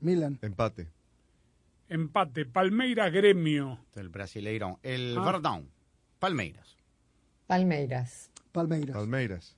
Milan. 0.00 0.38
Empate. 0.42 0.88
Empate. 1.98 2.44
Palmeiras 2.44 3.12
Gremio. 3.12 3.78
El 3.94 4.08
Brasileirão. 4.08 4.80
El 4.82 5.16
Ah. 5.16 5.22
Verdão. 5.24 5.64
Palmeiras. 6.18 6.76
Palmeiras. 7.46 8.32
Palmeiras. 8.50 8.92
Palmeiras. 8.96 9.56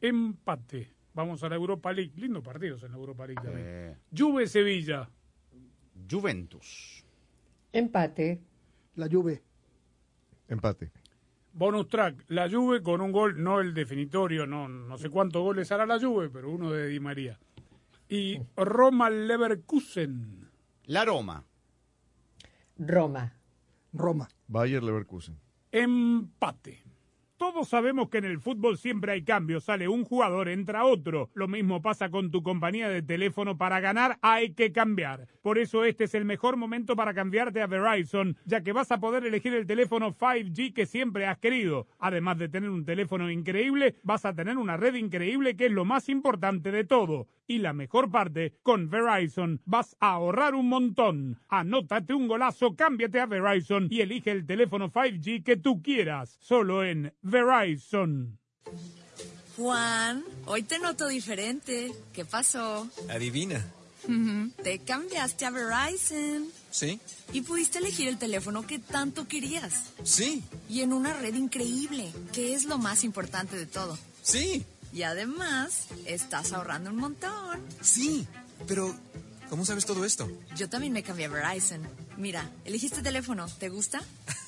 Empate. 0.00 0.92
Vamos 1.12 1.42
a 1.42 1.48
la 1.48 1.56
Europa 1.56 1.92
League. 1.92 2.12
Lindo 2.14 2.40
partidos 2.40 2.84
en 2.84 2.92
la 2.92 2.98
Europa 2.98 3.26
League 3.26 3.42
también. 3.42 3.66
Eh, 3.66 3.96
Juve 4.16 4.46
Sevilla. 4.46 5.10
Juventus. 6.08 7.04
Empate. 7.72 8.40
La 8.94 9.08
Juve. 9.10 9.42
Empate. 10.46 10.92
Bonus 11.52 11.88
track. 11.88 12.26
La 12.28 12.48
Juve 12.48 12.80
con 12.80 13.00
un 13.00 13.10
gol, 13.10 13.42
no 13.42 13.58
el 13.60 13.74
definitorio, 13.74 14.46
no, 14.46 14.68
no 14.68 14.98
sé 14.98 15.10
cuántos 15.10 15.42
goles 15.42 15.72
hará 15.72 15.84
la 15.84 15.98
Juve, 15.98 16.30
pero 16.30 16.48
uno 16.48 16.70
de 16.70 16.86
Di 16.86 17.00
María. 17.00 17.40
Y 18.08 18.38
Roma 18.56 19.10
Leverkusen. 19.10 20.48
La 20.84 21.04
Roma. 21.04 21.44
Roma. 22.78 23.30
Roma. 23.94 24.26
Bayer 24.46 24.82
Leverkusen. 24.82 25.40
Empate. 25.72 26.85
Todos 27.36 27.68
sabemos 27.68 28.08
que 28.08 28.16
en 28.16 28.24
el 28.24 28.40
fútbol 28.40 28.78
siempre 28.78 29.12
hay 29.12 29.22
cambios, 29.22 29.64
sale 29.64 29.88
un 29.88 30.04
jugador, 30.04 30.48
entra 30.48 30.86
otro. 30.86 31.28
Lo 31.34 31.48
mismo 31.48 31.82
pasa 31.82 32.08
con 32.08 32.30
tu 32.30 32.42
compañía 32.42 32.88
de 32.88 33.02
teléfono, 33.02 33.58
para 33.58 33.78
ganar 33.80 34.18
hay 34.22 34.54
que 34.54 34.72
cambiar. 34.72 35.28
Por 35.42 35.58
eso 35.58 35.84
este 35.84 36.04
es 36.04 36.14
el 36.14 36.24
mejor 36.24 36.56
momento 36.56 36.96
para 36.96 37.12
cambiarte 37.12 37.60
a 37.60 37.66
Verizon, 37.66 38.38
ya 38.46 38.62
que 38.62 38.72
vas 38.72 38.90
a 38.90 39.00
poder 39.00 39.26
elegir 39.26 39.52
el 39.52 39.66
teléfono 39.66 40.14
5G 40.14 40.72
que 40.72 40.86
siempre 40.86 41.26
has 41.26 41.36
querido. 41.36 41.86
Además 41.98 42.38
de 42.38 42.48
tener 42.48 42.70
un 42.70 42.86
teléfono 42.86 43.30
increíble, 43.30 43.96
vas 44.02 44.24
a 44.24 44.34
tener 44.34 44.56
una 44.56 44.78
red 44.78 44.94
increíble 44.94 45.56
que 45.56 45.66
es 45.66 45.72
lo 45.72 45.84
más 45.84 46.08
importante 46.08 46.72
de 46.72 46.84
todo. 46.84 47.28
Y 47.48 47.58
la 47.58 47.72
mejor 47.72 48.10
parte, 48.10 48.54
con 48.62 48.90
Verizon 48.90 49.60
vas 49.64 49.96
a 50.00 50.12
ahorrar 50.12 50.54
un 50.56 50.68
montón. 50.68 51.38
Anótate 51.48 52.12
un 52.12 52.26
golazo, 52.26 52.74
cámbiate 52.74 53.20
a 53.20 53.26
Verizon 53.26 53.86
y 53.88 54.00
elige 54.00 54.32
el 54.32 54.46
teléfono 54.46 54.90
5G 54.90 55.44
que 55.44 55.56
tú 55.56 55.80
quieras. 55.80 56.38
Solo 56.40 56.82
en 56.82 57.12
Verizon. 57.26 58.38
Juan, 59.56 60.22
hoy 60.44 60.62
te 60.62 60.78
noto 60.78 61.08
diferente. 61.08 61.92
¿Qué 62.12 62.24
pasó? 62.24 62.88
Adivina. 63.08 63.64
Te 64.62 64.78
cambiaste 64.78 65.44
a 65.44 65.50
Verizon 65.50 66.46
¿Sí? 66.70 67.00
y 67.32 67.40
pudiste 67.40 67.78
elegir 67.78 68.06
el 68.06 68.18
teléfono 68.18 68.64
que 68.64 68.78
tanto 68.78 69.26
querías. 69.26 69.86
Sí. 70.04 70.44
Y 70.68 70.82
en 70.82 70.92
una 70.92 71.14
red 71.14 71.34
increíble, 71.34 72.12
que 72.32 72.54
es 72.54 72.66
lo 72.66 72.78
más 72.78 73.02
importante 73.02 73.56
de 73.56 73.66
todo. 73.66 73.98
Sí. 74.22 74.64
Y 74.92 75.02
además, 75.02 75.88
estás 76.04 76.52
ahorrando 76.52 76.90
un 76.90 76.98
montón. 76.98 77.60
Sí. 77.80 78.28
Pero, 78.68 78.94
¿cómo 79.48 79.64
sabes 79.64 79.86
todo 79.86 80.04
esto? 80.04 80.28
Yo 80.56 80.68
también 80.68 80.92
me 80.92 81.02
cambié 81.02 81.26
a 81.26 81.28
Verizon. 81.28 81.86
Mira, 82.16 82.50
elegiste 82.64 83.02
teléfono. 83.02 83.46
¿Te 83.58 83.68
gusta? 83.68 84.02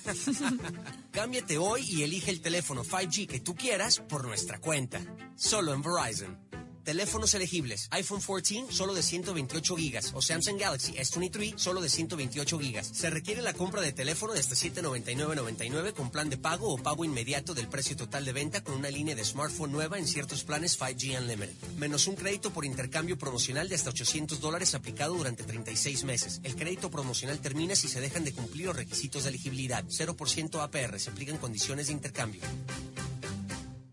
Cámbiate 1.13 1.59
hoy 1.59 1.85
y 1.87 2.03
elige 2.03 2.31
el 2.31 2.41
teléfono 2.41 2.85
5G 2.85 3.27
que 3.27 3.41
tú 3.41 3.55
quieras 3.55 4.01
por 4.01 4.25
nuestra 4.25 4.59
cuenta. 4.59 5.01
Solo 5.37 5.75
en 5.75 5.83
Verizon. 5.83 6.48
Teléfonos 6.89 7.35
elegibles. 7.35 7.87
iPhone 7.91 8.23
14 8.23 8.73
solo 8.73 8.95
de 8.95 9.03
128 9.03 9.77
gigas 9.77 10.11
o 10.15 10.23
Samsung 10.23 10.59
Galaxy 10.59 10.95
S23 10.95 11.59
solo 11.59 11.83
de 11.83 11.91
128 11.91 12.59
gigas. 12.59 12.87
Se 12.87 13.11
requiere 13.11 13.43
la 13.43 13.53
compra 13.53 13.83
de 13.83 13.93
teléfono 13.93 14.33
de 14.33 14.41
hasta 14.41 14.55
799.99 14.55 15.93
con 15.93 16.11
plan 16.11 16.31
de 16.31 16.39
pago 16.39 16.73
o 16.73 16.79
pago 16.79 17.05
inmediato 17.05 17.53
del 17.53 17.69
precio 17.69 17.95
total 17.95 18.25
de 18.25 18.33
venta 18.33 18.65
con 18.65 18.73
una 18.73 18.89
línea 18.89 19.15
de 19.15 19.23
smartphone 19.23 19.71
nueva 19.71 19.99
en 19.99 20.07
ciertos 20.07 20.45
planes 20.45 20.81
5G 20.81 21.21
Unlimited. 21.21 21.53
Menos 21.77 22.07
un 22.07 22.17
crédito 22.17 22.55
por 22.55 22.65
intercambio 22.65 23.19
promocional 23.19 23.69
de 23.69 23.75
hasta 23.75 23.91
800 23.91 24.41
dólares 24.41 24.75
aplicado 24.75 25.15
durante 25.15 25.43
36 25.43 26.05
meses. 26.05 26.41
El 26.43 26.57
crédito 26.57 26.91
promocional 26.91 27.39
termina 27.41 27.77
si 27.77 27.89
se 27.89 28.01
dejan 28.01 28.25
de 28.25 28.33
cumplir 28.33 28.65
los 28.65 28.77
requisitos 28.77 29.25
de 29.25 29.29
elegibilidad. 29.29 29.85
0% 29.85 30.63
APR. 30.63 30.99
Se 30.99 31.11
aplican 31.11 31.37
condiciones 31.37 31.89
de 31.89 31.93
intercambio. 31.93 32.41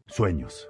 Sueños. 0.07 0.69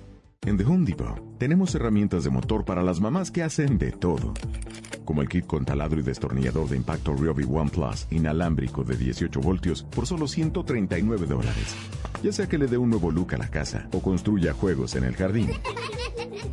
En 0.43 0.57
The 0.57 0.65
Home 0.65 0.87
Depot 0.87 1.37
tenemos 1.37 1.75
herramientas 1.75 2.23
de 2.23 2.31
motor 2.31 2.65
para 2.65 2.81
las 2.81 2.99
mamás 2.99 3.29
que 3.29 3.43
hacen 3.43 3.77
de 3.77 3.91
todo. 3.91 4.33
Como 5.05 5.21
el 5.21 5.29
kit 5.29 5.45
con 5.45 5.65
taladro 5.65 5.99
y 5.99 6.03
destornillador 6.03 6.67
de 6.67 6.77
impacto 6.77 7.13
Ryobi 7.13 7.43
One 7.43 7.69
Plus 7.69 8.07
inalámbrico 8.09 8.83
de 8.83 8.97
18 8.97 9.39
voltios 9.39 9.83
por 9.83 10.07
solo 10.07 10.27
139 10.27 11.27
dólares. 11.27 11.75
Ya 12.23 12.31
sea 12.31 12.49
que 12.49 12.57
le 12.57 12.65
dé 12.65 12.79
un 12.79 12.89
nuevo 12.89 13.11
look 13.11 13.35
a 13.35 13.37
la 13.37 13.49
casa 13.49 13.87
o 13.93 14.01
construya 14.01 14.53
juegos 14.53 14.95
en 14.95 15.03
el 15.03 15.15
jardín. 15.15 15.51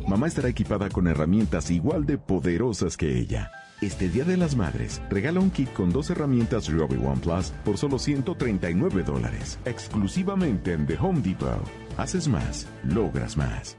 Mamá 0.07 0.27
estará 0.27 0.49
equipada 0.49 0.89
con 0.89 1.07
herramientas 1.07 1.71
igual 1.71 2.05
de 2.05 2.19
poderosas 2.19 2.95
que 2.95 3.17
ella. 3.17 3.49
Este 3.81 4.07
Día 4.07 4.23
de 4.23 4.37
las 4.37 4.55
Madres, 4.55 5.01
regala 5.09 5.39
un 5.39 5.49
kit 5.49 5.73
con 5.73 5.89
dos 5.89 6.11
herramientas 6.11 6.67
Ryobi 6.67 6.97
One 6.97 7.21
Plus 7.21 7.51
por 7.65 7.79
solo 7.79 7.97
139 7.97 9.01
dólares. 9.01 9.57
Exclusivamente 9.65 10.73
en 10.73 10.85
The 10.85 10.97
Home 10.99 11.21
Depot. 11.21 11.63
Haces 11.97 12.27
más, 12.27 12.67
logras 12.83 13.35
más. 13.35 13.78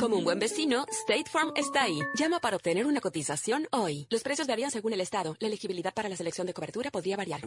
Como 0.00 0.16
un 0.16 0.24
buen 0.24 0.38
vecino, 0.38 0.86
State 0.90 1.28
Farm 1.30 1.52
está 1.56 1.82
ahí. 1.82 2.00
Llama 2.14 2.40
para 2.40 2.56
obtener 2.56 2.86
una 2.86 3.02
cotización 3.02 3.68
hoy. 3.70 4.06
Los 4.08 4.22
precios 4.22 4.48
varían 4.48 4.70
según 4.70 4.94
el 4.94 5.00
estado. 5.02 5.36
La 5.40 5.48
elegibilidad 5.48 5.92
para 5.92 6.08
la 6.08 6.16
selección 6.16 6.46
de 6.46 6.54
cobertura 6.54 6.90
podría 6.90 7.18
variar. 7.18 7.42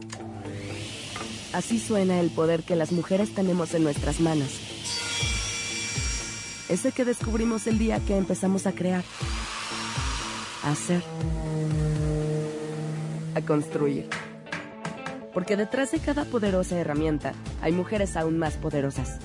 Así 1.52 1.80
suena 1.80 2.20
el 2.20 2.30
poder 2.30 2.62
que 2.62 2.76
las 2.76 2.92
mujeres 2.92 3.34
tenemos 3.34 3.74
en 3.74 3.84
nuestras 3.84 4.20
manos. 4.20 4.50
Ese 6.70 6.92
que 6.92 7.06
descubrimos 7.06 7.66
el 7.66 7.80
día 7.80 8.00
que 8.06 8.16
empezamos 8.16 8.68
a 8.68 8.74
crear, 8.74 9.04
a 10.62 10.72
hacer, 10.74 11.02
a 13.34 13.42
construir. 13.42 14.10
Porque 15.34 15.58
detrás 15.58 15.92
de 15.92 15.98
cada 15.98 16.24
poderosa 16.26 16.78
herramienta 16.78 17.34
hay 17.62 17.72
mujeres 17.72 18.16
aún 18.16 18.38
más 18.38 18.58
poderosas. 18.58 19.18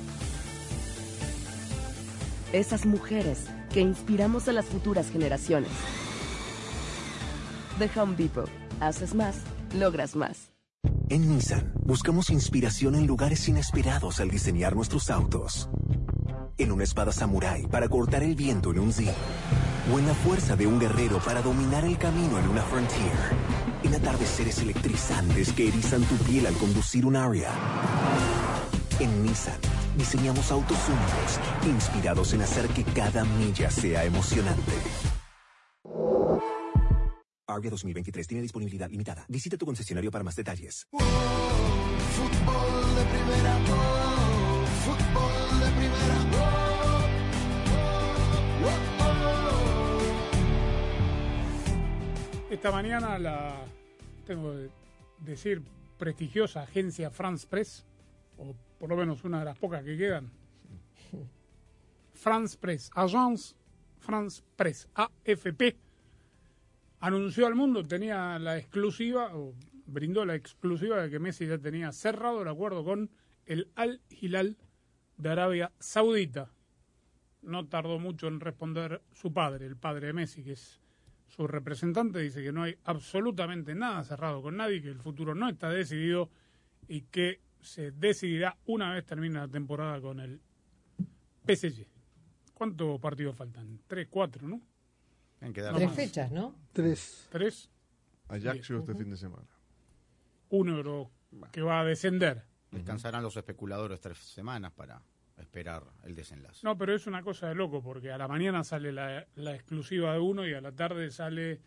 Esas 2.52 2.86
mujeres 2.86 3.44
que 3.74 3.80
inspiramos 3.80 4.48
a 4.48 4.52
las 4.52 4.64
futuras 4.64 5.10
generaciones. 5.10 5.70
The 7.78 7.90
Home 8.00 8.16
Depot. 8.16 8.48
Haces 8.80 9.14
más, 9.14 9.36
logras 9.74 10.16
más. 10.16 10.50
En 11.10 11.28
Nissan 11.28 11.74
buscamos 11.84 12.30
inspiración 12.30 12.94
en 12.94 13.06
lugares 13.06 13.46
inesperados 13.48 14.20
al 14.20 14.30
diseñar 14.30 14.74
nuestros 14.74 15.10
autos. 15.10 15.68
En 16.56 16.72
una 16.72 16.84
espada 16.84 17.12
samurái 17.12 17.66
para 17.66 17.86
cortar 17.86 18.22
el 18.22 18.34
viento 18.34 18.70
en 18.70 18.78
un 18.78 18.94
Zip. 18.94 19.10
O 19.92 19.98
en 19.98 20.06
la 20.06 20.14
fuerza 20.14 20.56
de 20.56 20.66
un 20.66 20.78
guerrero 20.78 21.18
para 21.18 21.42
dominar 21.42 21.84
el 21.84 21.98
camino 21.98 22.38
en 22.38 22.48
una 22.48 22.62
Frontier. 22.62 23.12
En 23.82 23.94
atardeceres 23.94 24.58
electrizantes 24.60 25.52
que 25.52 25.68
erizan 25.68 26.02
tu 26.04 26.16
piel 26.24 26.46
al 26.46 26.54
conducir 26.54 27.04
un 27.04 27.16
Aria. 27.16 27.50
En 29.00 29.22
Nissan 29.22 29.77
diseñamos 29.98 30.50
autos 30.52 30.78
únicos, 30.88 31.40
inspirados 31.66 32.32
en 32.32 32.42
hacer 32.42 32.68
que 32.68 32.84
cada 32.84 33.24
milla 33.24 33.68
sea 33.70 34.04
emocionante. 34.04 34.72
Aria 37.48 37.70
2023 37.70 38.26
tiene 38.28 38.42
disponibilidad 38.42 38.88
limitada. 38.88 39.24
Visita 39.28 39.56
tu 39.56 39.66
concesionario 39.66 40.10
para 40.12 40.22
más 40.22 40.36
detalles. 40.36 40.86
Fútbol 40.90 41.04
de 42.94 43.04
primera, 43.04 43.58
oh, 43.70 44.66
fútbol 44.84 45.60
de 45.60 45.70
primera, 45.72 46.16
oh, 46.34 46.54
Esta 52.50 52.70
mañana 52.70 53.18
la, 53.18 53.56
tengo 54.26 54.52
que 54.52 54.70
decir, 55.18 55.62
prestigiosa 55.98 56.62
agencia 56.62 57.10
France 57.10 57.46
Press, 57.48 57.84
o 58.38 58.54
por 58.78 58.88
lo 58.88 58.96
menos 58.96 59.24
una 59.24 59.40
de 59.40 59.44
las 59.44 59.58
pocas 59.58 59.84
que 59.84 59.96
quedan, 59.96 60.30
France 62.12 62.56
Press, 62.58 62.90
Agence 62.94 63.54
France 63.98 64.42
Press, 64.56 64.88
AFP, 64.94 65.76
anunció 67.00 67.46
al 67.46 67.54
mundo, 67.54 67.84
tenía 67.84 68.38
la 68.38 68.56
exclusiva, 68.56 69.36
o 69.36 69.54
brindó 69.86 70.24
la 70.24 70.34
exclusiva 70.34 71.02
de 71.02 71.10
que 71.10 71.18
Messi 71.18 71.46
ya 71.46 71.58
tenía 71.58 71.92
cerrado 71.92 72.42
el 72.42 72.48
acuerdo 72.48 72.84
con 72.84 73.10
el 73.46 73.70
Al 73.74 74.00
Hilal 74.08 74.56
de 75.16 75.28
Arabia 75.28 75.72
Saudita. 75.78 76.52
No 77.42 77.66
tardó 77.68 77.98
mucho 77.98 78.28
en 78.28 78.40
responder 78.40 79.02
su 79.12 79.32
padre, 79.32 79.66
el 79.66 79.76
padre 79.76 80.08
de 80.08 80.12
Messi, 80.12 80.42
que 80.42 80.52
es 80.52 80.80
su 81.28 81.46
representante, 81.46 82.18
dice 82.20 82.42
que 82.42 82.52
no 82.52 82.62
hay 82.62 82.76
absolutamente 82.84 83.74
nada 83.74 84.02
cerrado 84.04 84.42
con 84.42 84.56
nadie, 84.56 84.82
que 84.82 84.88
el 84.88 85.00
futuro 85.00 85.34
no 85.34 85.48
está 85.48 85.70
decidido 85.70 86.30
y 86.88 87.02
que 87.02 87.40
se 87.60 87.90
decidirá 87.92 88.56
una 88.66 88.94
vez 88.94 89.04
termine 89.04 89.38
la 89.38 89.48
temporada 89.48 90.00
con 90.00 90.20
el 90.20 90.40
PSG. 91.46 91.86
¿Cuántos 92.54 93.00
partidos 93.00 93.36
faltan? 93.36 93.80
Tres, 93.86 94.08
cuatro, 94.10 94.48
¿no? 94.48 94.60
Tres 95.38 95.92
fechas, 95.92 96.30
¿no? 96.32 96.54
Tres. 96.72 97.28
Tres. 97.30 97.70
Ajaxio 98.28 98.78
este 98.80 98.94
fin 98.94 99.10
de 99.10 99.16
semana. 99.16 99.46
Uno 100.50 100.76
euro 100.76 101.10
que 101.52 101.62
va 101.62 101.80
a 101.80 101.84
descender. 101.84 102.44
Descansarán 102.70 103.22
los 103.22 103.36
especuladores 103.36 104.00
tres 104.00 104.18
semanas 104.18 104.72
para 104.72 105.00
esperar 105.36 105.84
el 106.04 106.14
desenlace. 106.14 106.60
No, 106.64 106.76
pero 106.76 106.94
es 106.94 107.06
una 107.06 107.22
cosa 107.22 107.48
de 107.48 107.54
loco, 107.54 107.82
porque 107.82 108.10
a 108.10 108.18
la 108.18 108.28
mañana 108.28 108.64
sale 108.64 108.92
la, 108.92 109.26
la 109.36 109.54
exclusiva 109.54 110.12
de 110.12 110.18
uno 110.18 110.46
y 110.46 110.52
a 110.52 110.60
la 110.60 110.72
tarde 110.72 111.10
sale 111.10 111.60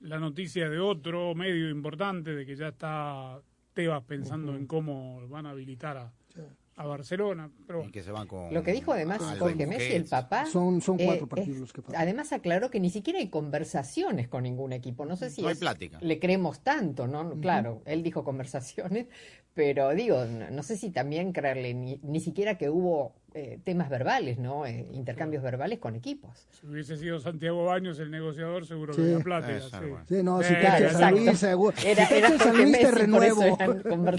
la 0.00 0.18
noticia 0.18 0.70
de 0.70 0.78
otro 0.78 1.34
medio 1.34 1.68
importante 1.68 2.34
de 2.34 2.46
que 2.46 2.56
ya 2.56 2.68
está 2.68 3.42
Tebas 3.80 4.04
pensando 4.04 4.54
en 4.56 4.66
cómo 4.66 5.26
van 5.28 5.46
a 5.46 5.50
habilitar 5.50 5.96
a, 5.96 6.12
a 6.76 6.86
Barcelona. 6.86 7.50
Pero 7.66 7.84
Y 7.84 7.90
que 7.90 8.02
se 8.02 8.10
van 8.12 8.26
con. 8.26 8.52
Lo 8.52 8.62
que 8.62 8.72
dijo 8.72 8.92
además 8.92 9.20
Jorge 9.38 9.66
Messi, 9.66 9.92
el 9.94 10.04
papá. 10.04 10.46
Son- 10.46 10.80
son 10.80 10.98
cuatro 10.98 11.24
eh, 11.24 11.28
partidos 11.28 11.54
es- 11.56 11.60
los 11.60 11.72
que 11.72 11.82
faltan. 11.82 12.00
Además 12.02 12.32
aclaró 12.32 12.70
que 12.70 12.80
ni 12.80 12.90
siquiera 12.90 13.18
hay 13.18 13.28
conversaciones 13.28 14.28
con 14.28 14.42
ningún 14.42 14.72
equipo. 14.72 15.04
No 15.06 15.16
sé 15.16 15.30
si 15.30 15.42
No 15.42 15.48
hay 15.48 15.54
es- 15.54 15.58
plática. 15.60 15.98
le 16.00 16.18
creemos 16.18 16.60
tanto, 16.60 17.06
¿no? 17.06 17.38
Claro, 17.40 17.82
él 17.86 18.02
dijo 18.02 18.22
conversaciones, 18.24 19.06
pero 19.54 19.90
digo, 19.94 20.24
no, 20.26 20.50
no 20.50 20.62
sé 20.62 20.76
si 20.76 20.90
también 20.90 21.32
creerle 21.32 21.74
ni, 21.74 21.98
ni 22.02 22.20
siquiera 22.20 22.56
que 22.58 22.70
hubo 22.70 23.14
eh, 23.34 23.60
temas 23.64 23.88
verbales, 23.88 24.38
¿no? 24.38 24.66
Eh, 24.66 24.86
intercambios 24.92 25.42
verbales 25.42 25.78
con 25.78 25.94
equipos. 25.94 26.46
Si 26.50 26.66
hubiese 26.66 26.96
sido 26.96 27.20
Santiago 27.20 27.64
Baños 27.64 27.98
el 27.98 28.10
negociador, 28.10 28.66
seguro 28.66 28.92
Sí. 28.94 29.00
que 29.02 29.06
había 29.12 29.24
plática. 29.24 29.56
Eso, 29.56 29.70
sí. 30.08 30.22
no, 30.22 30.42
si 30.42 30.54
a 30.54 30.78
exacto. 30.78 31.16
Luis, 31.20 31.38
seguro. 31.38 31.76
Era- 31.84 32.06
si 32.06 32.14
era 32.14 32.28
Jorge 32.30 32.52
Luis, 32.62 32.78
te 32.78 32.90
renuevo. 32.90 33.58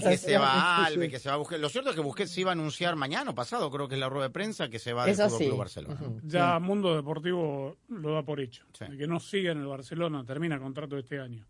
Que 0.02 0.16
se 0.16 0.38
va 0.38 0.86
Alves, 0.86 1.04
Sí. 1.06 1.10
que 1.10 1.18
se 1.18 1.28
va 1.28 1.34
a 1.34 1.38
Busquets. 1.38 1.60
Lo 1.60 1.68
cierto 1.68 1.90
es 1.90 1.96
que 1.96 2.02
Busquets 2.02 2.30
se 2.30 2.40
iba 2.40 2.50
a 2.50 2.52
anunciar 2.52 2.96
mañana 2.96 3.30
o 3.30 3.34
pasado, 3.34 3.70
creo 3.70 3.88
que 3.88 3.94
es 3.94 4.00
la 4.00 4.08
rueda 4.08 4.28
de 4.28 4.32
prensa, 4.32 4.68
que 4.68 4.78
se 4.78 4.92
va 4.92 5.04
del 5.06 5.14
Fútbol 5.16 5.30
sí. 5.38 5.44
Club 5.46 5.58
Barcelona. 5.58 6.00
Ujú. 6.00 6.20
Ya 6.24 6.58
Mundo 6.58 6.94
Deportivo 6.96 7.76
lo 7.88 8.14
da 8.14 8.22
por 8.22 8.40
hecho. 8.40 8.64
Sí. 8.72 8.86
De 8.86 8.96
que 8.96 9.06
no 9.06 9.20
siga 9.20 9.52
en 9.52 9.58
el 9.58 9.66
Barcelona, 9.66 10.24
termina 10.24 10.58
contrato 10.58 10.96
este 10.98 11.18
año. 11.20 11.46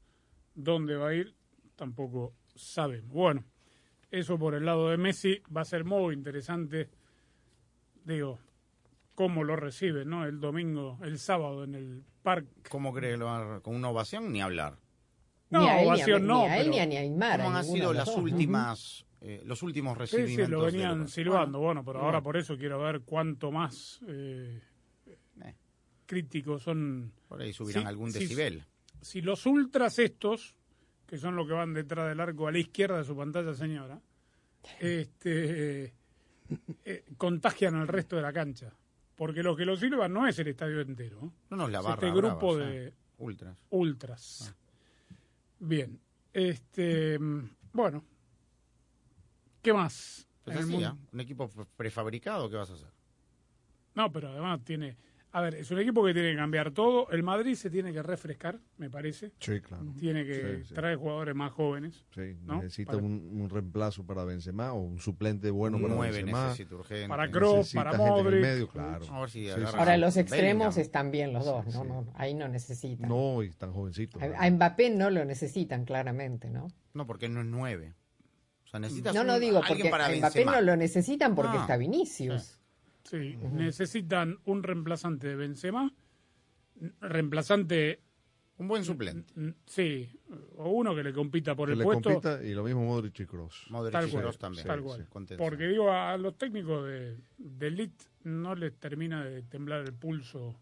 ¿Dónde 0.54 0.96
va 0.96 1.08
a 1.08 1.14
ir? 1.14 1.34
Tampoco 1.76 2.34
sabemos. 2.54 3.10
Bueno, 3.12 3.44
eso 4.10 4.38
por 4.38 4.54
el 4.54 4.64
lado 4.66 4.90
de 4.90 4.98
Messi 4.98 5.40
va 5.54 5.62
a 5.62 5.64
ser 5.64 5.84
muy 5.84 6.14
interesante. 6.14 6.90
Digo, 8.04 8.38
cómo 9.14 9.44
lo 9.44 9.56
recibe, 9.56 10.04
¿no? 10.04 10.24
El 10.26 10.40
domingo, 10.40 10.98
el 11.02 11.18
sábado 11.18 11.64
en 11.64 11.74
el 11.74 12.04
parque. 12.22 12.48
¿Cómo 12.68 12.92
cree 12.92 13.12
que 13.12 13.16
lo 13.18 13.30
a- 13.30 13.60
con 13.62 13.74
una 13.76 13.88
ovación? 13.90 14.32
Ni 14.32 14.40
hablar. 14.40 14.78
No, 15.50 15.60
ni 15.60 15.66
a 15.68 15.80
él, 15.80 15.84
ni 15.84 15.84
a, 15.84 15.94
ovación 15.94 16.22
ni 16.22 16.28
no, 16.28 16.42
a 16.44 16.56
él, 16.56 16.62
pero 16.62 16.70
ni 16.70 16.78
a, 16.80 16.86
ni 16.86 16.96
a 16.96 17.00
Aymar, 17.00 17.42
¿Cómo 17.42 17.56
han 17.56 17.64
sido 17.64 17.92
las 17.92 18.06
dos. 18.06 18.16
últimas, 18.16 19.04
eh, 19.20 19.42
los 19.44 19.62
últimos 19.62 19.92
Sí, 19.94 19.98
recibimientos? 20.00 20.46
sí, 20.46 20.50
lo 20.50 20.64
de 20.64 20.72
venían 20.72 21.08
silbando. 21.08 21.58
Bueno, 21.60 21.82
pero 21.84 21.94
Bueno. 21.98 22.06
ahora 22.06 22.22
por 22.22 22.36
eso 22.38 22.56
quiero 22.56 22.80
ver 22.80 23.02
cuánto 23.02 23.52
más 23.52 24.00
eh, 24.08 24.60
Eh. 25.44 25.54
críticos 26.06 26.62
son. 26.62 27.12
Por 27.28 27.42
ahí 27.42 27.52
subirán 27.52 27.82
Sí, 27.82 27.88
algún 27.88 28.12
sí, 28.12 28.20
decibel. 28.20 28.64
si 29.02 29.20
los 29.20 29.44
ultras 29.46 29.98
estos, 29.98 30.54
que 31.06 31.18
son 31.18 31.36
los 31.36 31.46
que 31.46 31.52
van 31.52 31.74
detrás 31.74 32.08
del 32.08 32.20
arco 32.20 32.48
a 32.48 32.52
la 32.52 32.58
izquierda 32.58 32.96
de 32.98 33.04
su 33.04 33.14
pantalla, 33.14 33.52
señora, 33.54 34.00
este, 34.80 35.92
eh, 36.84 37.04
contagian 37.16 37.74
al 37.74 37.88
resto 37.88 38.16
de 38.16 38.22
la 38.22 38.32
cancha. 38.32 38.72
Porque 39.16 39.42
lo 39.42 39.54
que 39.54 39.64
lo 39.64 39.76
silban 39.76 40.12
no 40.12 40.26
es 40.26 40.38
el 40.38 40.48
estadio 40.48 40.80
entero. 40.80 41.32
¿no? 41.50 41.56
No, 41.56 41.68
la 41.68 41.78
Es 41.78 41.84
barra 41.84 42.06
Este 42.08 42.18
grupo 42.18 42.56
de 42.56 42.92
ultras. 43.18 43.56
ultras. 43.70 44.54
Bien. 45.60 46.00
Este, 46.32 47.18
bueno. 47.72 48.04
¿Qué 49.60 49.72
más? 49.72 50.26
Pues 50.44 50.56
así, 50.56 50.82
¿ah? 50.82 50.96
Un 51.12 51.20
equipo 51.20 51.48
pre- 51.48 51.66
prefabricado, 51.76 52.50
¿qué 52.50 52.56
vas 52.56 52.70
a 52.70 52.74
hacer? 52.74 52.90
No, 53.94 54.10
pero 54.10 54.30
además 54.30 54.60
tiene... 54.64 54.96
A 55.34 55.40
ver, 55.40 55.54
es 55.54 55.70
un 55.70 55.78
equipo 55.78 56.04
que 56.04 56.12
tiene 56.12 56.32
que 56.32 56.36
cambiar 56.36 56.72
todo. 56.72 57.08
El 57.10 57.22
Madrid 57.22 57.54
se 57.54 57.70
tiene 57.70 57.90
que 57.90 58.02
refrescar, 58.02 58.60
me 58.76 58.90
parece. 58.90 59.32
Sí, 59.40 59.60
claro. 59.62 59.86
Tiene 59.98 60.26
que 60.26 60.58
Sí, 60.58 60.64
sí. 60.68 60.74
traer 60.74 60.98
jugadores 60.98 61.34
más 61.34 61.52
jóvenes. 61.52 62.04
Sí, 62.14 62.36
¿no? 62.44 62.56
necesita 62.56 62.92
Para- 62.92 63.02
un, 63.04 63.40
un 63.40 63.48
reemplazo 63.48 64.04
para 64.04 64.24
Benzema 64.24 64.74
o 64.74 64.80
un 64.82 64.98
suplente 64.98 65.50
bueno 65.50 65.80
para 65.80 65.94
nueve 65.94 66.16
Benzema. 66.18 66.44
necesita 66.48 66.74
urgente. 66.74 67.08
Para 67.08 67.30
Kroos, 67.30 67.72
para 67.72 67.94
Modric. 67.94 68.42
medio, 68.42 68.68
claro. 68.68 69.06
A 69.10 69.20
ver 69.20 69.30
si 69.30 69.46
Sí. 69.46 69.52
Ahora, 69.74 69.96
los 69.96 70.18
extremos 70.18 70.74
Bellingham. 70.74 70.80
están 70.80 71.10
bien 71.10 71.32
los 71.32 71.46
dos, 71.46 71.64
Sí, 71.64 71.70
¿no? 71.78 71.82
sí. 71.82 71.88
no 71.88 72.06
ahí 72.14 72.34
no 72.34 72.48
necesitan. 72.48 73.08
No, 73.08 73.42
y 73.42 73.48
tan 73.52 73.72
jovencito. 73.72 74.18
A, 74.20 74.44
a 74.46 74.50
Mbappé 74.50 74.90
no 74.90 75.08
lo 75.08 75.24
necesitan, 75.24 75.86
claramente, 75.86 76.50
¿no? 76.50 76.68
No, 76.92 77.06
porque 77.06 77.30
no 77.30 77.40
es 77.40 77.46
nueve. 77.46 77.94
O 78.66 78.68
sea, 78.68 78.80
necesitas 78.80 79.14
No, 79.14 79.24
no 79.24 79.34
un- 79.36 79.40
digo, 79.40 79.58
alguien 79.58 79.76
porque 79.78 79.90
para 79.90 80.04
a 80.04 80.08
Mbappé 80.10 80.40
Benzema. 80.40 80.52
no 80.56 80.60
lo 80.60 80.76
necesitan 80.76 81.34
porque 81.34 81.56
Ah, 81.56 81.60
está 81.62 81.76
Vinicius. 81.78 82.58
Sí, 83.04 83.36
necesitan 83.52 84.38
un 84.44 84.62
reemplazante 84.62 85.26
de 85.28 85.36
Benzema, 85.36 85.92
reemplazante, 87.00 88.00
Un 88.58 88.68
buen 88.68 88.84
suplente. 88.84 89.32
sí, 89.66 90.08
o 90.56 90.70
uno 90.70 90.94
que 90.94 91.02
le 91.02 91.12
compita 91.12 91.54
por 91.54 91.68
Que 91.68 91.72
el 91.72 91.78
le 91.78 91.84
puesto, 91.84 92.10
compita 92.10 92.42
y 92.44 92.54
lo 92.54 92.62
mismo 92.64 92.84
Modric 92.84 93.20
y 93.20 93.26
Kroos. 93.26 93.66
Modric 93.70 93.92
tal 93.92 94.08
y 94.08 94.10
cual, 94.10 94.22
Kroos 94.22 94.38
también. 94.38 94.66
tal 94.66 94.78
Sí, 94.78 94.84
cual. 94.84 95.00
sí, 95.00 95.06
contención. 95.08 95.48
Porque 95.48 95.66
digo, 95.68 95.90
a 95.90 96.16
los 96.16 96.36
técnicos 96.38 96.86
de, 96.86 97.18
de 97.38 97.66
elite 97.66 98.04
no 98.24 98.54
les 98.54 98.74
termina 98.78 99.24
de 99.24 99.42
temblar 99.42 99.80
el 99.84 99.92
pulso. 99.94 100.54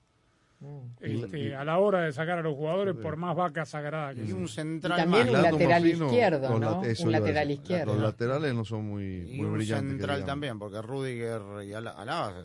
Este, 1.01 1.39
Y- 1.39 1.47
y- 1.49 1.53
a 1.53 1.65
la 1.65 1.79
hora 1.79 2.03
de 2.03 2.13
sacar 2.13 2.39
a 2.39 2.43
los 2.43 2.55
jugadores 2.55 2.95
por 2.97 3.17
más 3.17 3.35
vaca 3.35 3.65
sagrada 3.65 4.15
que 4.15 4.25
Y 4.25 4.33
un. 4.33 4.45
Y 4.45 4.49
central 4.49 4.99
también 4.99 5.27
más. 5.33 5.37
un 5.37 5.43
lateral 5.51 5.87
izquierdo, 5.87 6.59
¿no? 6.59 6.81
Un 6.81 7.13
lateral 7.13 7.49
decir. 7.49 7.51
izquierdo. 7.63 7.95
Los 7.95 8.03
laterales 8.03 8.55
no 8.55 8.65
son 8.65 8.85
muy, 8.89 9.05
Y 9.33 9.37
muy 9.39 9.47
un 9.47 9.53
brillantes. 9.55 9.93
central 9.93 10.25
también, 10.27 10.59
porque 10.59 10.83
Rudiger 10.83 11.41
y 11.65 11.73
Ala- 11.73 11.93
Alaba. 11.93 12.45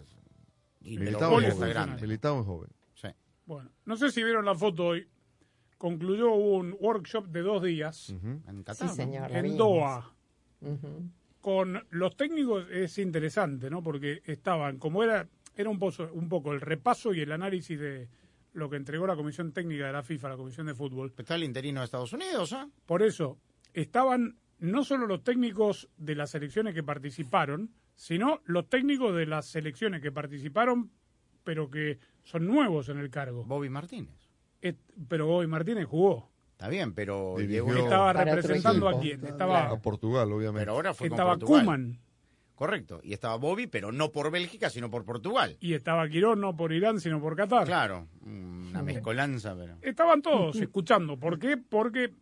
Y 0.81 0.97
Militao 0.99 1.39
es 1.39 1.45
está 1.47 1.55
joven. 1.57 1.69
grande. 1.71 2.01
Militao 2.03 2.39
es 2.41 2.45
joven. 2.45 2.69
Sí. 2.93 3.07
Bueno, 3.45 3.69
no 3.85 3.97
sé 3.97 4.11
si 4.11 4.23
vieron 4.23 4.45
la 4.45 4.55
foto 4.55 4.85
hoy. 4.87 5.07
Concluyó 5.77 6.33
un 6.33 6.75
workshop 6.79 7.27
de 7.27 7.41
dos 7.41 7.61
días. 7.63 8.09
En 8.09 8.43
Sí, 8.57 8.63
Qatar. 8.63 8.87
¿no? 8.87 8.93
señor. 8.95 9.31
en. 9.31 9.57
Doha. 9.57 10.11
Con 11.41 11.83
los 11.91 12.15
técnicos 12.15 12.65
es 12.71 12.97
interesante, 12.97 13.69
¿no? 13.69 13.83
Porque 13.83 14.21
estaban, 14.25 14.79
como 14.79 15.03
era, 15.03 15.27
era 15.55 15.69
un, 15.69 15.79
pozo- 15.79 16.09
un 16.13 16.27
poco 16.29 16.51
el 16.53 16.61
repaso 16.61 17.13
y 17.13 17.21
el 17.21 17.31
análisis 17.31 17.79
de 17.79 18.07
lo 18.53 18.69
que 18.69 18.77
entregó 18.77 19.05
la 19.07 19.15
Comisión 19.15 19.51
Técnica 19.51 19.87
de 19.87 19.93
la 19.93 20.03
FIFA, 20.03 20.29
la 20.29 20.37
Comisión 20.37 20.65
de 20.67 20.73
Fútbol. 20.75 21.13
Está 21.17 21.35
el 21.35 21.43
interino 21.43 21.81
de 21.81 21.85
Estados 21.85 22.13
Unidos, 22.13 22.53
¿ah? 22.53 22.69
Por 22.85 23.01
eso, 23.03 23.37
estaban 23.73 24.37
no 24.59 24.83
solo 24.83 25.05
los 25.07 25.23
técnicos 25.23 25.89
de 25.97 26.15
las 26.15 26.31
selecciones 26.31 26.73
que 26.73 26.81
participaron, 26.83 27.71
sino 27.95 28.41
los 28.45 28.69
técnicos 28.69 29.15
de 29.15 29.25
las 29.25 29.45
selecciones 29.47 30.01
que 30.01 30.11
participaron, 30.11 30.91
pero 31.43 31.69
que 31.69 31.99
son 32.23 32.47
nuevos 32.47 32.87
en 32.89 32.97
el 32.99 33.09
cargo. 33.09 33.43
Bobby 33.43 33.69
Martínez. 33.69 34.15
Et- 34.61 34.79
pero 35.07 35.27
Bobby 35.27 35.47
Martínez 35.47 35.85
jugó. 35.85 36.31
Está 36.53 36.69
bien, 36.69 36.93
pero 36.93 37.35
Dirigió- 37.37 37.75
Estaba 37.83 38.13
representando 38.13 38.87
a 38.87 38.99
quién. 39.01 39.25
Estaba, 39.25 39.65
A 39.69 39.81
Portugal, 39.81 40.31
obviamente. 40.31 40.61
Pero 40.61 40.71
ahora 40.71 40.93
fue 40.93 41.09
con 41.09 41.15
estaba 41.17 41.31
Portugal. 41.37 41.65
Kuman 41.65 41.99
Correcto. 42.55 43.01
Y 43.03 43.13
estaba 43.13 43.35
Bobby, 43.35 43.67
pero 43.67 43.91
no 43.91 44.11
por 44.11 44.31
Bélgica, 44.31 44.69
sino 44.69 44.89
por 44.89 45.03
Portugal. 45.03 45.57
y 45.59 45.73
estaba 45.73 46.07
Quirón, 46.07 46.39
no 46.39 46.55
por 46.55 46.71
Irán, 46.71 46.99
sino 46.99 47.19
por 47.21 47.35
Qatar. 47.35 47.65
Claro, 47.65 48.07
una 48.25 48.81
mezcolanza, 48.81 49.55
pero. 49.55 49.77
Estaban 49.81 50.21
todos 50.21 50.55
escuchando. 50.55 51.19
¿Por 51.19 51.37
qué? 51.37 51.57
Porque, 51.57 52.13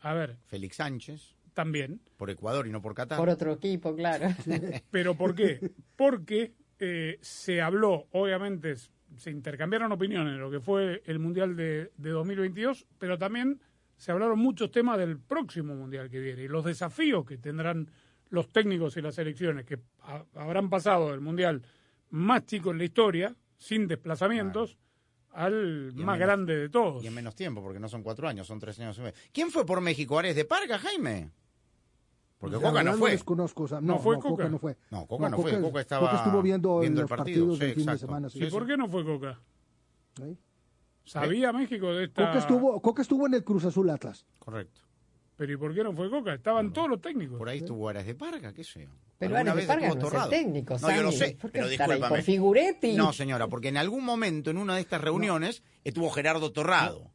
a 0.00 0.14
ver, 0.14 0.36
Félix 0.46 0.76
Sánchez, 0.76 1.36
también. 1.52 2.00
por 2.16 2.30
Ecuador 2.30 2.66
y 2.66 2.70
no 2.70 2.80
por 2.80 2.94
Qatar. 2.94 3.18
Por 3.18 3.28
otro 3.28 3.52
equipo, 3.52 3.94
claro. 3.94 4.28
¿Pero 4.90 5.14
por 5.16 5.34
qué? 5.34 5.70
Porque 5.96 6.54
eh, 6.78 7.18
se 7.20 7.60
habló, 7.60 8.08
obviamente, 8.12 8.74
se 9.16 9.30
intercambiaron 9.30 9.92
opiniones 9.92 10.32
en 10.34 10.40
lo 10.40 10.50
que 10.50 10.60
fue 10.60 11.02
el 11.04 11.18
Mundial 11.18 11.56
de, 11.56 11.92
de 11.96 12.10
2022, 12.10 12.86
pero 12.98 13.18
también 13.18 13.60
se 13.96 14.10
hablaron 14.12 14.38
muchos 14.38 14.70
temas 14.70 14.98
del 14.98 15.18
próximo 15.18 15.74
Mundial 15.76 16.10
que 16.10 16.18
viene 16.18 16.42
y 16.42 16.48
los 16.48 16.64
desafíos 16.64 17.24
que 17.24 17.38
tendrán 17.38 17.88
los 18.30 18.48
técnicos 18.48 18.96
y 18.96 19.02
las 19.02 19.14
selecciones 19.14 19.64
que 19.64 19.78
ha- 20.02 20.24
habrán 20.34 20.68
pasado 20.70 21.12
el 21.14 21.20
Mundial 21.20 21.62
más 22.10 22.44
chico 22.46 22.70
en 22.70 22.78
la 22.78 22.84
historia, 22.84 23.34
sin 23.58 23.86
desplazamientos, 23.88 24.76
al 25.30 25.86
más 25.94 25.94
menos- 25.94 26.18
grande 26.18 26.56
de 26.56 26.68
todos. 26.68 27.02
Y 27.02 27.08
en 27.08 27.14
menos 27.14 27.34
tiempo, 27.34 27.62
porque 27.62 27.80
no 27.80 27.88
son 27.88 28.02
cuatro 28.02 28.28
años, 28.28 28.46
son 28.46 28.58
tres 28.60 28.78
años 28.80 28.96
y 28.98 29.00
medio. 29.02 29.14
¿Quién 29.32 29.50
fue 29.50 29.66
por 29.66 29.80
México? 29.80 30.18
¿Ares 30.18 30.36
de 30.36 30.44
Parga, 30.44 30.78
Jaime? 30.78 31.30
Porque 32.38 32.56
Coca 32.56 32.82
no 32.82 32.92
fue. 32.94 33.12
desconozco, 33.12 33.62
o 33.64 33.68
sea, 33.68 33.80
¿No 33.80 33.94
no, 33.94 33.98
fue 33.98 34.16
no, 34.16 34.22
Coca? 34.22 34.48
no 34.48 34.58
fue. 34.58 34.76
No, 34.90 35.06
Coca 35.06 35.28
no 35.30 35.38
fue, 35.38 35.60
Coca 35.60 35.80
estaba 35.80 36.14
estuvo 36.16 36.42
viendo, 36.42 36.80
viendo 36.80 37.00
el 37.00 37.08
partido, 37.08 37.46
partidos 37.46 37.58
sí, 37.58 37.64
del 37.64 37.74
fin 37.74 37.86
de 37.86 37.98
semana. 37.98 38.28
sí. 38.28 38.44
¿Y 38.44 38.50
por 38.50 38.66
qué 38.66 38.76
no 38.76 38.88
fue 38.88 39.04
Coca? 39.04 39.40
¿Sí? 40.16 40.36
¿Sabía 41.04 41.52
México 41.52 41.92
de 41.92 42.04
esta...? 42.04 42.26
Coca 42.26 42.38
estuvo, 42.38 42.80
Coca 42.82 43.02
estuvo 43.02 43.26
en 43.26 43.34
el 43.34 43.44
Cruz 43.44 43.64
Azul 43.64 43.88
Atlas. 43.90 44.26
Correcto. 44.38 44.82
¿Pero 45.36 45.52
y 45.52 45.56
por 45.56 45.74
qué 45.74 45.82
no 45.82 45.92
fue 45.92 46.08
Coca? 46.10 46.34
Estaban 46.34 46.72
todos 46.72 46.88
los 46.88 47.00
técnicos. 47.00 47.38
Por 47.38 47.48
ahí 47.48 47.58
estuvo 47.58 47.88
Ares 47.88 48.06
de 48.06 48.14
Parga, 48.14 48.52
qué 48.52 48.62
sé 48.62 48.82
yo. 48.84 48.90
Pero 49.18 49.36
Ares 49.36 49.54
de 49.56 49.62
Parga 49.62 49.88
no 49.88 49.94
es 50.22 50.28
técnico, 50.28 50.76
No, 50.80 50.94
yo 50.94 51.02
lo 51.02 51.12
sé, 51.12 51.36
¿Por 51.40 51.50
qué 51.50 51.58
pero 51.58 51.68
discúlpame. 51.68 52.08
¿Por 52.08 52.22
Figuretti? 52.22 52.92
No, 52.96 53.12
señora, 53.12 53.48
porque 53.48 53.68
en 53.68 53.76
algún 53.76 54.04
momento 54.04 54.50
en 54.50 54.58
una 54.58 54.76
de 54.76 54.80
estas 54.82 55.00
reuniones 55.00 55.62
estuvo 55.82 56.08
Gerardo 56.10 56.52
Torrado. 56.52 57.10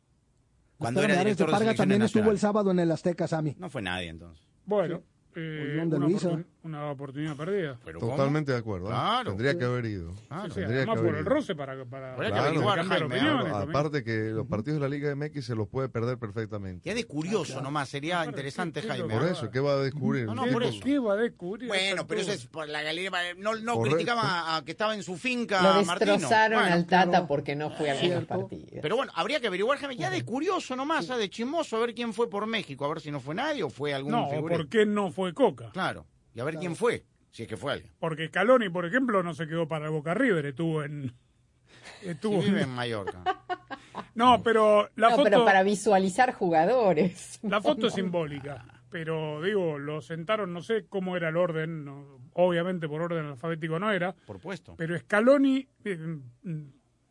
Cuando 0.77 0.99
Espérame, 1.01 1.13
era 1.15 1.21
Ares 1.21 1.37
de 1.37 1.43
director 1.43 1.47
de 1.47 1.51
Parga 1.51 1.59
selecciones 1.65 1.77
también 1.77 2.01
estuvo 2.03 2.31
el 2.31 2.39
sábado 2.39 2.71
en 2.71 2.79
el 2.79 2.91
Azteca, 2.91 3.27
Sami. 3.27 3.55
No 3.57 3.69
fue 3.69 3.81
nadie 3.81 4.09
entonces. 4.09 4.45
Bueno, 4.65 5.01
eh, 5.35 5.73
O 5.75 5.79
John 5.79 5.89
de 5.89 5.99
Luisa. 5.99 6.29
oportun- 6.29 6.45
una 6.61 6.91
oportunidad 6.91 7.35
perdida. 7.37 7.77
¿Pero 7.85 7.99
cómo? 7.99 8.11
Totalmente 8.11 8.51
de 8.51 8.57
acuerdo. 8.57 8.87
¿eh? 8.87 8.91
Claro. 8.91 9.29
Tendría 9.31 9.57
que 9.57 9.63
haber 9.65 9.85
ido. 9.85 10.11
Ah, 10.29 10.43
Sí, 10.47 10.55
sí, 10.55 10.59
Tendría 10.59 10.85
por 10.93 11.15
el 11.15 11.25
roce 11.25 11.55
para, 11.55 11.85
para, 11.85 12.13
Habría 12.15 12.29
que 12.29 12.33
Claro. 12.33 12.47
averiguar, 12.49 12.77
cambiar 12.79 12.99
Jaime, 12.99 13.15
opiniones. 13.15 13.53
Aparte 13.53 14.03
que 14.03 14.17
los 14.31 14.45
partidos 14.47 14.81
de 14.81 14.89
la 14.89 14.93
Liga 14.93 15.15
MX 15.15 15.45
se 15.45 15.55
los 15.55 15.67
puede 15.69 15.87
perder 15.89 16.17
perfectamente. 16.17 16.87
Ya 16.89 16.93
de 16.93 17.05
curioso 17.05 17.61
nomás, 17.61 17.87
sería 17.89 18.15
Claro, 18.17 18.29
interesante, 18.31 18.81
¿qué- 18.81 18.87
qué 18.87 18.93
es 18.93 18.99
lo 18.99 19.07
Jaime. 19.07 19.21
Por 19.21 19.31
eso, 19.31 19.49
¿qué 19.51 19.59
va 19.61 19.71
a 19.71 19.77
descubrir? 19.77 20.25
No, 20.25 20.35
no, 20.35 20.43
Un 20.43 20.51
por 20.53 20.63
eso. 20.63 20.79
¿Qué 20.83 20.99
va 20.99 21.13
a 21.13 21.17
descubrir? 21.17 21.67
Bueno, 21.69 22.05
pero 22.07 22.21
eso 22.21 22.31
es 22.33 22.45
por 22.47 22.67
la 22.67 22.81
galería. 22.81 23.09
No, 23.37 23.55
no 23.55 23.75
Correcto. 23.75 23.95
criticamos 23.95 24.25
a, 24.27 24.61
que 24.65 24.71
estaba 24.71 24.93
en 24.95 25.03
su 25.03 25.15
finca 25.17 25.61
Lo 25.61 25.85
Martino. 25.85 26.11
destrozaron 26.13 26.59
Bueno, 26.59 26.75
al 26.75 26.85
Tata 26.85 27.09
claro. 27.09 27.27
porque 27.27 27.55
no 27.55 27.69
fue 27.71 27.89
a 27.89 27.93
algunos 27.99 28.25
partidos. 28.25 28.79
Pero 28.81 28.95
bueno, 28.97 29.11
habría 29.15 29.39
que 29.39 29.47
averiguar, 29.47 29.77
Jaime, 29.79 29.95
ya 29.95 30.09
de 30.09 30.23
curioso 30.25 30.75
nomás, 30.75 31.09
ah, 31.09 31.17
de 31.17 31.29
chismoso, 31.29 31.77
a 31.77 31.79
ver 31.79 31.93
quién 31.95 32.13
fue 32.13 32.29
por 32.29 32.45
México, 32.47 32.83
a 32.85 32.89
ver 32.89 32.99
si 32.99 33.11
no 33.11 33.19
fue 33.21 33.33
nadie 33.33 33.63
o 33.63 33.69
fue 33.69 33.93
algún 33.93 34.11
No, 34.11 34.27
o 34.27 34.29
figurero. 34.29 34.63
¿por 34.63 34.69
qué 34.69 34.85
no 34.85 35.11
fue 35.11 35.33
Coca? 35.33 35.69
Claro, 35.71 36.05
y 36.33 36.39
a 36.39 36.43
ver 36.43 36.55
quién 36.55 36.75
fue, 36.75 37.05
si 37.31 37.43
es 37.43 37.49
que 37.49 37.57
fue 37.57 37.73
alguien. 37.73 37.91
Porque 37.99 38.27
Scaloni, 38.27 38.69
por 38.69 38.85
ejemplo, 38.85 39.21
no 39.23 39.33
se 39.33 39.47
quedó 39.47 39.67
para 39.67 39.85
el 39.85 39.91
Boca 39.91 40.13
River, 40.13 40.45
estuvo 40.47 40.83
en... 40.83 41.13
Estuvo 42.03 42.41
vive 42.41 42.61
en 42.63 42.69
Mallorca. 42.69 43.23
No, 44.15 44.41
pero 44.43 44.89
la 44.95 45.09
no, 45.09 45.15
foto... 45.17 45.23
pero 45.29 45.45
para 45.45 45.61
visualizar 45.63 46.33
jugadores. 46.33 47.39
La 47.43 47.61
foto 47.61 47.87
es 47.87 47.93
simbólica, 47.95 48.65
pero 48.89 49.41
digo, 49.41 49.77
lo 49.77 50.01
sentaron, 50.01 50.53
no 50.53 50.61
sé 50.61 50.85
cómo 50.87 51.15
era 51.17 51.29
el 51.29 51.37
orden, 51.37 51.85
no- 51.85 52.19
obviamente 52.33 52.87
por 52.87 53.01
orden 53.01 53.25
alfabético 53.25 53.77
no 53.79 53.91
era, 53.91 54.13
Por 54.13 54.39
puesto. 54.39 54.75
pero 54.77 54.97
Scaloni 54.97 55.67
eh, 55.83 55.97
mm, 56.43 56.61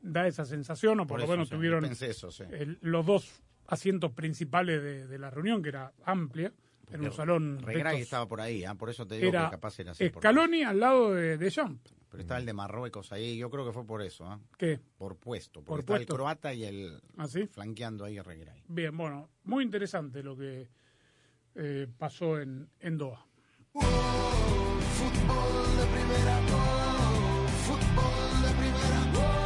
da 0.00 0.26
esa 0.26 0.44
sensación, 0.44 1.00
o 1.00 1.06
por, 1.06 1.08
Por 1.08 1.18
lo 1.20 1.24
eso, 1.24 1.32
menos 1.32 1.48
sí, 1.48 1.54
tuvieron 1.56 1.82
pensé 1.82 2.08
eso, 2.10 2.30
sí. 2.30 2.44
el- 2.50 2.78
los 2.80 3.04
dos 3.04 3.42
asientos 3.66 4.12
principales 4.12 4.82
de, 4.82 5.06
de 5.06 5.18
la 5.18 5.30
reunión, 5.30 5.62
que 5.62 5.70
era 5.70 5.92
amplia, 6.04 6.52
en 6.92 7.04
un 7.04 7.12
salón... 7.12 7.60
Regragui 7.62 8.00
estaba 8.02 8.26
por 8.26 8.40
ahí, 8.40 8.64
ah, 8.64 8.74
por 8.74 8.90
eso 8.90 9.06
te 9.06 9.16
digo 9.16 9.28
Era 9.28 9.44
que 9.46 9.50
capaz 9.52 9.78
era 9.80 9.92
así. 9.92 10.08
Scaloni 10.08 10.62
al 10.62 10.80
lado 10.80 11.14
de, 11.14 11.36
de 11.38 11.50
Champ. 11.50 11.80
Pero 12.10 12.22
estaba 12.22 12.40
el 12.40 12.46
de 12.46 12.54
Marruecos 12.54 13.12
ahí, 13.12 13.36
yo 13.36 13.50
creo 13.50 13.66
que 13.66 13.72
fue 13.72 13.84
por 13.84 14.00
eso, 14.02 14.24
ah, 14.26 14.40
¿Qué? 14.56 14.80
por 14.96 15.16
puesto. 15.18 15.60
Por 15.60 15.66
Porque 15.66 15.80
estaba 15.82 15.98
puesto. 15.98 16.14
el 16.14 16.16
croata 16.16 16.54
y 16.54 16.64
el 16.64 17.02
¿Ah, 17.18 17.28
sí? 17.28 17.46
flanqueando 17.46 18.04
ahí 18.04 18.16
a 18.16 18.22
Regragui. 18.22 18.62
Bien, 18.68 18.96
bueno, 18.96 19.28
muy 19.44 19.62
interesante 19.64 20.22
lo 20.22 20.34
que 20.36 20.68
eh, 21.54 21.86
pasó 21.98 22.40
en, 22.40 22.70
en 22.80 22.96
Doha. 22.96 23.26
Fútbol 23.72 23.86
de 25.76 25.86
primera, 25.86 26.40
oh, 26.50 27.46
fútbol 27.66 28.42
de 28.42 28.50
primera, 28.54 29.00
oh, 29.14 29.20
oh, 29.20 29.37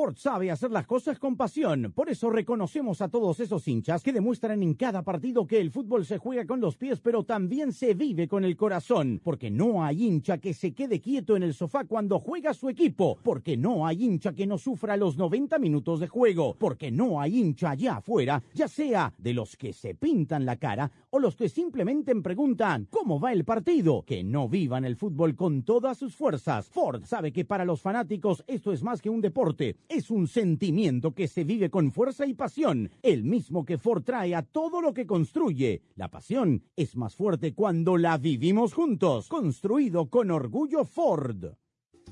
Ford 0.00 0.16
sabe 0.16 0.50
hacer 0.50 0.70
las 0.70 0.86
cosas 0.86 1.18
con 1.18 1.36
pasión, 1.36 1.92
por 1.94 2.08
eso 2.08 2.30
reconocemos 2.30 3.02
a 3.02 3.10
todos 3.10 3.38
esos 3.38 3.68
hinchas 3.68 4.02
que 4.02 4.14
demuestran 4.14 4.62
en 4.62 4.72
cada 4.72 5.02
partido 5.02 5.46
que 5.46 5.60
el 5.60 5.70
fútbol 5.70 6.06
se 6.06 6.16
juega 6.16 6.46
con 6.46 6.58
los 6.58 6.78
pies, 6.78 7.00
pero 7.00 7.22
también 7.22 7.74
se 7.74 7.92
vive 7.92 8.26
con 8.26 8.42
el 8.42 8.56
corazón, 8.56 9.20
porque 9.22 9.50
no 9.50 9.84
hay 9.84 10.06
hincha 10.06 10.38
que 10.38 10.54
se 10.54 10.72
quede 10.72 11.02
quieto 11.02 11.36
en 11.36 11.42
el 11.42 11.52
sofá 11.52 11.84
cuando 11.84 12.18
juega 12.18 12.54
su 12.54 12.70
equipo, 12.70 13.18
porque 13.22 13.58
no 13.58 13.86
hay 13.86 14.02
hincha 14.02 14.32
que 14.32 14.46
no 14.46 14.56
sufra 14.56 14.96
los 14.96 15.18
90 15.18 15.58
minutos 15.58 16.00
de 16.00 16.08
juego, 16.08 16.56
porque 16.58 16.90
no 16.90 17.20
hay 17.20 17.38
hincha 17.38 17.72
allá 17.72 17.96
afuera, 17.96 18.42
ya 18.54 18.68
sea 18.68 19.12
de 19.18 19.34
los 19.34 19.54
que 19.54 19.74
se 19.74 19.94
pintan 19.94 20.46
la 20.46 20.56
cara 20.56 20.90
o 21.10 21.18
los 21.18 21.36
que 21.36 21.50
simplemente 21.50 22.16
preguntan 22.16 22.86
¿cómo 22.88 23.20
va 23.20 23.34
el 23.34 23.44
partido? 23.44 24.02
Que 24.06 24.24
no 24.24 24.48
vivan 24.48 24.86
el 24.86 24.96
fútbol 24.96 25.36
con 25.36 25.62
todas 25.62 25.98
sus 25.98 26.16
fuerzas. 26.16 26.70
Ford 26.70 27.04
sabe 27.04 27.32
que 27.34 27.44
para 27.44 27.66
los 27.66 27.82
fanáticos 27.82 28.42
esto 28.46 28.72
es 28.72 28.82
más 28.82 29.02
que 29.02 29.10
un 29.10 29.20
deporte, 29.20 29.76
es 29.90 30.10
un 30.10 30.28
sentimiento 30.28 31.14
que 31.14 31.26
se 31.26 31.42
vive 31.42 31.68
con 31.68 31.90
fuerza 31.90 32.24
y 32.24 32.34
pasión, 32.34 32.90
el 33.02 33.24
mismo 33.24 33.64
que 33.64 33.76
Ford 33.76 34.04
trae 34.04 34.36
a 34.36 34.42
todo 34.42 34.80
lo 34.80 34.94
que 34.94 35.04
construye. 35.04 35.82
La 35.96 36.08
pasión 36.08 36.62
es 36.76 36.96
más 36.96 37.16
fuerte 37.16 37.54
cuando 37.54 37.96
la 37.96 38.16
vivimos 38.16 38.72
juntos, 38.72 39.28
construido 39.28 40.08
con 40.08 40.30
orgullo 40.30 40.84
Ford. 40.84 41.54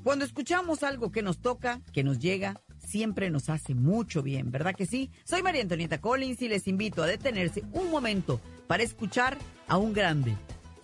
Cuando 0.02 0.24
escuchamos 0.24 0.82
algo 0.82 1.12
que 1.12 1.22
nos 1.22 1.38
toca, 1.38 1.80
que 1.92 2.02
nos 2.02 2.18
llega, 2.18 2.60
siempre 2.78 3.30
nos 3.30 3.48
hace 3.48 3.74
mucho 3.74 4.22
bien, 4.22 4.50
¿verdad 4.50 4.74
que 4.74 4.86
sí? 4.86 5.10
Soy 5.24 5.42
María 5.42 5.62
Antonieta 5.62 6.00
Collins 6.00 6.42
y 6.42 6.48
les 6.48 6.66
invito 6.66 7.02
a 7.02 7.06
detenerse 7.06 7.62
un 7.72 7.90
momento 7.90 8.40
para 8.66 8.82
escuchar 8.82 9.38
a 9.68 9.76
un 9.76 9.92
grande, 9.92 10.34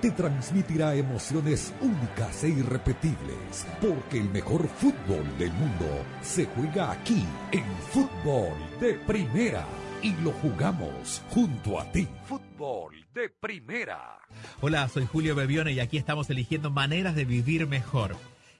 te 0.00 0.10
transmitirá 0.10 0.94
emociones 0.94 1.74
únicas 1.80 2.44
e 2.44 2.48
irrepetibles, 2.48 3.66
porque 3.80 4.18
el 4.18 4.30
mejor 4.30 4.66
fútbol 4.68 5.24
del 5.38 5.52
mundo 5.52 6.04
se 6.22 6.46
juega 6.46 6.92
aquí 6.92 7.24
en 7.52 7.64
Fútbol 7.90 8.54
de 8.80 8.94
Primera 8.94 9.66
y 10.02 10.12
lo 10.22 10.32
jugamos 10.32 11.22
junto 11.30 11.78
a 11.78 11.84
ti. 11.92 12.08
Fútbol 12.24 12.94
de 13.14 13.28
Primera. 13.28 14.18
Hola, 14.62 14.88
soy 14.88 15.06
Julio 15.06 15.34
Bebione 15.34 15.72
y 15.72 15.80
aquí 15.80 15.98
estamos 15.98 16.30
eligiendo 16.30 16.70
maneras 16.70 17.14
de 17.14 17.26
vivir 17.26 17.66
mejor. 17.66 18.16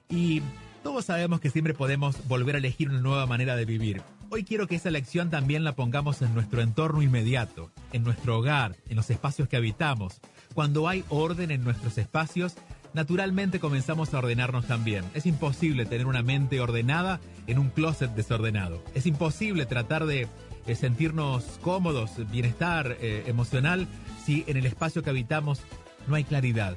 Y 0.09 0.43
todos 0.83 1.05
sabemos 1.05 1.39
que 1.39 1.49
siempre 1.49 1.73
podemos 1.73 2.27
volver 2.27 2.55
a 2.55 2.59
elegir 2.59 2.89
una 2.89 3.01
nueva 3.01 3.25
manera 3.25 3.55
de 3.55 3.65
vivir. 3.65 4.01
Hoy 4.29 4.43
quiero 4.43 4.67
que 4.67 4.75
esa 4.75 4.89
elección 4.89 5.29
también 5.29 5.63
la 5.63 5.75
pongamos 5.75 6.21
en 6.21 6.33
nuestro 6.33 6.61
entorno 6.61 7.01
inmediato, 7.01 7.71
en 7.91 8.03
nuestro 8.03 8.37
hogar, 8.37 8.77
en 8.87 8.95
los 8.95 9.09
espacios 9.09 9.49
que 9.49 9.57
habitamos. 9.57 10.21
Cuando 10.53 10.87
hay 10.87 11.03
orden 11.09 11.51
en 11.51 11.63
nuestros 11.63 11.97
espacios, 11.97 12.55
naturalmente 12.93 13.59
comenzamos 13.59 14.13
a 14.13 14.17
ordenarnos 14.17 14.65
también. 14.65 15.05
Es 15.13 15.25
imposible 15.25 15.85
tener 15.85 16.07
una 16.07 16.23
mente 16.23 16.59
ordenada 16.59 17.21
en 17.47 17.57
un 17.57 17.69
closet 17.69 18.11
desordenado. 18.11 18.83
Es 18.93 19.05
imposible 19.05 19.65
tratar 19.65 20.05
de 20.05 20.27
eh, 20.67 20.75
sentirnos 20.75 21.43
cómodos, 21.61 22.11
bienestar 22.31 22.97
eh, 22.99 23.23
emocional, 23.27 23.87
si 24.25 24.43
en 24.47 24.57
el 24.57 24.65
espacio 24.65 25.03
que 25.03 25.09
habitamos 25.09 25.61
no 26.07 26.15
hay 26.15 26.23
claridad. 26.23 26.75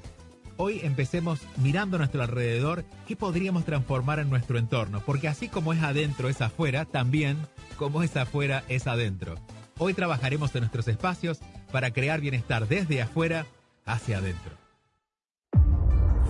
Hoy 0.56 0.80
empecemos 0.84 1.40
mirando 1.56 1.96
a 1.96 1.98
nuestro 1.98 2.22
alrededor 2.22 2.84
qué 3.08 3.16
podríamos 3.16 3.64
transformar 3.64 4.20
en 4.20 4.30
nuestro 4.30 4.56
entorno, 4.56 5.02
porque 5.04 5.26
así 5.26 5.48
como 5.48 5.72
es 5.72 5.82
adentro 5.82 6.28
es 6.28 6.40
afuera, 6.40 6.84
también 6.84 7.36
como 7.76 8.04
es 8.04 8.16
afuera 8.16 8.62
es 8.68 8.86
adentro. 8.86 9.34
Hoy 9.78 9.94
trabajaremos 9.94 10.54
en 10.54 10.60
nuestros 10.60 10.86
espacios 10.86 11.40
para 11.72 11.92
crear 11.92 12.20
bienestar 12.20 12.68
desde 12.68 13.02
afuera 13.02 13.46
hacia 13.84 14.18
adentro. 14.18 14.52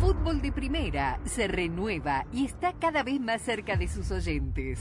Fútbol 0.00 0.42
de 0.42 0.52
Primera 0.52 1.18
se 1.24 1.48
renueva 1.48 2.26
y 2.32 2.44
está 2.44 2.72
cada 2.74 3.02
vez 3.02 3.20
más 3.20 3.42
cerca 3.42 3.76
de 3.76 3.88
sus 3.88 4.11
oyentes. 4.11 4.80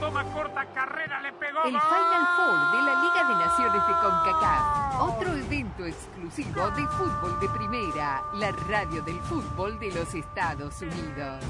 Toma 0.00 0.24
corta 0.24 0.66
carrera, 0.74 1.20
le 1.22 1.32
pegó. 1.32 1.62
El. 1.64 1.72
Final 1.72 2.26
Four 2.36 2.70
de 2.72 2.82
la 2.82 3.02
Liga 3.02 3.28
de 3.28 3.34
Naciones 3.34 3.86
de 3.86 3.94
CONCACAF, 3.94 5.00
otro 5.00 5.34
evento 5.34 5.86
exclusivo 5.86 6.70
de 6.70 6.86
fútbol 6.88 7.40
de 7.40 7.48
primera, 7.48 8.22
la 8.34 8.52
radio 8.68 9.02
del 9.02 9.18
fútbol 9.20 9.78
de 9.78 9.92
los 9.92 10.14
Estados 10.14 10.82
Unidos. 10.82 11.44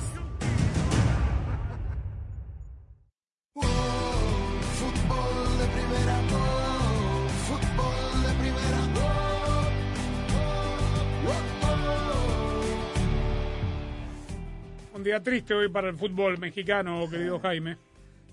Un 14.94 15.04
día 15.04 15.22
triste 15.22 15.52
hoy 15.52 15.68
para 15.68 15.88
el 15.88 15.96
fútbol 15.96 16.38
mexicano, 16.38 17.08
querido 17.10 17.38
Jaime. 17.40 17.85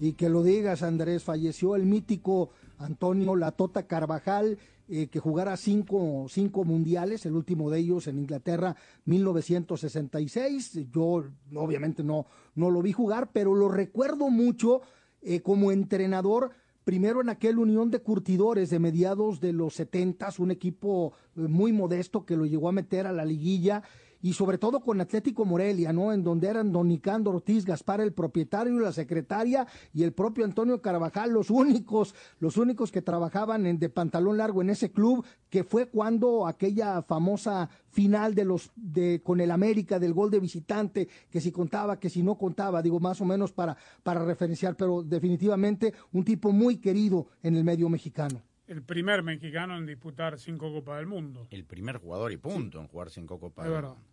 Y 0.03 0.13
que 0.15 0.27
lo 0.27 0.43
digas, 0.43 0.83
Andrés, 0.83 1.23
falleció 1.23 1.77
el 1.77 1.85
mítico 1.85 2.49
Antonio 2.77 3.37
Latota 3.37 3.87
Carvajal, 3.87 4.57
eh, 4.89 5.07
que 5.07 5.21
jugara 5.21 5.55
cinco, 5.55 6.25
cinco 6.27 6.65
mundiales, 6.65 7.25
el 7.25 7.37
último 7.37 7.69
de 7.69 7.79
ellos 7.79 8.07
en 8.07 8.19
Inglaterra, 8.19 8.75
1966. 9.05 10.91
Yo 10.91 11.23
obviamente 11.55 12.03
no, 12.03 12.25
no 12.53 12.69
lo 12.69 12.81
vi 12.81 12.91
jugar, 12.91 13.29
pero 13.31 13.55
lo 13.55 13.69
recuerdo 13.69 14.29
mucho 14.29 14.81
eh, 15.21 15.39
como 15.39 15.71
entrenador. 15.71 16.51
Primero 16.83 17.21
en 17.21 17.29
aquel 17.29 17.57
Unión 17.57 17.89
de 17.89 18.01
Curtidores 18.01 18.69
de 18.71 18.79
mediados 18.79 19.39
de 19.39 19.53
los 19.53 19.73
setentas, 19.73 20.37
un 20.37 20.51
equipo 20.51 21.13
eh, 21.37 21.47
muy 21.47 21.71
modesto 21.71 22.25
que 22.25 22.35
lo 22.35 22.45
llegó 22.45 22.67
a 22.67 22.73
meter 22.73 23.07
a 23.07 23.13
la 23.13 23.23
liguilla 23.23 23.83
y 24.23 24.33
sobre 24.33 24.57
todo 24.57 24.79
con 24.79 25.01
Atlético 25.01 25.43
Morelia, 25.43 25.91
¿no? 25.91 26.13
En 26.13 26.23
donde 26.23 26.47
eran 26.47 26.71
Don 26.71 26.87
Nicando 26.87 27.29
Ortiz, 27.29 27.65
Gaspar 27.65 27.99
el 27.99 28.13
propietario, 28.13 28.79
la 28.79 28.93
secretaria 28.93 29.67
y 29.93 30.03
el 30.03 30.13
propio 30.13 30.45
Antonio 30.45 30.81
Carvajal, 30.81 31.31
los 31.31 31.49
únicos, 31.51 32.15
los 32.39 32.55
únicos 32.55 32.91
que 32.91 33.01
trabajaban 33.01 33.65
en, 33.65 33.77
de 33.77 33.89
pantalón 33.89 34.37
largo 34.37 34.61
en 34.61 34.69
ese 34.69 34.91
club, 34.91 35.25
que 35.49 35.65
fue 35.65 35.87
cuando 35.87 36.47
aquella 36.47 37.01
famosa 37.01 37.69
final 37.89 38.33
de 38.33 38.45
los 38.45 38.71
de 38.77 39.21
con 39.21 39.41
el 39.41 39.51
América 39.51 39.99
del 39.99 40.13
gol 40.13 40.31
de 40.31 40.39
visitante, 40.39 41.09
que 41.29 41.41
si 41.41 41.51
contaba, 41.51 41.99
que 41.99 42.09
si 42.09 42.23
no 42.23 42.37
contaba, 42.37 42.81
digo 42.81 43.01
más 43.01 43.19
o 43.19 43.25
menos 43.25 43.51
para 43.51 43.75
para 44.03 44.23
referenciar, 44.23 44.77
pero 44.77 45.03
definitivamente 45.03 45.93
un 46.13 46.23
tipo 46.23 46.53
muy 46.53 46.77
querido 46.77 47.27
en 47.43 47.57
el 47.57 47.65
medio 47.65 47.89
mexicano. 47.89 48.41
El 48.67 48.81
primer 48.81 49.23
mexicano 49.23 49.77
en 49.77 49.85
disputar 49.85 50.39
cinco 50.39 50.71
Copas 50.71 50.97
del 50.97 51.07
Mundo. 51.07 51.47
El 51.51 51.65
primer 51.65 51.97
jugador 51.97 52.31
y 52.31 52.37
punto 52.37 52.79
en 52.79 52.87
jugar 52.87 53.09
cinco 53.09 53.37
Copas 53.37 53.65
Es 53.65 53.71
del. 53.71 53.81
Mundo. 53.81 54.12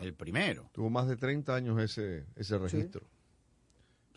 El 0.00 0.14
primero. 0.14 0.68
Tuvo 0.72 0.90
más 0.90 1.06
de 1.08 1.16
30 1.16 1.54
años 1.54 1.80
ese, 1.80 2.26
ese 2.36 2.58
registro. 2.58 3.06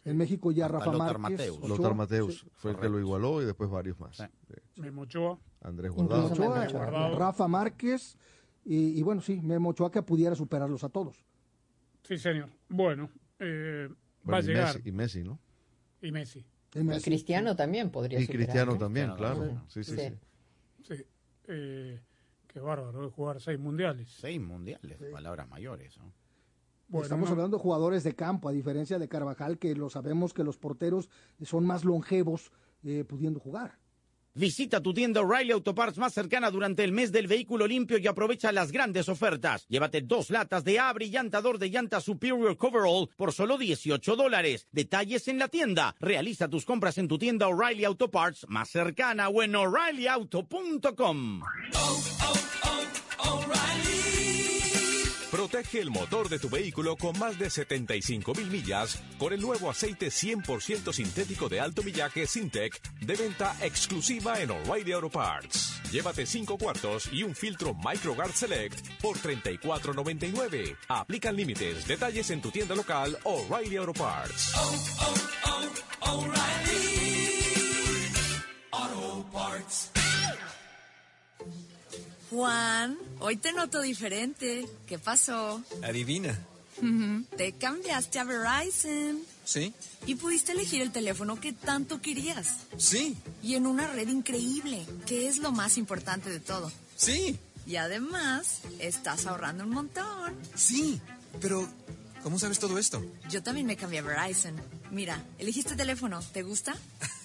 En 0.04 0.18
México 0.18 0.52
ya 0.52 0.68
Rafa 0.68 0.92
Lothar 0.92 1.18
Márquez, 1.18 1.40
Mateus. 1.40 1.58
Ochoa, 1.58 1.70
Lothar 1.70 1.96
Mateus 1.96 2.40
sí. 2.42 2.48
fue 2.54 2.72
el 2.72 2.78
que 2.78 2.90
lo 2.90 3.00
igualó 3.00 3.42
y 3.42 3.46
después 3.46 3.70
varios 3.70 4.00
más. 4.00 4.18
Sí. 4.18 4.24
Memo 4.76 5.02
Ochoa. 5.02 5.40
Andrés 5.62 5.92
Guardado. 5.92 6.28
Ochoa, 6.32 6.68
Guardado. 6.68 7.18
Rafa 7.18 7.48
Márquez 7.48 8.18
y, 8.64 9.00
y 9.00 9.02
bueno, 9.04 9.22
sí, 9.22 9.42
Memo 9.42 9.70
Ochoa 9.70 9.92
que 9.92 10.04
pudiera 10.04 10.36
superarlos 10.36 10.84
a 10.84 10.90
todos. 10.90 11.26
Sí, 12.04 12.20
señor. 12.20 12.50
Bueno, 12.70 13.10
eh, 13.40 13.90
va 14.30 14.38
a 14.38 14.42
y 14.42 14.44
llegar. 14.44 14.76
Messi, 14.76 14.90
y 14.90 14.92
Messi, 14.92 15.24
¿no? 15.24 15.40
Y 16.02 16.12
Messi. 16.12 16.46
Y 16.76 17.02
Cristiano 17.02 17.56
también 17.56 17.90
podría 17.90 18.20
Y 18.20 18.26
superar, 18.26 18.44
Cristiano 18.46 18.72
¿no? 18.74 18.78
también, 18.78 19.12
claro. 19.16 19.38
también. 19.40 19.62
Sí, 19.70 19.84
sí, 19.84 19.96
Sí. 19.96 20.10
sí. 20.84 20.96
Sí. 20.98 21.06
Eh, 21.48 22.00
qué 22.56 22.62
bárbaro 22.62 23.02
de 23.02 23.10
jugar 23.10 23.42
seis 23.42 23.60
mundiales. 23.60 24.08
Seis 24.18 24.40
mundiales, 24.40 24.98
palabras 25.12 25.50
mayores. 25.50 25.98
¿no? 25.98 26.14
Bueno, 26.88 27.04
Estamos 27.04 27.26
no- 27.28 27.34
hablando 27.34 27.58
de 27.58 27.62
jugadores 27.62 28.06
de 28.06 28.16
campo, 28.16 28.48
a 28.48 28.54
diferencia 28.54 28.98
de 28.98 29.10
Carvajal, 29.10 29.58
que 29.60 29.76
lo 29.76 29.90
sabemos 29.90 30.34
que 30.34 30.46
los 30.46 30.58
porteros 30.58 31.10
son 31.44 31.66
más 31.66 31.84
longevos 31.84 32.54
eh, 32.86 33.04
pudiendo 33.04 33.42
jugar. 33.42 33.78
Visita 34.38 34.82
tu 34.82 34.94
tienda 34.94 35.22
O'Reilly 35.22 35.52
Auto 35.52 35.74
Parts 35.76 35.98
más 35.98 36.14
cercana 36.14 36.52
durante 36.52 36.84
el 36.84 36.92
mes 36.92 37.12
del 37.14 37.26
vehículo 37.28 37.68
limpio 37.68 37.98
y 37.98 38.06
aprovecha 38.08 38.52
las 38.52 38.72
grandes 38.72 39.08
ofertas. 39.10 39.66
Llévate 39.70 40.02
dos 40.02 40.30
latas 40.30 40.64
de 40.66 40.78
abrillantador 40.80 41.58
de 41.58 41.70
llanta 41.70 42.00
Superior 42.02 42.56
Coverall 42.58 43.10
por 43.16 43.32
solo 43.34 43.58
18 43.58 44.16
dólares. 44.18 44.68
Detalles 44.74 45.28
en 45.30 45.40
la 45.40 45.48
tienda. 45.48 45.96
Realiza 46.02 46.50
tus 46.50 46.66
compras 46.66 46.98
en 46.98 47.08
tu 47.08 47.18
tienda 47.18 47.48
O'Reilly 47.48 47.86
Auto 47.86 48.12
Parts 48.12 48.46
más 48.50 48.70
cercana 48.70 49.28
o 49.30 49.42
en 49.42 49.56
o'ReillyAuto.com. 49.56 51.42
Protege 55.36 55.82
el 55.82 55.92
motor 55.92 56.30
de 56.30 56.40
tu 56.40 56.50
vehículo 56.50 56.96
con 56.96 57.20
más 57.20 57.38
de 57.38 57.50
75 57.50 58.34
mil 58.36 58.50
millas 58.50 58.98
con 59.18 59.34
el 59.34 59.42
nuevo 59.42 59.70
aceite 59.70 60.08
100% 60.08 60.94
sintético 60.94 61.50
de 61.50 61.60
alto 61.60 61.84
millaje 61.84 62.26
Sintec 62.26 62.82
de 63.02 63.16
venta 63.16 63.56
exclusiva 63.62 64.40
en 64.40 64.52
O'Reilly 64.52 64.94
Auto 64.94 65.10
Parts. 65.10 65.82
Llévate 65.92 66.26
5 66.26 66.58
cuartos 66.58 67.10
y 67.12 67.24
un 67.24 67.36
filtro 67.36 67.74
MicroGuard 67.74 68.32
Select 68.32 68.80
por 69.02 69.18
$34.99. 69.18 70.78
Aplican 70.88 71.36
límites. 71.36 71.86
Detalles 71.86 72.30
en 72.32 72.42
tu 72.42 72.50
tienda 72.50 72.74
local 72.74 73.18
O'Reilly 73.24 73.76
Auto 73.76 73.94
Parts. 73.94 74.54
Juan, 82.30 82.98
hoy 83.20 83.38
te 83.38 83.54
noto 83.54 83.82
diferente. 83.82 84.68
¿Qué 84.88 84.98
pasó? 84.98 85.64
Adivina. 85.84 86.38
Te 87.38 87.54
cambiaste 87.54 88.20
a 88.20 88.24
Verizon. 88.24 89.22
¿Sí? 89.46 89.74
Y 90.08 90.16
pudiste 90.16 90.52
elegir 90.52 90.82
el 90.82 90.92
teléfono 90.92 91.40
que 91.40 91.54
tanto 91.54 92.02
querías. 92.02 92.58
Sí. 92.78 93.16
Y 93.42 93.56
en 93.56 93.66
una 93.68 93.88
red 93.88 94.10
increíble, 94.10 94.86
que 95.06 95.28
es 95.28 95.38
lo 95.38 95.52
más 95.52 95.78
importante 95.78 96.30
de 96.30 96.40
todo. 96.40 96.72
Sí. 96.96 97.40
Y 97.66 97.78
además, 97.78 98.62
estás 98.80 99.26
ahorrando 99.26 99.64
un 99.64 99.72
montón. 99.72 100.36
Sí. 100.56 101.00
Pero, 101.40 101.68
¿cómo 102.26 102.40
sabes 102.40 102.58
todo 102.58 102.80
esto? 102.80 103.06
Yo 103.30 103.44
también 103.44 103.68
me 103.68 103.78
cambié 103.78 104.00
a 104.00 104.02
Verizon. 104.02 104.56
Mira, 104.90 105.24
elegiste 105.38 105.76
teléfono. 105.76 106.20
¿Te 106.34 106.42
gusta? 106.42 106.76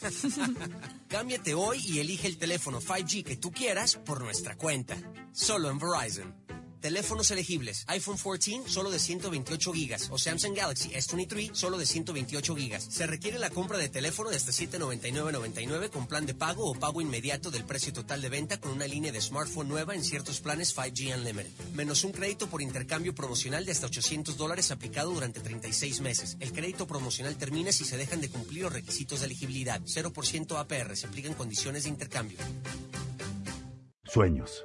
Cámbiate 1.09 1.55
hoy 1.55 1.83
y 1.87 2.01
elige 2.01 2.29
el 2.29 2.37
teléfono 2.37 2.83
5G 2.83 3.25
que 3.25 3.37
tú 3.37 3.51
quieras 3.51 3.97
por 3.97 4.21
nuestra 4.21 4.57
cuenta. 4.57 4.99
Solo 5.33 5.71
en 5.71 5.79
Verizon. 5.79 6.35
Teléfonos 6.81 7.31
elegibles. 7.31 7.85
iPhone 7.89 8.17
14 8.17 8.63
solo 8.67 8.91
de 8.91 8.99
128 8.99 9.73
gigas 9.73 10.09
o 10.11 10.19
Samsung 10.19 10.57
Galaxy 10.57 10.91
S23 10.91 11.55
solo 11.55 11.77
de 11.77 11.85
128 11.85 12.57
gigas. 12.57 12.85
Se 12.85 13.07
requiere 13.07 13.39
la 13.39 13.51
compra 13.51 13.77
de 13.77 13.89
teléfono 13.89 14.31
de 14.31 14.37
hasta 14.37 14.53
799.99 14.53 15.91
con 15.91 16.07
plan 16.07 16.25
de 16.25 16.35
pago 16.35 16.71
o 16.71 16.75
pago 16.75 17.01
inmediato 17.01 17.51
del 17.51 17.65
precio 17.65 17.93
total 17.93 18.23
de 18.23 18.31
venta 18.31 18.59
con 18.59 18.73
una 18.73 18.87
línea 18.87 19.13
de 19.13 19.21
smartphone 19.21 19.69
nueva 19.69 19.95
en 19.95 20.03
ciertos 20.03 20.41
planes 20.41 20.75
5G 20.75 21.17
Unlimited. 21.17 21.51
Menos 21.75 22.03
un 22.05 22.13
crédito 22.13 22.49
por 22.49 22.63
intercambio 22.63 23.15
promocional 23.15 23.67
de 23.67 23.73
hasta 23.73 23.87
800 23.87 24.37
dólares 24.37 24.71
aplicado 24.71 25.13
durante 25.13 25.41
36 25.41 26.01
meses. 26.01 26.37
El 26.41 26.53
crédito 26.53 26.87
promocional 26.87 27.37
termina 27.37 27.73
si 27.73 27.85
se 27.85 27.99
dejan 27.99 28.21
de 28.21 28.31
cumplir 28.31 28.63
los 28.63 28.73
requisitos 28.73 29.21
de 29.21 29.27
elegibilidad. 29.27 29.81
0% 29.83 30.59
APR. 30.59 30.97
Se 30.97 31.07
aplican 31.07 31.35
condiciones 31.35 31.85
de 31.85 31.91
intercambio. 31.91 32.39
Sueños. 34.05 34.65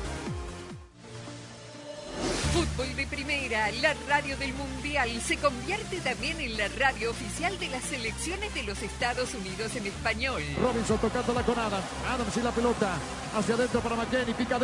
Fútbol 2.75 3.05
Primera, 3.07 3.69
la 3.81 3.93
radio 4.07 4.37
del 4.37 4.53
Mundial, 4.53 5.09
se 5.21 5.37
convierte 5.37 5.99
también 5.99 6.39
en 6.39 6.57
la 6.57 6.67
radio 6.79 7.11
oficial 7.11 7.57
de 7.59 7.67
las 7.69 7.83
selecciones 7.83 8.53
de 8.53 8.63
los 8.63 8.81
Estados 8.81 9.33
Unidos 9.33 9.75
en 9.75 9.87
español. 9.87 10.41
Robinson 10.61 10.97
tocándola 10.97 11.43
con 11.43 11.59
Adams. 11.59 11.85
Adams 12.09 12.37
y 12.37 12.41
la 12.41 12.51
pelota. 12.51 12.97
Hacia 13.35 13.55
adentro 13.55 13.81
para 13.81 13.95
McKenny. 13.95 14.33
Pica. 14.33 14.59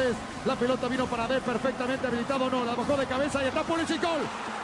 La 0.46 0.56
pelota 0.56 0.88
vino 0.88 1.06
para 1.08 1.28
Des 1.28 1.42
perfectamente 1.42 2.08
habilitado. 2.08 2.50
No, 2.50 2.64
la 2.64 2.76
bajó 2.76 2.96
de 2.98 3.06
cabeza 3.06 3.44
y 3.44 3.48
está 3.48 3.64
Pulisic. 3.64 4.02
Gol. 4.02 4.22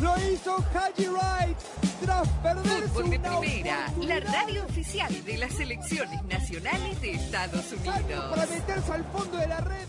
Lo 0.00 0.14
hizo 0.30 0.56
Haji 0.74 1.08
Wright 1.08 1.58
tras 2.02 2.28
perder 2.42 2.82
Fútbol 2.88 3.10
de 3.10 3.18
Primera, 3.20 3.86
la 4.00 4.20
radio 4.20 4.64
oficial 4.64 5.24
de 5.24 5.38
las 5.38 5.52
selecciones 5.52 6.22
nacionales 6.24 7.00
de 7.00 7.12
Estados 7.12 7.72
Unidos. 7.72 8.24
para 8.30 8.46
meterse 8.46 8.92
al 8.92 9.04
fondo 9.04 9.36
de 9.38 9.46
la 9.46 9.60
red. 9.60 9.88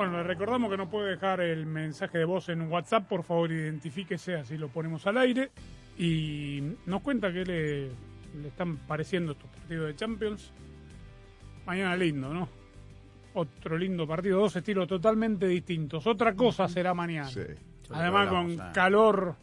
Bueno, 0.00 0.16
le 0.16 0.22
recordamos 0.22 0.70
que 0.70 0.78
no 0.78 0.88
puede 0.88 1.10
dejar 1.10 1.42
el 1.42 1.66
mensaje 1.66 2.16
de 2.16 2.24
voz 2.24 2.48
en 2.48 2.72
WhatsApp. 2.72 3.06
Por 3.06 3.22
favor, 3.22 3.52
identifíquese, 3.52 4.34
así 4.34 4.56
lo 4.56 4.68
ponemos 4.68 5.06
al 5.06 5.18
aire. 5.18 5.50
Y 5.98 6.62
nos 6.86 7.02
cuenta 7.02 7.30
qué 7.30 7.44
le, 7.44 7.88
le 8.40 8.48
están 8.48 8.78
pareciendo 8.78 9.32
estos 9.32 9.50
partidos 9.50 9.88
de 9.88 9.96
Champions. 9.96 10.52
Mañana 11.66 11.96
lindo, 11.96 12.32
¿no? 12.32 12.48
Otro 13.34 13.76
lindo 13.76 14.06
partido, 14.06 14.40
dos 14.40 14.56
estilos 14.56 14.88
totalmente 14.88 15.46
distintos. 15.46 16.06
Otra 16.06 16.34
cosa 16.34 16.66
será 16.66 16.94
mañana. 16.94 17.28
Además, 17.90 18.28
con 18.30 18.56
calor 18.72 19.34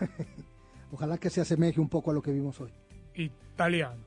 Ojalá 0.92 1.18
que 1.18 1.28
se 1.28 1.42
asemeje 1.42 1.78
un 1.78 1.90
poco 1.90 2.10
a 2.10 2.14
lo 2.14 2.22
que 2.22 2.32
vimos 2.32 2.58
hoy. 2.58 2.72
italiano. 3.16 4.02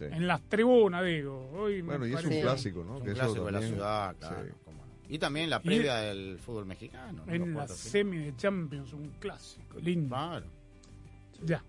En 0.00 0.26
las 0.26 0.42
tribunas, 0.42 1.02
digo. 1.06 1.50
Hoy 1.54 1.80
Bueno, 1.80 2.06
y 2.06 2.12
es 2.12 2.22
un 2.22 2.38
clásico, 2.42 2.84
¿no? 2.84 2.98
Un 2.98 3.02
Que 3.02 3.12
eso 3.12 3.20
clásico 3.20 3.46
de 3.46 3.52
la 3.52 3.62
ciudad, 3.62 4.12
sí. 4.12 4.18
claro. 4.18 4.67
Y 5.08 5.18
también 5.18 5.48
la 5.48 5.60
previa 5.60 5.96
del 5.96 6.38
fútbol 6.38 6.66
mexicano. 6.66 7.24
En 7.26 7.54
la 7.54 7.66
semi 7.68 8.18
de 8.18 8.36
Champions, 8.36 8.92
un 8.92 9.12
clásico, 9.18 9.78
lindo. 9.80 10.16
Ya. 11.44 11.62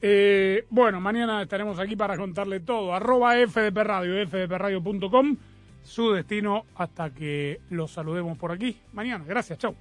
Eh, 0.00 0.64
bueno, 0.70 1.00
mañana 1.00 1.42
estaremos 1.42 1.78
aquí 1.78 1.96
para 1.96 2.16
contarle 2.16 2.60
todo. 2.60 2.94
Arroba 2.94 3.34
FDP 3.34 3.76
Radio, 3.78 4.26
fdpradio.com. 4.28 5.36
Su 5.82 6.12
destino 6.12 6.66
hasta 6.76 7.10
que 7.10 7.60
los 7.70 7.90
saludemos 7.90 8.38
por 8.38 8.52
aquí. 8.52 8.76
Mañana. 8.92 9.24
Gracias. 9.26 9.58
Chau. 9.58 9.74